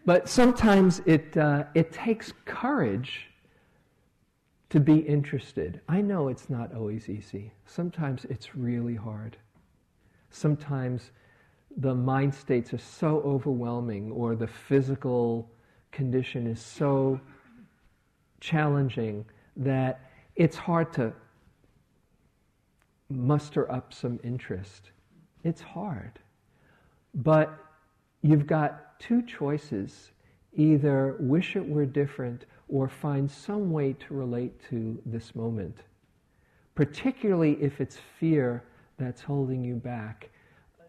But 0.10 0.28
sometimes 0.28 1.04
it, 1.06 1.38
uh, 1.38 1.66
it 1.76 1.92
takes 1.92 2.34
courage 2.46 3.29
to 4.70 4.80
be 4.80 4.98
interested. 5.00 5.82
I 5.90 6.02
know 6.02 6.28
it's 6.28 6.50
not 6.50 6.74
always 6.76 7.10
easy. 7.10 7.54
Sometimes 7.66 8.26
it's 8.26 8.56
really 8.56 8.96
hard. 8.96 9.38
Sometimes 10.30 11.12
the 11.78 11.96
mind 11.96 12.34
states 12.36 12.74
are 12.74 12.80
so 12.80 13.22
overwhelming 13.22 14.12
or 14.12 14.36
the 14.36 14.48
physical 14.48 15.50
condition 15.92 16.46
is 16.46 16.60
so 16.60 17.20
challenging 18.40 19.26
that 19.58 20.12
it's 20.36 20.56
hard 20.56 20.94
to 20.94 21.14
muster 23.10 23.72
up 23.72 23.94
some 23.94 24.20
interest. 24.24 24.92
It's 25.44 25.62
hard. 25.62 26.20
But 27.16 27.58
you've 28.22 28.46
got 28.46 29.00
two 29.00 29.24
choices 29.24 30.12
either 30.54 31.16
wish 31.20 31.56
it 31.56 31.68
were 31.68 31.86
different 31.86 32.46
or 32.70 32.88
find 32.88 33.30
some 33.30 33.72
way 33.72 33.94
to 33.94 34.14
relate 34.14 34.54
to 34.70 35.02
this 35.06 35.36
moment, 35.36 35.76
particularly 36.76 37.58
if 37.60 37.82
it's 37.82 37.98
fear 38.20 38.64
that's 38.98 39.22
holding 39.22 39.64
you 39.64 39.76
back. 39.76 40.30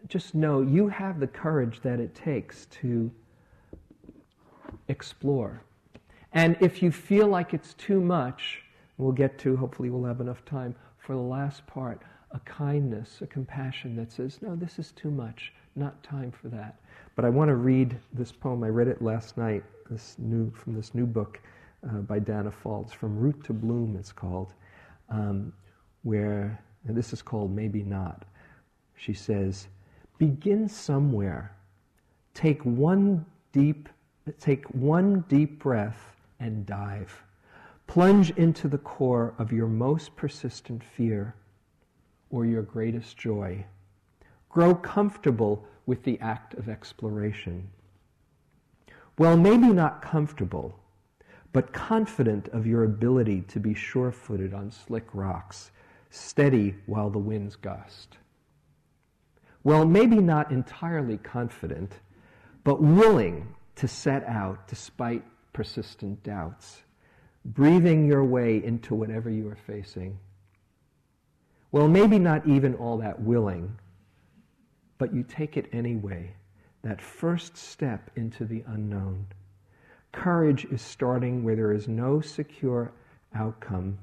Just 0.08 0.34
know 0.34 0.60
you 0.60 0.88
have 0.88 1.20
the 1.20 1.26
courage 1.26 1.80
that 1.82 2.00
it 2.00 2.14
takes 2.14 2.66
to 2.66 3.10
explore. 4.88 5.62
And 6.32 6.56
if 6.60 6.82
you 6.82 6.92
feel 6.92 7.26
like 7.26 7.54
it's 7.54 7.74
too 7.74 8.00
much, 8.00 8.62
we'll 8.98 9.12
get 9.12 9.38
to, 9.40 9.56
hopefully, 9.56 9.90
we'll 9.90 10.04
have 10.04 10.20
enough 10.20 10.44
time 10.44 10.74
for 10.98 11.14
the 11.14 11.20
last 11.20 11.66
part 11.66 12.02
a 12.32 12.38
kindness, 12.40 13.22
a 13.22 13.26
compassion 13.26 13.96
that 13.96 14.12
says, 14.12 14.38
no, 14.40 14.54
this 14.54 14.78
is 14.78 14.92
too 14.92 15.10
much, 15.10 15.52
not 15.74 16.00
time 16.04 16.30
for 16.30 16.46
that. 16.46 16.76
But 17.16 17.24
I 17.24 17.28
want 17.28 17.48
to 17.48 17.56
read 17.56 17.98
this 18.12 18.30
poem. 18.30 18.62
I 18.62 18.68
read 18.68 18.86
it 18.86 19.02
last 19.02 19.36
night, 19.36 19.64
this 19.90 20.14
new, 20.18 20.52
from 20.52 20.74
this 20.74 20.94
new 20.94 21.06
book 21.06 21.40
uh, 21.88 21.98
by 21.98 22.20
Danna 22.20 22.52
Faulds, 22.52 22.92
From 22.92 23.18
Root 23.18 23.44
to 23.44 23.52
Bloom, 23.52 23.96
it's 23.98 24.12
called, 24.12 24.52
um, 25.08 25.52
where, 26.02 26.62
this 26.84 27.12
is 27.12 27.22
called 27.22 27.54
Maybe 27.54 27.82
Not. 27.82 28.24
She 28.96 29.12
says, 29.12 29.68
Begin 30.18 30.68
somewhere. 30.68 31.56
Take 32.34 32.62
one 32.62 33.24
deep, 33.52 33.88
take 34.38 34.66
one 34.66 35.24
deep 35.28 35.58
breath 35.58 36.16
and 36.38 36.66
dive. 36.66 37.22
Plunge 37.86 38.30
into 38.32 38.68
the 38.68 38.78
core 38.78 39.34
of 39.38 39.52
your 39.52 39.66
most 39.66 40.14
persistent 40.16 40.84
fear 40.84 41.34
or 42.30 42.46
your 42.46 42.62
greatest 42.62 43.16
joy. 43.16 43.64
Grow 44.48 44.74
comfortable 44.74 45.64
with 45.86 46.02
the 46.04 46.18
act 46.20 46.54
of 46.54 46.68
exploration. 46.68 47.68
Well, 49.18 49.36
maybe 49.36 49.68
not 49.68 50.02
comfortable, 50.02 50.79
but 51.52 51.72
confident 51.72 52.48
of 52.48 52.66
your 52.66 52.84
ability 52.84 53.42
to 53.42 53.58
be 53.58 53.74
sure 53.74 54.12
footed 54.12 54.54
on 54.54 54.70
slick 54.70 55.06
rocks, 55.12 55.72
steady 56.10 56.76
while 56.86 57.10
the 57.10 57.18
winds 57.18 57.56
gust. 57.56 58.18
Well, 59.64 59.84
maybe 59.84 60.16
not 60.16 60.50
entirely 60.52 61.18
confident, 61.18 62.00
but 62.64 62.80
willing 62.80 63.54
to 63.76 63.88
set 63.88 64.24
out 64.24 64.68
despite 64.68 65.24
persistent 65.52 66.22
doubts, 66.22 66.82
breathing 67.44 68.06
your 68.06 68.24
way 68.24 68.62
into 68.62 68.94
whatever 68.94 69.28
you 69.28 69.48
are 69.48 69.56
facing. 69.56 70.18
Well, 71.72 71.88
maybe 71.88 72.18
not 72.18 72.46
even 72.46 72.74
all 72.74 72.98
that 72.98 73.20
willing, 73.20 73.78
but 74.98 75.14
you 75.14 75.22
take 75.22 75.56
it 75.56 75.68
anyway, 75.72 76.34
that 76.82 77.00
first 77.00 77.56
step 77.56 78.10
into 78.16 78.44
the 78.44 78.64
unknown. 78.66 79.26
Courage 80.12 80.64
is 80.66 80.82
starting 80.82 81.44
where 81.44 81.56
there 81.56 81.72
is 81.72 81.86
no 81.86 82.20
secure 82.20 82.92
outcome, 83.34 83.98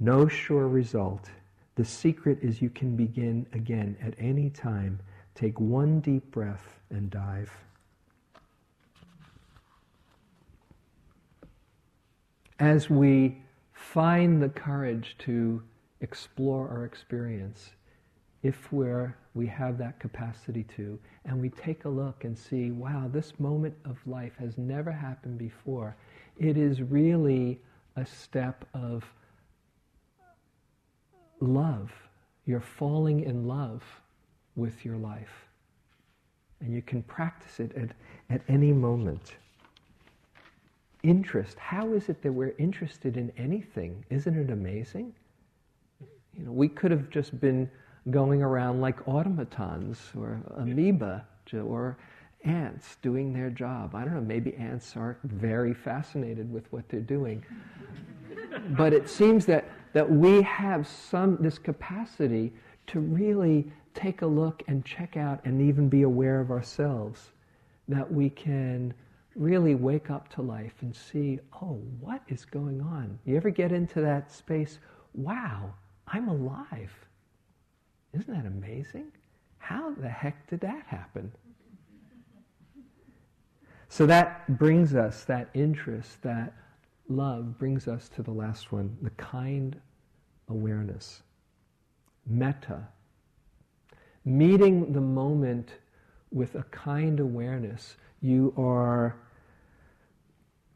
no 0.00 0.26
sure 0.26 0.68
result. 0.68 1.30
The 1.76 1.84
secret 1.84 2.38
is 2.42 2.60
you 2.60 2.70
can 2.70 2.96
begin 2.96 3.46
again 3.52 3.96
at 4.02 4.14
any 4.18 4.50
time. 4.50 5.00
Take 5.34 5.58
one 5.58 6.00
deep 6.00 6.30
breath 6.30 6.80
and 6.90 7.10
dive. 7.10 7.52
As 12.58 12.88
we 12.88 13.42
find 13.72 14.40
the 14.40 14.48
courage 14.48 15.16
to 15.20 15.62
explore 16.00 16.68
our 16.68 16.84
experience, 16.84 17.70
if 18.44 18.70
we're, 18.70 19.16
we 19.32 19.46
have 19.46 19.78
that 19.78 19.98
capacity 19.98 20.64
to, 20.76 20.98
and 21.24 21.40
we 21.40 21.48
take 21.48 21.86
a 21.86 21.88
look 21.88 22.24
and 22.24 22.38
see, 22.38 22.70
wow, 22.70 23.08
this 23.10 23.32
moment 23.40 23.74
of 23.86 23.96
life 24.06 24.34
has 24.38 24.58
never 24.58 24.92
happened 24.92 25.38
before, 25.38 25.96
it 26.38 26.58
is 26.58 26.82
really 26.82 27.58
a 27.96 28.04
step 28.04 28.66
of 28.74 29.02
love. 31.40 31.90
You're 32.44 32.60
falling 32.60 33.20
in 33.20 33.48
love 33.48 33.82
with 34.56 34.84
your 34.84 34.98
life. 34.98 35.46
And 36.60 36.74
you 36.74 36.82
can 36.82 37.02
practice 37.02 37.60
it 37.60 37.72
at, 37.74 37.90
at 38.28 38.42
any 38.48 38.72
moment. 38.72 39.36
Interest. 41.02 41.58
How 41.58 41.94
is 41.94 42.10
it 42.10 42.22
that 42.22 42.32
we're 42.32 42.54
interested 42.58 43.16
in 43.16 43.32
anything? 43.38 44.04
Isn't 44.10 44.36
it 44.38 44.50
amazing? 44.50 45.14
You 46.36 46.44
know, 46.44 46.52
we 46.52 46.68
could 46.68 46.90
have 46.90 47.08
just 47.08 47.40
been 47.40 47.70
going 48.10 48.42
around 48.42 48.80
like 48.80 49.06
automatons 49.08 49.98
or 50.16 50.40
amoeba 50.56 51.24
or 51.52 51.96
ants 52.44 52.96
doing 53.02 53.32
their 53.32 53.50
job. 53.50 53.94
I 53.94 54.04
don't 54.04 54.14
know, 54.14 54.20
maybe 54.20 54.54
ants 54.56 54.96
aren't 54.96 55.22
very 55.22 55.72
fascinated 55.72 56.52
with 56.52 56.70
what 56.72 56.88
they're 56.88 57.00
doing. 57.00 57.44
but 58.70 58.92
it 58.92 59.08
seems 59.08 59.46
that, 59.46 59.64
that 59.92 60.10
we 60.10 60.42
have 60.42 60.86
some 60.86 61.38
this 61.40 61.58
capacity 61.58 62.52
to 62.88 63.00
really 63.00 63.70
take 63.94 64.22
a 64.22 64.26
look 64.26 64.62
and 64.66 64.84
check 64.84 65.16
out 65.16 65.40
and 65.44 65.62
even 65.62 65.88
be 65.88 66.02
aware 66.02 66.40
of 66.40 66.50
ourselves. 66.50 67.30
That 67.88 68.10
we 68.10 68.30
can 68.30 68.92
really 69.36 69.74
wake 69.74 70.10
up 70.10 70.28
to 70.34 70.42
life 70.42 70.74
and 70.82 70.94
see, 70.94 71.38
oh, 71.60 71.80
what 72.00 72.22
is 72.28 72.44
going 72.44 72.80
on? 72.80 73.18
You 73.24 73.36
ever 73.36 73.50
get 73.50 73.72
into 73.72 74.00
that 74.00 74.30
space? 74.30 74.78
Wow, 75.14 75.74
I'm 76.08 76.28
alive. 76.28 76.92
Isn't 78.14 78.32
that 78.32 78.46
amazing? 78.46 79.06
How 79.58 79.92
the 79.92 80.08
heck 80.08 80.48
did 80.48 80.60
that 80.60 80.84
happen? 80.86 81.32
So 83.88 84.06
that 84.06 84.58
brings 84.58 84.94
us, 84.94 85.24
that 85.24 85.48
interest, 85.54 86.22
that 86.22 86.52
love 87.08 87.58
brings 87.58 87.88
us 87.88 88.08
to 88.10 88.22
the 88.22 88.30
last 88.30 88.72
one 88.72 88.96
the 89.02 89.10
kind 89.10 89.80
awareness. 90.48 91.22
Metta. 92.26 92.86
Meeting 94.24 94.92
the 94.92 95.00
moment 95.00 95.72
with 96.32 96.54
a 96.54 96.62
kind 96.64 97.20
awareness, 97.20 97.96
you 98.20 98.54
are 98.56 99.16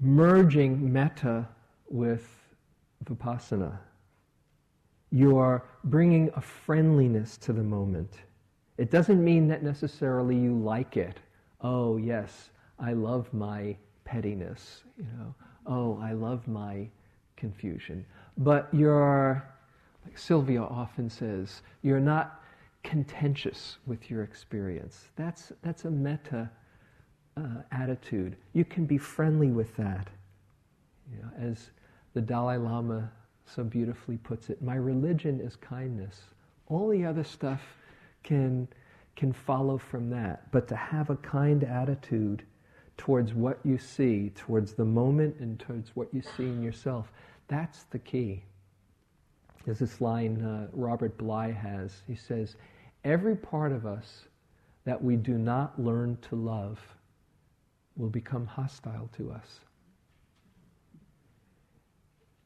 merging 0.00 0.92
metta 0.92 1.48
with 1.88 2.28
vipassana 3.04 3.78
you're 5.10 5.64
bringing 5.84 6.30
a 6.36 6.40
friendliness 6.40 7.36
to 7.38 7.52
the 7.52 7.62
moment. 7.62 8.12
It 8.76 8.90
doesn't 8.90 9.22
mean 9.22 9.48
that 9.48 9.62
necessarily 9.62 10.36
you 10.36 10.54
like 10.54 10.96
it. 10.96 11.18
Oh, 11.60 11.96
yes, 11.96 12.50
I 12.78 12.92
love 12.92 13.32
my 13.32 13.76
pettiness, 14.04 14.84
you 14.96 15.06
know. 15.18 15.34
Oh, 15.66 15.98
I 16.00 16.12
love 16.12 16.46
my 16.46 16.88
confusion. 17.36 18.04
But 18.36 18.68
you're, 18.72 19.44
like 20.04 20.16
Sylvia 20.16 20.62
often 20.62 21.10
says, 21.10 21.62
you're 21.82 22.00
not 22.00 22.42
contentious 22.84 23.78
with 23.86 24.10
your 24.10 24.22
experience. 24.22 25.06
That's, 25.16 25.52
that's 25.62 25.84
a 25.84 25.90
metta 25.90 26.50
uh, 27.36 27.62
attitude. 27.72 28.36
You 28.52 28.64
can 28.64 28.86
be 28.86 28.98
friendly 28.98 29.50
with 29.50 29.74
that. 29.76 30.08
You 31.10 31.22
know, 31.22 31.50
as 31.50 31.70
the 32.14 32.20
Dalai 32.20 32.56
Lama 32.56 33.10
so 33.54 33.64
beautifully 33.64 34.16
puts 34.18 34.50
it. 34.50 34.62
My 34.62 34.74
religion 34.76 35.40
is 35.40 35.56
kindness. 35.56 36.20
All 36.68 36.88
the 36.88 37.04
other 37.04 37.24
stuff 37.24 37.60
can, 38.22 38.68
can 39.16 39.32
follow 39.32 39.78
from 39.78 40.10
that. 40.10 40.50
But 40.52 40.68
to 40.68 40.76
have 40.76 41.10
a 41.10 41.16
kind 41.16 41.64
attitude 41.64 42.44
towards 42.98 43.32
what 43.32 43.58
you 43.64 43.78
see, 43.78 44.32
towards 44.34 44.74
the 44.74 44.84
moment 44.84 45.36
and 45.38 45.58
towards 45.58 45.94
what 45.94 46.12
you 46.12 46.20
see 46.36 46.44
in 46.44 46.62
yourself. 46.62 47.10
That's 47.46 47.84
the 47.84 47.98
key. 47.98 48.42
There's 49.64 49.78
this 49.78 50.00
line 50.00 50.42
uh, 50.42 50.68
Robert 50.72 51.16
Bly 51.16 51.52
has. 51.52 52.02
He 52.06 52.16
says, 52.16 52.56
Every 53.04 53.36
part 53.36 53.72
of 53.72 53.86
us 53.86 54.24
that 54.84 55.02
we 55.02 55.16
do 55.16 55.38
not 55.38 55.80
learn 55.80 56.18
to 56.28 56.36
love 56.36 56.80
will 57.96 58.10
become 58.10 58.46
hostile 58.46 59.08
to 59.16 59.30
us. 59.30 59.60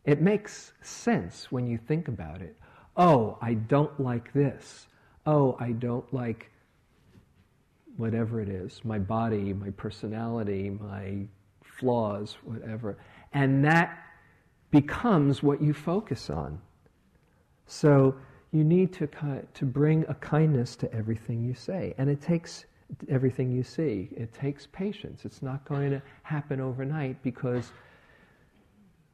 It 0.05 0.21
makes 0.21 0.73
sense 0.83 1.53
when 1.53 1.67
you 1.67 1.79
think 1.79 2.09
about 2.09 2.43
it. 2.43 2.57
Oh, 2.97 3.39
I 3.41 3.55
don't 3.55 3.99
like 4.01 4.33
this. 4.33 4.87
Oh, 5.27 5.57
I 5.61 5.73
don't 5.73 6.13
like 6.13 6.51
whatever 7.97 8.41
it 8.41 8.49
is 8.49 8.81
my 8.85 8.99
body, 8.99 9.53
my 9.53 9.71
personality, 9.71 10.71
my 10.71 11.27
flaws, 11.63 12.37
whatever. 12.45 12.99
And 13.33 13.65
that 13.65 13.99
becomes 14.71 15.43
what 15.43 15.63
you 15.63 15.73
focus 15.73 16.31
on. 16.31 16.61
So 17.67 18.15
you 18.53 18.65
need 18.65 18.93
to, 18.95 19.09
to 19.55 19.65
bring 19.65 20.05
a 20.09 20.15
kindness 20.15 20.77
to 20.77 20.93
everything 20.93 21.43
you 21.43 21.55
say. 21.55 21.95
And 21.99 22.11
it 22.11 22.21
takes 22.21 22.67
everything 23.09 23.51
you 23.51 23.63
see. 23.63 24.11
It 24.17 24.33
takes 24.35 24.67
patience. 24.67 25.25
It's 25.25 25.43
not 25.43 25.65
going 25.65 25.91
to 25.91 26.03
happen 26.23 26.61
overnight 26.61 27.23
because 27.23 27.73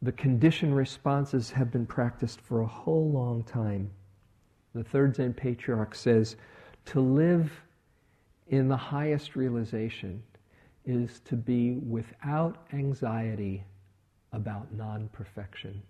the 0.03 0.13
conditioned 0.13 0.77
responses 0.77 1.51
have 1.51 1.73
been 1.73 1.87
practiced 1.87 2.41
for 2.41 2.61
a 2.61 2.67
whole 2.67 3.11
long 3.11 3.43
time. 3.43 3.91
The 4.75 4.85
third 4.85 5.17
Zen 5.17 5.35
patriarch 5.35 5.95
says 5.95 6.37
to 6.87 7.01
live 7.01 7.51
in 8.49 8.69
the 8.69 8.77
highest 8.77 9.35
realization 9.35 10.23
is 10.85 11.21
to 11.21 11.37
be 11.37 11.75
without 11.75 12.65
anxiety 12.73 13.65
about 14.33 14.73
non 14.73 15.09
perfection. 15.13 15.83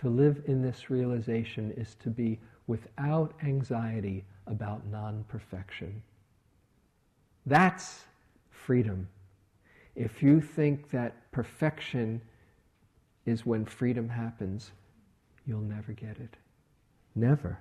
To 0.00 0.08
live 0.08 0.42
in 0.46 0.62
this 0.62 0.90
realization 0.90 1.72
is 1.76 1.94
to 1.96 2.10
be 2.10 2.38
without 2.66 3.32
anxiety 3.42 4.24
about 4.46 4.86
non 4.86 5.24
perfection. 5.28 6.02
That's 7.46 8.04
freedom. 8.50 9.08
If 9.98 10.22
you 10.22 10.40
think 10.40 10.90
that 10.90 11.28
perfection 11.32 12.22
is 13.26 13.44
when 13.44 13.64
freedom 13.64 14.08
happens, 14.08 14.70
you'll 15.44 15.60
never 15.60 15.92
get 15.92 16.18
it. 16.18 16.36
Never. 17.16 17.58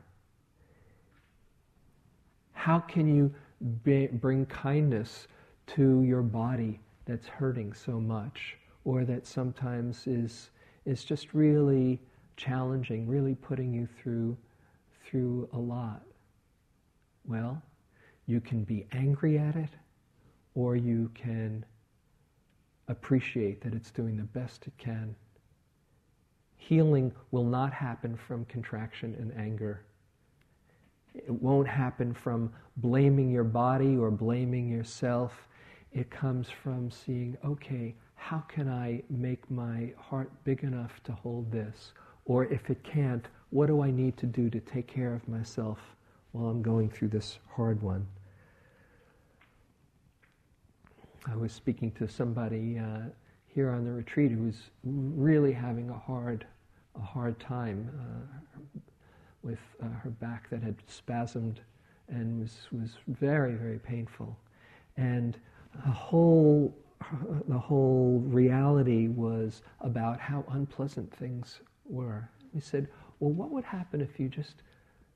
How 2.53 2.77
can 2.77 3.07
you 3.07 3.33
be, 3.83 4.05
bring 4.05 4.45
kindness 4.45 5.27
to 5.75 6.03
your 6.03 6.21
body 6.21 6.79
that's 7.05 7.25
hurting 7.25 7.73
so 7.73 7.99
much 7.99 8.59
or 8.85 9.03
that 9.05 9.25
sometimes 9.25 10.05
is, 10.05 10.51
is 10.85 11.03
just 11.03 11.33
really 11.33 11.99
challenging, 12.35 13.07
really 13.07 13.33
putting 13.33 13.73
you 13.73 13.88
through, 13.99 14.38
through 15.03 15.49
a 15.53 15.57
lot? 15.57 16.03
Well, 17.25 17.59
you 18.27 18.41
can 18.41 18.63
be 18.63 18.85
angry 18.91 19.39
at 19.39 19.55
it 19.55 19.71
or 20.53 20.75
you 20.75 21.09
can 21.15 21.65
appreciate 22.88 23.61
that 23.61 23.73
it's 23.73 23.91
doing 23.91 24.17
the 24.17 24.23
best 24.23 24.67
it 24.67 24.77
can. 24.77 25.15
Healing 26.55 27.13
will 27.31 27.43
not 27.43 27.73
happen 27.73 28.15
from 28.15 28.45
contraction 28.45 29.15
and 29.19 29.33
anger. 29.38 29.85
It 31.13 31.31
won't 31.31 31.67
happen 31.67 32.13
from 32.13 32.51
blaming 32.77 33.31
your 33.31 33.43
body 33.43 33.97
or 33.97 34.11
blaming 34.11 34.67
yourself. 34.69 35.47
It 35.93 36.09
comes 36.09 36.47
from 36.49 36.91
seeing, 36.91 37.38
okay, 37.43 37.95
how 38.15 38.39
can 38.39 38.67
I 38.67 39.03
make 39.09 39.49
my 39.49 39.93
heart 39.97 40.31
big 40.43 40.63
enough 40.63 41.01
to 41.05 41.13
hold 41.13 41.51
this? 41.51 41.93
Or 42.25 42.45
if 42.45 42.69
it 42.69 42.83
can't, 42.83 43.25
what 43.49 43.67
do 43.67 43.81
I 43.81 43.91
need 43.91 44.17
to 44.17 44.25
do 44.25 44.49
to 44.49 44.59
take 44.59 44.88
care 44.88 45.13
of 45.13 45.27
myself 45.27 45.79
while 46.33 46.47
I'm 46.49 46.61
going 46.61 46.89
through 46.89 47.09
this 47.09 47.39
hard 47.55 47.81
one? 47.81 48.05
I 51.32 51.36
was 51.36 51.51
speaking 51.51 51.91
to 51.91 52.07
somebody 52.07 52.80
uh, 52.80 53.09
here 53.47 53.71
on 53.71 53.84
the 53.84 53.91
retreat 53.91 54.32
who 54.32 54.43
was 54.43 54.71
really 54.84 55.51
having 55.51 55.89
a 55.89 55.97
hard, 55.97 56.45
a 56.95 57.01
hard 57.01 57.39
time. 57.39 57.89
Uh, 57.99 58.80
with 59.47 59.59
uh, 59.82 59.88
her 60.03 60.09
back 60.09 60.49
that 60.49 60.61
had 60.61 60.75
spasmed 60.88 61.57
and 62.09 62.41
was, 62.41 62.67
was 62.71 62.97
very, 63.07 63.53
very 63.53 63.80
painful. 63.80 64.38
And 64.97 65.38
the 65.86 65.91
whole, 65.91 66.75
the 67.47 67.57
whole 67.57 68.23
reality 68.25 69.07
was 69.07 69.61
about 69.82 70.19
how 70.19 70.43
unpleasant 70.51 71.13
things 71.15 71.61
were. 71.86 72.30
We 72.53 72.61
said, 72.61 72.88
well, 73.19 73.32
what 73.32 73.51
would 73.51 73.63
happen 73.63 74.01
if 74.01 74.19
you 74.19 74.28
just 74.28 74.63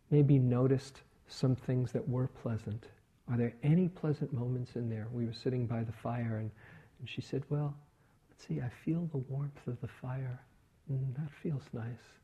maybe 0.10 0.38
noticed 0.40 1.02
some 1.28 1.56
things 1.56 1.92
that 1.92 2.08
were 2.08 2.28
pleasant? 2.28 2.88
Are 3.32 3.38
there 3.38 3.54
any 3.64 3.88
pleasant 3.88 4.34
moments 4.34 4.76
in 4.76 4.90
there? 4.90 5.08
We 5.12 5.26
were 5.26 5.34
sitting 5.34 5.66
by 5.66 5.84
the 5.84 5.94
fire, 6.04 6.38
and, 6.38 6.52
and 7.00 7.10
she 7.10 7.22
said, 7.22 7.44
Well, 7.50 7.74
let's 8.30 8.48
see, 8.48 8.62
I 8.62 8.70
feel 8.84 9.08
the 9.12 9.20
warmth 9.20 9.68
of 9.68 9.80
the 9.82 9.88
fire. 9.88 10.40
Mm, 10.92 11.16
that 11.16 11.32
feels 11.42 11.64
nice 11.74 12.20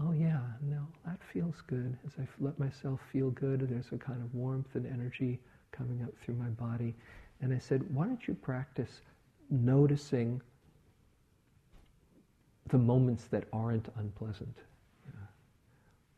oh 0.00 0.12
yeah, 0.12 0.40
no, 0.62 0.86
that 1.04 1.18
feels 1.32 1.62
good. 1.66 1.96
As 2.06 2.12
I 2.18 2.26
let 2.40 2.58
myself 2.58 3.00
feel 3.12 3.30
good, 3.30 3.60
there's 3.68 3.92
a 3.92 3.98
kind 3.98 4.22
of 4.22 4.34
warmth 4.34 4.74
and 4.74 4.86
energy 4.86 5.40
coming 5.72 6.02
up 6.02 6.12
through 6.22 6.34
my 6.34 6.48
body. 6.48 6.94
And 7.40 7.52
I 7.52 7.58
said, 7.58 7.82
why 7.94 8.06
don't 8.06 8.26
you 8.26 8.34
practice 8.34 9.00
noticing 9.50 10.40
the 12.68 12.78
moments 12.78 13.24
that 13.30 13.44
aren't 13.52 13.88
unpleasant? 13.96 14.56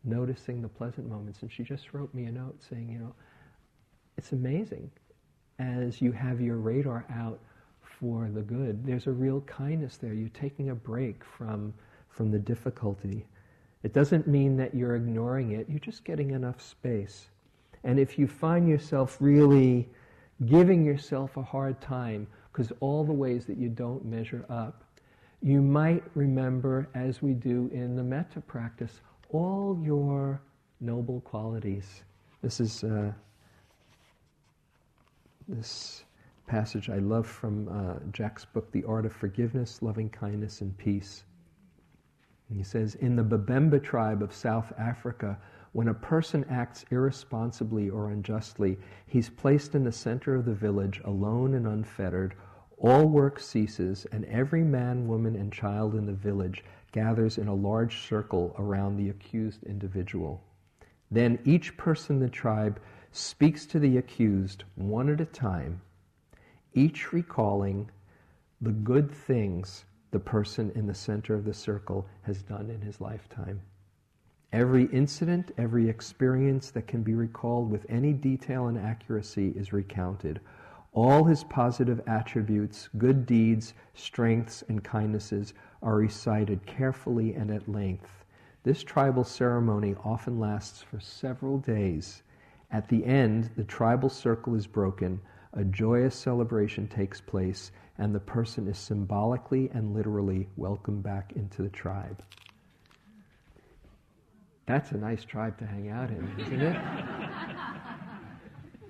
Noticing 0.04 0.62
the 0.62 0.68
pleasant 0.68 1.08
moments. 1.08 1.42
And 1.42 1.52
she 1.52 1.64
just 1.64 1.92
wrote 1.92 2.12
me 2.14 2.24
a 2.24 2.32
note 2.32 2.56
saying, 2.68 2.88
you 2.90 2.98
know, 2.98 3.14
it's 4.18 4.32
amazing 4.32 4.90
as 5.60 6.02
you 6.02 6.10
have 6.10 6.40
your 6.40 6.56
radar 6.56 7.06
out 7.14 7.38
for 7.80 8.28
the 8.34 8.42
good. 8.42 8.84
There's 8.84 9.06
a 9.06 9.12
real 9.12 9.40
kindness 9.42 9.96
there. 9.96 10.12
You're 10.12 10.28
taking 10.30 10.70
a 10.70 10.74
break 10.74 11.24
from, 11.24 11.72
from 12.08 12.30
the 12.30 12.38
difficulty. 12.38 13.24
It 13.84 13.92
doesn't 13.92 14.26
mean 14.26 14.56
that 14.56 14.74
you're 14.74 14.96
ignoring 14.96 15.52
it, 15.52 15.66
you're 15.68 15.78
just 15.78 16.04
getting 16.04 16.32
enough 16.32 16.60
space. 16.60 17.28
And 17.84 17.98
if 18.00 18.18
you 18.18 18.26
find 18.26 18.68
yourself 18.68 19.16
really 19.20 19.88
giving 20.46 20.84
yourself 20.84 21.36
a 21.36 21.42
hard 21.42 21.80
time 21.80 22.26
because 22.52 22.72
all 22.80 23.04
the 23.04 23.12
ways 23.12 23.46
that 23.46 23.56
you 23.56 23.68
don't 23.68 24.04
measure 24.04 24.44
up, 24.50 24.82
you 25.42 25.62
might 25.62 26.02
remember, 26.16 26.88
as 26.94 27.22
we 27.22 27.34
do 27.34 27.70
in 27.72 27.94
the 27.94 28.02
metta 28.02 28.40
practice, 28.40 29.00
all 29.30 29.78
your 29.80 30.40
noble 30.80 31.20
qualities. 31.20 32.02
This 32.42 32.58
is 32.58 32.82
uh, 32.82 33.12
this 35.48 36.04
passage 36.46 36.90
I 36.90 36.98
love 36.98 37.26
from 37.26 37.68
uh, 37.68 37.94
Jack's 38.12 38.44
book, 38.44 38.70
The 38.70 38.84
Art 38.84 39.06
of 39.06 39.12
Forgiveness, 39.12 39.82
Loving 39.82 40.10
Kindness, 40.10 40.60
and 40.60 40.76
Peace. 40.76 41.24
He 42.54 42.62
says, 42.62 42.94
in 42.94 43.16
the 43.16 43.22
Babemba 43.24 43.82
tribe 43.82 44.22
of 44.22 44.32
South 44.32 44.72
Africa, 44.78 45.38
when 45.72 45.88
a 45.88 45.94
person 45.94 46.46
acts 46.48 46.86
irresponsibly 46.90 47.90
or 47.90 48.10
unjustly, 48.10 48.78
he's 49.06 49.28
placed 49.28 49.74
in 49.74 49.84
the 49.84 49.92
center 49.92 50.34
of 50.34 50.46
the 50.46 50.54
village, 50.54 51.00
alone 51.04 51.54
and 51.54 51.66
unfettered. 51.66 52.34
All 52.78 53.06
work 53.06 53.38
ceases, 53.38 54.06
and 54.12 54.24
every 54.26 54.64
man, 54.64 55.06
woman, 55.06 55.36
and 55.36 55.52
child 55.52 55.94
in 55.94 56.06
the 56.06 56.12
village 56.12 56.64
gathers 56.92 57.36
in 57.36 57.48
a 57.48 57.54
large 57.54 58.06
circle 58.08 58.54
around 58.58 58.96
the 58.96 59.10
accused 59.10 59.64
individual. 59.64 60.42
Then 61.10 61.38
each 61.44 61.76
person 61.76 62.16
in 62.16 62.22
the 62.22 62.30
tribe 62.30 62.80
speaks 63.12 63.66
to 63.66 63.78
the 63.78 63.96
accused 63.96 64.64
one 64.76 65.08
at 65.08 65.20
a 65.20 65.24
time, 65.24 65.80
each 66.74 67.12
recalling 67.12 67.90
the 68.60 68.72
good 68.72 69.10
things 69.10 69.84
the 70.10 70.18
person 70.18 70.72
in 70.74 70.86
the 70.86 70.94
center 70.94 71.34
of 71.34 71.44
the 71.44 71.54
circle 71.54 72.06
has 72.22 72.42
done 72.42 72.70
in 72.70 72.80
his 72.80 73.00
lifetime. 73.00 73.60
Every 74.52 74.84
incident, 74.86 75.52
every 75.58 75.88
experience 75.88 76.70
that 76.70 76.86
can 76.86 77.02
be 77.02 77.14
recalled 77.14 77.70
with 77.70 77.84
any 77.88 78.14
detail 78.14 78.68
and 78.68 78.78
accuracy 78.78 79.52
is 79.54 79.72
recounted. 79.72 80.40
All 80.94 81.24
his 81.24 81.44
positive 81.44 82.00
attributes, 82.06 82.88
good 82.96 83.26
deeds, 83.26 83.74
strengths, 83.94 84.62
and 84.68 84.82
kindnesses 84.82 85.52
are 85.82 85.96
recited 85.96 86.64
carefully 86.64 87.34
and 87.34 87.50
at 87.50 87.68
length. 87.68 88.24
This 88.62 88.82
tribal 88.82 89.24
ceremony 89.24 89.94
often 90.02 90.40
lasts 90.40 90.80
for 90.82 90.98
several 90.98 91.58
days. 91.58 92.22
At 92.70 92.88
the 92.88 93.04
end, 93.04 93.50
the 93.56 93.64
tribal 93.64 94.08
circle 94.08 94.54
is 94.54 94.66
broken, 94.66 95.20
a 95.54 95.64
joyous 95.64 96.14
celebration 96.14 96.86
takes 96.88 97.20
place, 97.20 97.72
and 97.96 98.14
the 98.14 98.20
person 98.20 98.68
is 98.68 98.78
symbolically 98.78 99.70
and 99.72 99.94
literally 99.94 100.48
welcomed 100.56 101.02
back 101.02 101.32
into 101.34 101.62
the 101.62 101.70
tribe. 101.70 102.22
That's 104.66 104.92
a 104.92 104.98
nice 104.98 105.24
tribe 105.24 105.58
to 105.58 105.66
hang 105.66 105.88
out 105.88 106.10
in, 106.10 106.30
isn't 106.38 106.60
it? 106.60 106.76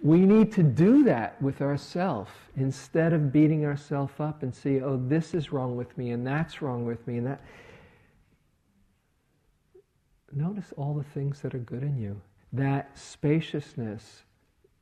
we 0.02 0.20
need 0.20 0.50
to 0.52 0.64
do 0.64 1.04
that 1.04 1.40
with 1.40 1.62
ourselves 1.62 2.32
instead 2.56 3.12
of 3.12 3.32
beating 3.32 3.64
ourselves 3.64 4.14
up 4.18 4.42
and 4.42 4.52
see, 4.52 4.80
oh, 4.80 5.00
this 5.06 5.34
is 5.34 5.52
wrong 5.52 5.76
with 5.76 5.96
me 5.96 6.10
and 6.10 6.26
that's 6.26 6.60
wrong 6.60 6.84
with 6.84 7.06
me 7.06 7.18
and 7.18 7.26
that. 7.28 7.40
Notice 10.32 10.72
all 10.76 10.94
the 10.94 11.04
things 11.04 11.40
that 11.42 11.54
are 11.54 11.58
good 11.58 11.84
in 11.84 11.96
you. 11.96 12.20
That 12.52 12.96
spaciousness, 12.98 14.22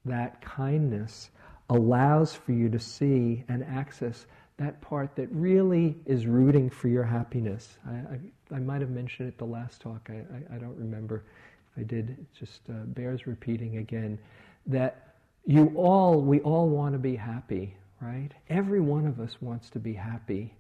that 0.05 0.41
kindness 0.41 1.31
allows 1.71 2.35
for 2.35 2.53
you 2.53 2.69
to 2.69 2.79
see 2.79 3.45
and 3.49 3.65
access 3.65 4.27
that 4.59 4.81
part 4.81 5.15
that 5.17 5.29
really 5.33 5.97
is 6.07 6.27
rooting 6.27 6.71
for 6.71 6.89
your 6.89 7.05
happiness. 7.05 7.77
I, 7.87 7.93
I, 7.93 8.57
I 8.57 8.59
might 8.61 8.81
have 8.81 8.91
mentioned 8.91 9.29
it 9.29 9.37
the 9.37 9.45
last 9.45 9.81
talk. 9.81 10.09
I, 10.09 10.55
I, 10.55 10.59
don't 10.59 10.77
remember 10.79 11.25
if 11.73 11.81
I 11.81 11.83
did. 11.83 12.11
It 12.11 12.39
just 12.39 12.63
uh, 12.71 12.85
bears 12.87 13.27
repeating 13.27 13.79
again 13.79 14.19
that 14.67 15.17
you 15.45 15.73
all, 15.77 16.21
we 16.21 16.41
all 16.41 16.69
want 16.69 16.95
to 16.95 16.99
be 16.99 17.17
happy, 17.17 17.77
right? 18.01 18.31
Every 18.49 18.81
one 18.81 19.07
of 19.07 19.21
us 19.21 19.37
wants 19.43 19.69
to 19.71 19.79
be 19.79 19.93
happy. 19.93 20.55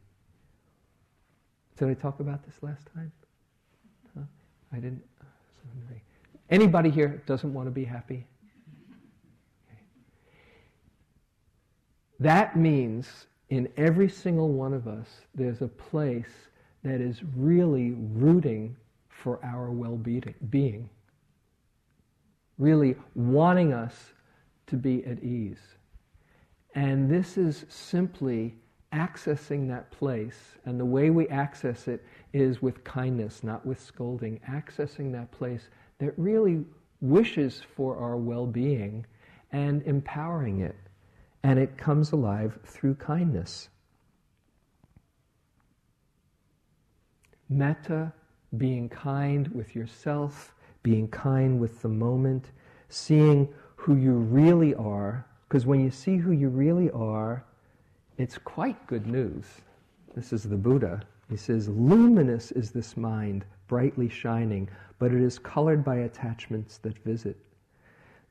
Did 1.78 1.88
I 1.88 1.94
talk 1.94 2.20
about 2.20 2.44
this 2.44 2.54
last 2.62 2.86
time? 2.94 3.12
Huh? 4.14 4.24
I 4.72 4.76
didn't. 4.76 5.02
Anybody 6.50 6.90
here 6.90 7.22
doesn't 7.26 7.52
want 7.52 7.66
to 7.66 7.72
be 7.72 7.84
happy? 7.84 8.24
Okay. 9.68 9.80
That 12.20 12.56
means 12.56 13.26
in 13.48 13.68
every 13.76 14.08
single 14.08 14.52
one 14.52 14.72
of 14.72 14.86
us, 14.86 15.08
there's 15.34 15.62
a 15.62 15.68
place 15.68 16.50
that 16.82 17.00
is 17.00 17.22
really 17.36 17.92
rooting 17.92 18.76
for 19.08 19.44
our 19.44 19.70
well 19.70 19.96
being, 19.96 20.88
really 22.58 22.96
wanting 23.14 23.72
us 23.72 24.12
to 24.68 24.76
be 24.76 25.04
at 25.04 25.22
ease. 25.22 25.58
And 26.74 27.10
this 27.10 27.38
is 27.38 27.64
simply 27.68 28.54
accessing 28.92 29.68
that 29.68 29.90
place. 29.90 30.56
And 30.64 30.78
the 30.78 30.84
way 30.84 31.10
we 31.10 31.28
access 31.28 31.88
it 31.88 32.04
is 32.32 32.62
with 32.62 32.84
kindness, 32.84 33.42
not 33.42 33.64
with 33.64 33.80
scolding. 33.80 34.40
Accessing 34.48 35.12
that 35.12 35.30
place 35.30 35.68
that 35.98 36.12
really 36.16 36.64
wishes 37.00 37.62
for 37.74 37.96
our 37.96 38.16
well 38.16 38.46
being 38.46 39.06
and 39.52 39.82
empowering 39.82 40.60
it. 40.60 40.76
And 41.42 41.58
it 41.58 41.76
comes 41.78 42.12
alive 42.12 42.58
through 42.64 42.96
kindness. 42.96 43.68
Metta, 47.48 48.12
being 48.56 48.88
kind 48.88 49.48
with 49.48 49.76
yourself, 49.76 50.54
being 50.82 51.08
kind 51.08 51.60
with 51.60 51.82
the 51.82 51.88
moment, 51.88 52.50
seeing 52.88 53.48
who 53.76 53.96
you 53.96 54.12
really 54.12 54.74
are, 54.74 55.26
because 55.48 55.64
when 55.66 55.80
you 55.80 55.90
see 55.90 56.16
who 56.16 56.32
you 56.32 56.48
really 56.48 56.90
are, 56.90 57.44
it's 58.18 58.38
quite 58.38 58.86
good 58.86 59.06
news. 59.06 59.44
This 60.14 60.32
is 60.32 60.42
the 60.42 60.56
Buddha. 60.56 61.02
He 61.28 61.36
says, 61.36 61.68
Luminous 61.68 62.52
is 62.52 62.70
this 62.70 62.96
mind, 62.96 63.44
brightly 63.66 64.08
shining, 64.08 64.68
but 64.98 65.12
it 65.12 65.20
is 65.20 65.38
colored 65.38 65.84
by 65.84 65.96
attachments 65.96 66.78
that 66.78 66.98
visit. 67.04 67.36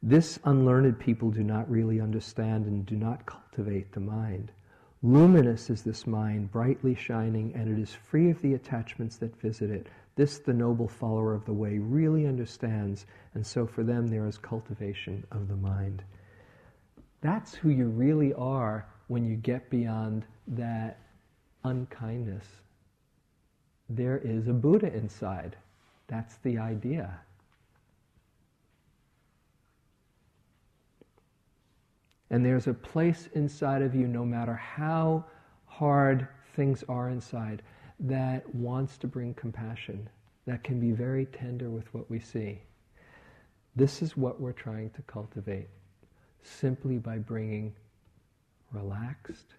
This 0.01 0.39
unlearned 0.45 0.99
people 0.99 1.31
do 1.31 1.43
not 1.43 1.69
really 1.69 1.99
understand 1.99 2.65
and 2.65 2.85
do 2.85 2.95
not 2.95 3.25
cultivate 3.25 3.91
the 3.91 3.99
mind. 3.99 4.51
Luminous 5.03 5.69
is 5.69 5.83
this 5.83 6.07
mind, 6.07 6.51
brightly 6.51 6.95
shining, 6.95 7.53
and 7.53 7.69
it 7.69 7.81
is 7.81 7.93
free 7.93 8.29
of 8.29 8.41
the 8.41 8.53
attachments 8.53 9.17
that 9.17 9.39
visit 9.41 9.69
it. 9.69 9.87
This 10.15 10.39
the 10.39 10.53
noble 10.53 10.87
follower 10.87 11.33
of 11.33 11.45
the 11.45 11.53
way 11.53 11.77
really 11.77 12.25
understands, 12.25 13.05
and 13.33 13.45
so 13.45 13.67
for 13.67 13.83
them 13.83 14.07
there 14.07 14.25
is 14.25 14.37
cultivation 14.37 15.25
of 15.31 15.47
the 15.47 15.55
mind. 15.55 16.03
That's 17.21 17.53
who 17.53 17.69
you 17.69 17.87
really 17.87 18.33
are 18.33 18.87
when 19.07 19.25
you 19.25 19.35
get 19.35 19.69
beyond 19.69 20.25
that 20.47 20.99
unkindness. 21.63 22.45
There 23.89 24.17
is 24.17 24.47
a 24.47 24.53
Buddha 24.53 24.93
inside. 24.93 25.55
That's 26.07 26.35
the 26.37 26.57
idea. 26.57 27.19
And 32.29 32.45
there's 32.45 32.67
a 32.67 32.73
place 32.73 33.29
inside 33.33 33.81
of 33.81 33.93
you, 33.93 34.07
no 34.07 34.25
matter 34.25 34.55
how 34.55 35.25
hard 35.65 36.27
things 36.55 36.83
are 36.89 37.09
inside, 37.09 37.61
that 37.99 38.53
wants 38.55 38.97
to 38.97 39.07
bring 39.07 39.33
compassion, 39.35 40.09
that 40.45 40.63
can 40.63 40.79
be 40.79 40.91
very 40.91 41.27
tender 41.27 41.69
with 41.69 41.93
what 41.93 42.09
we 42.09 42.19
see. 42.19 42.61
This 43.75 44.01
is 44.01 44.17
what 44.17 44.39
we're 44.39 44.53
trying 44.53 44.89
to 44.91 45.01
cultivate 45.03 45.67
simply 46.43 46.97
by 46.97 47.17
bringing 47.17 47.73
relaxed, 48.71 49.53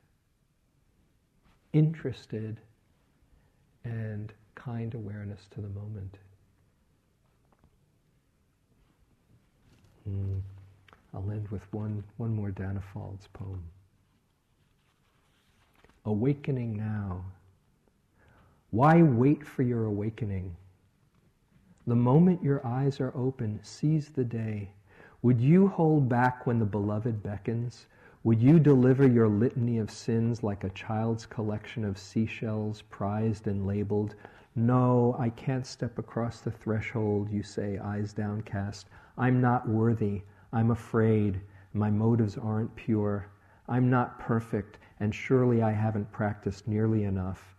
interested, 1.73 2.61
and 3.87 4.33
kind 4.55 4.95
awareness 4.95 5.47
to 5.53 5.61
the 5.61 5.69
moment. 5.69 6.19
Mm. 10.09 10.41
I'll 11.15 11.31
end 11.31 11.49
with 11.49 11.63
one, 11.73 12.05
one 12.17 12.35
more 12.35 12.51
Danna 12.51 12.83
Faulds 12.93 13.27
poem. 13.33 13.63
Awakening 16.05 16.77
now 16.77 17.25
why 18.71 19.01
wait 19.01 19.47
for 19.47 19.63
your 19.63 19.85
awakening? 19.85 20.55
The 21.87 21.95
moment 21.95 22.43
your 22.43 22.67
eyes 22.67 23.01
are 23.01 23.17
open, 23.17 23.61
seize 23.63 24.11
the 24.11 24.25
day. 24.25 24.71
Would 25.23 25.41
you 25.41 25.69
hold 25.69 26.09
back 26.09 26.47
when 26.47 26.59
the 26.59 26.67
beloved 26.67 27.23
beckons? 27.23 27.87
Would 28.27 28.43
you 28.43 28.59
deliver 28.59 29.07
your 29.07 29.29
litany 29.29 29.79
of 29.79 29.89
sins 29.89 30.43
like 30.43 30.65
a 30.65 30.71
child's 30.71 31.27
collection 31.27 31.85
of 31.85 31.97
seashells 31.97 32.83
prized 32.83 33.47
and 33.47 33.69
labeled? 33.69 34.17
No, 34.57 35.15
I 35.17 35.31
can't 35.31 35.65
step 35.65 35.97
across 35.97 36.41
the 36.41 36.51
threshold, 36.51 37.31
you 37.31 37.45
say, 37.45 37.79
eyes 37.79 38.13
downcast. 38.13 38.89
I'm 39.17 39.41
not 39.41 39.69
worthy. 39.69 40.23
I'm 40.53 40.73
afraid. 40.73 41.41
My 41.73 41.89
motives 41.89 42.37
aren't 42.37 42.75
pure. 42.75 43.29
I'm 43.69 43.91
not 43.91 44.19
perfect, 44.19 44.79
and 44.99 45.15
surely 45.15 45.63
I 45.63 45.71
haven't 45.71 46.11
practiced 46.11 46.67
nearly 46.67 47.05
enough. 47.05 47.55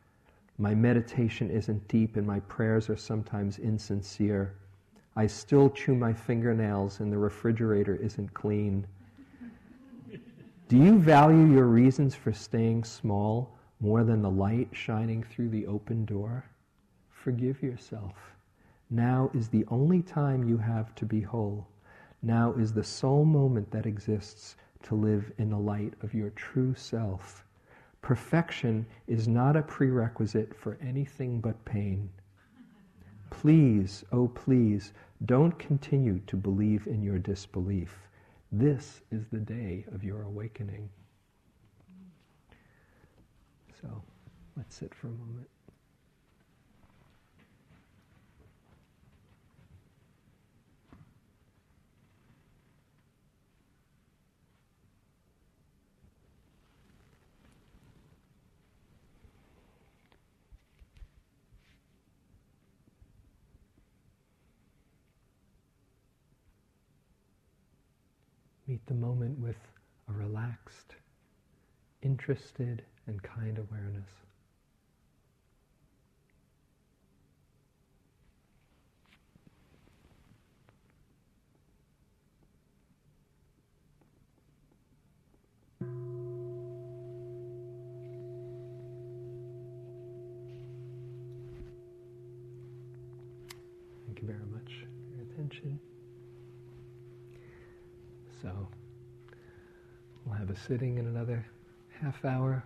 My 0.57 0.75
meditation 0.75 1.49
isn't 1.49 1.87
deep 1.87 2.17
and 2.17 2.27
my 2.27 2.41
prayers 2.41 2.89
are 2.89 2.97
sometimes 2.97 3.57
insincere. 3.57 4.53
I 5.15 5.27
still 5.27 5.69
chew 5.69 5.95
my 5.95 6.11
fingernails 6.11 6.99
and 6.99 7.09
the 7.09 7.17
refrigerator 7.17 7.95
isn't 7.95 8.33
clean. 8.33 8.85
Do 10.69 10.75
you 10.75 10.99
value 10.99 11.45
your 11.53 11.67
reasons 11.67 12.13
for 12.13 12.33
staying 12.33 12.83
small 12.83 13.57
more 13.79 14.03
than 14.03 14.21
the 14.21 14.29
light 14.29 14.67
shining 14.73 15.23
through 15.23 15.47
the 15.47 15.65
open 15.65 16.03
door? 16.03 16.43
Forgive 17.09 17.63
yourself. 17.63 18.35
Now 18.89 19.31
is 19.33 19.47
the 19.47 19.63
only 19.69 20.01
time 20.01 20.43
you 20.43 20.57
have 20.57 20.93
to 20.95 21.05
be 21.05 21.21
whole. 21.21 21.69
Now 22.21 22.51
is 22.51 22.73
the 22.73 22.83
sole 22.83 23.23
moment 23.23 23.71
that 23.71 23.85
exists 23.85 24.57
to 24.83 24.95
live 24.95 25.31
in 25.37 25.49
the 25.51 25.57
light 25.57 25.93
of 26.01 26.13
your 26.13 26.31
true 26.31 26.75
self. 26.75 27.45
Perfection 28.01 28.85
is 29.07 29.25
not 29.25 29.55
a 29.55 29.61
prerequisite 29.61 30.53
for 30.53 30.77
anything 30.81 31.39
but 31.39 31.63
pain. 31.63 32.09
Please, 33.29 34.03
oh 34.11 34.27
please, 34.27 34.91
don't 35.23 35.57
continue 35.57 36.19
to 36.27 36.35
believe 36.35 36.87
in 36.87 37.01
your 37.01 37.19
disbelief. 37.19 38.06
This 38.51 39.01
is 39.11 39.25
the 39.31 39.39
day 39.39 39.85
of 39.93 40.03
your 40.03 40.23
awakening. 40.23 40.89
So 43.81 44.01
let's 44.55 44.75
sit 44.75 44.95
for 44.95 45.07
a 45.07 45.11
moment. 45.11 45.47
Meet 68.67 68.85
the 68.87 68.93
moment 68.93 69.39
with 69.39 69.55
a 70.09 70.13
relaxed, 70.13 70.95
interested, 72.01 72.83
and 73.07 73.21
kind 73.23 73.57
awareness. 73.57 74.26
Sitting 100.65 100.97
in 100.97 101.07
another 101.07 101.45
half 102.01 102.23
hour. 102.23 102.63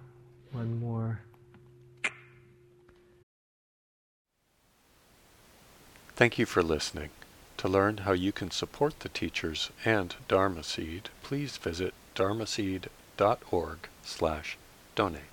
One 0.51 0.79
more. 0.79 1.21
Thank 6.15 6.37
you 6.37 6.45
for 6.45 6.61
listening. 6.61 7.09
To 7.57 7.67
learn 7.67 7.97
how 7.97 8.11
you 8.11 8.31
can 8.31 8.51
support 8.51 8.99
the 8.99 9.09
teachers 9.09 9.71
and 9.85 10.15
Dharma 10.27 10.63
Seed, 10.63 11.09
please 11.23 11.57
visit 11.57 11.93
dharmaseed.org 12.15 13.77
slash 14.03 14.57
donate. 14.95 15.30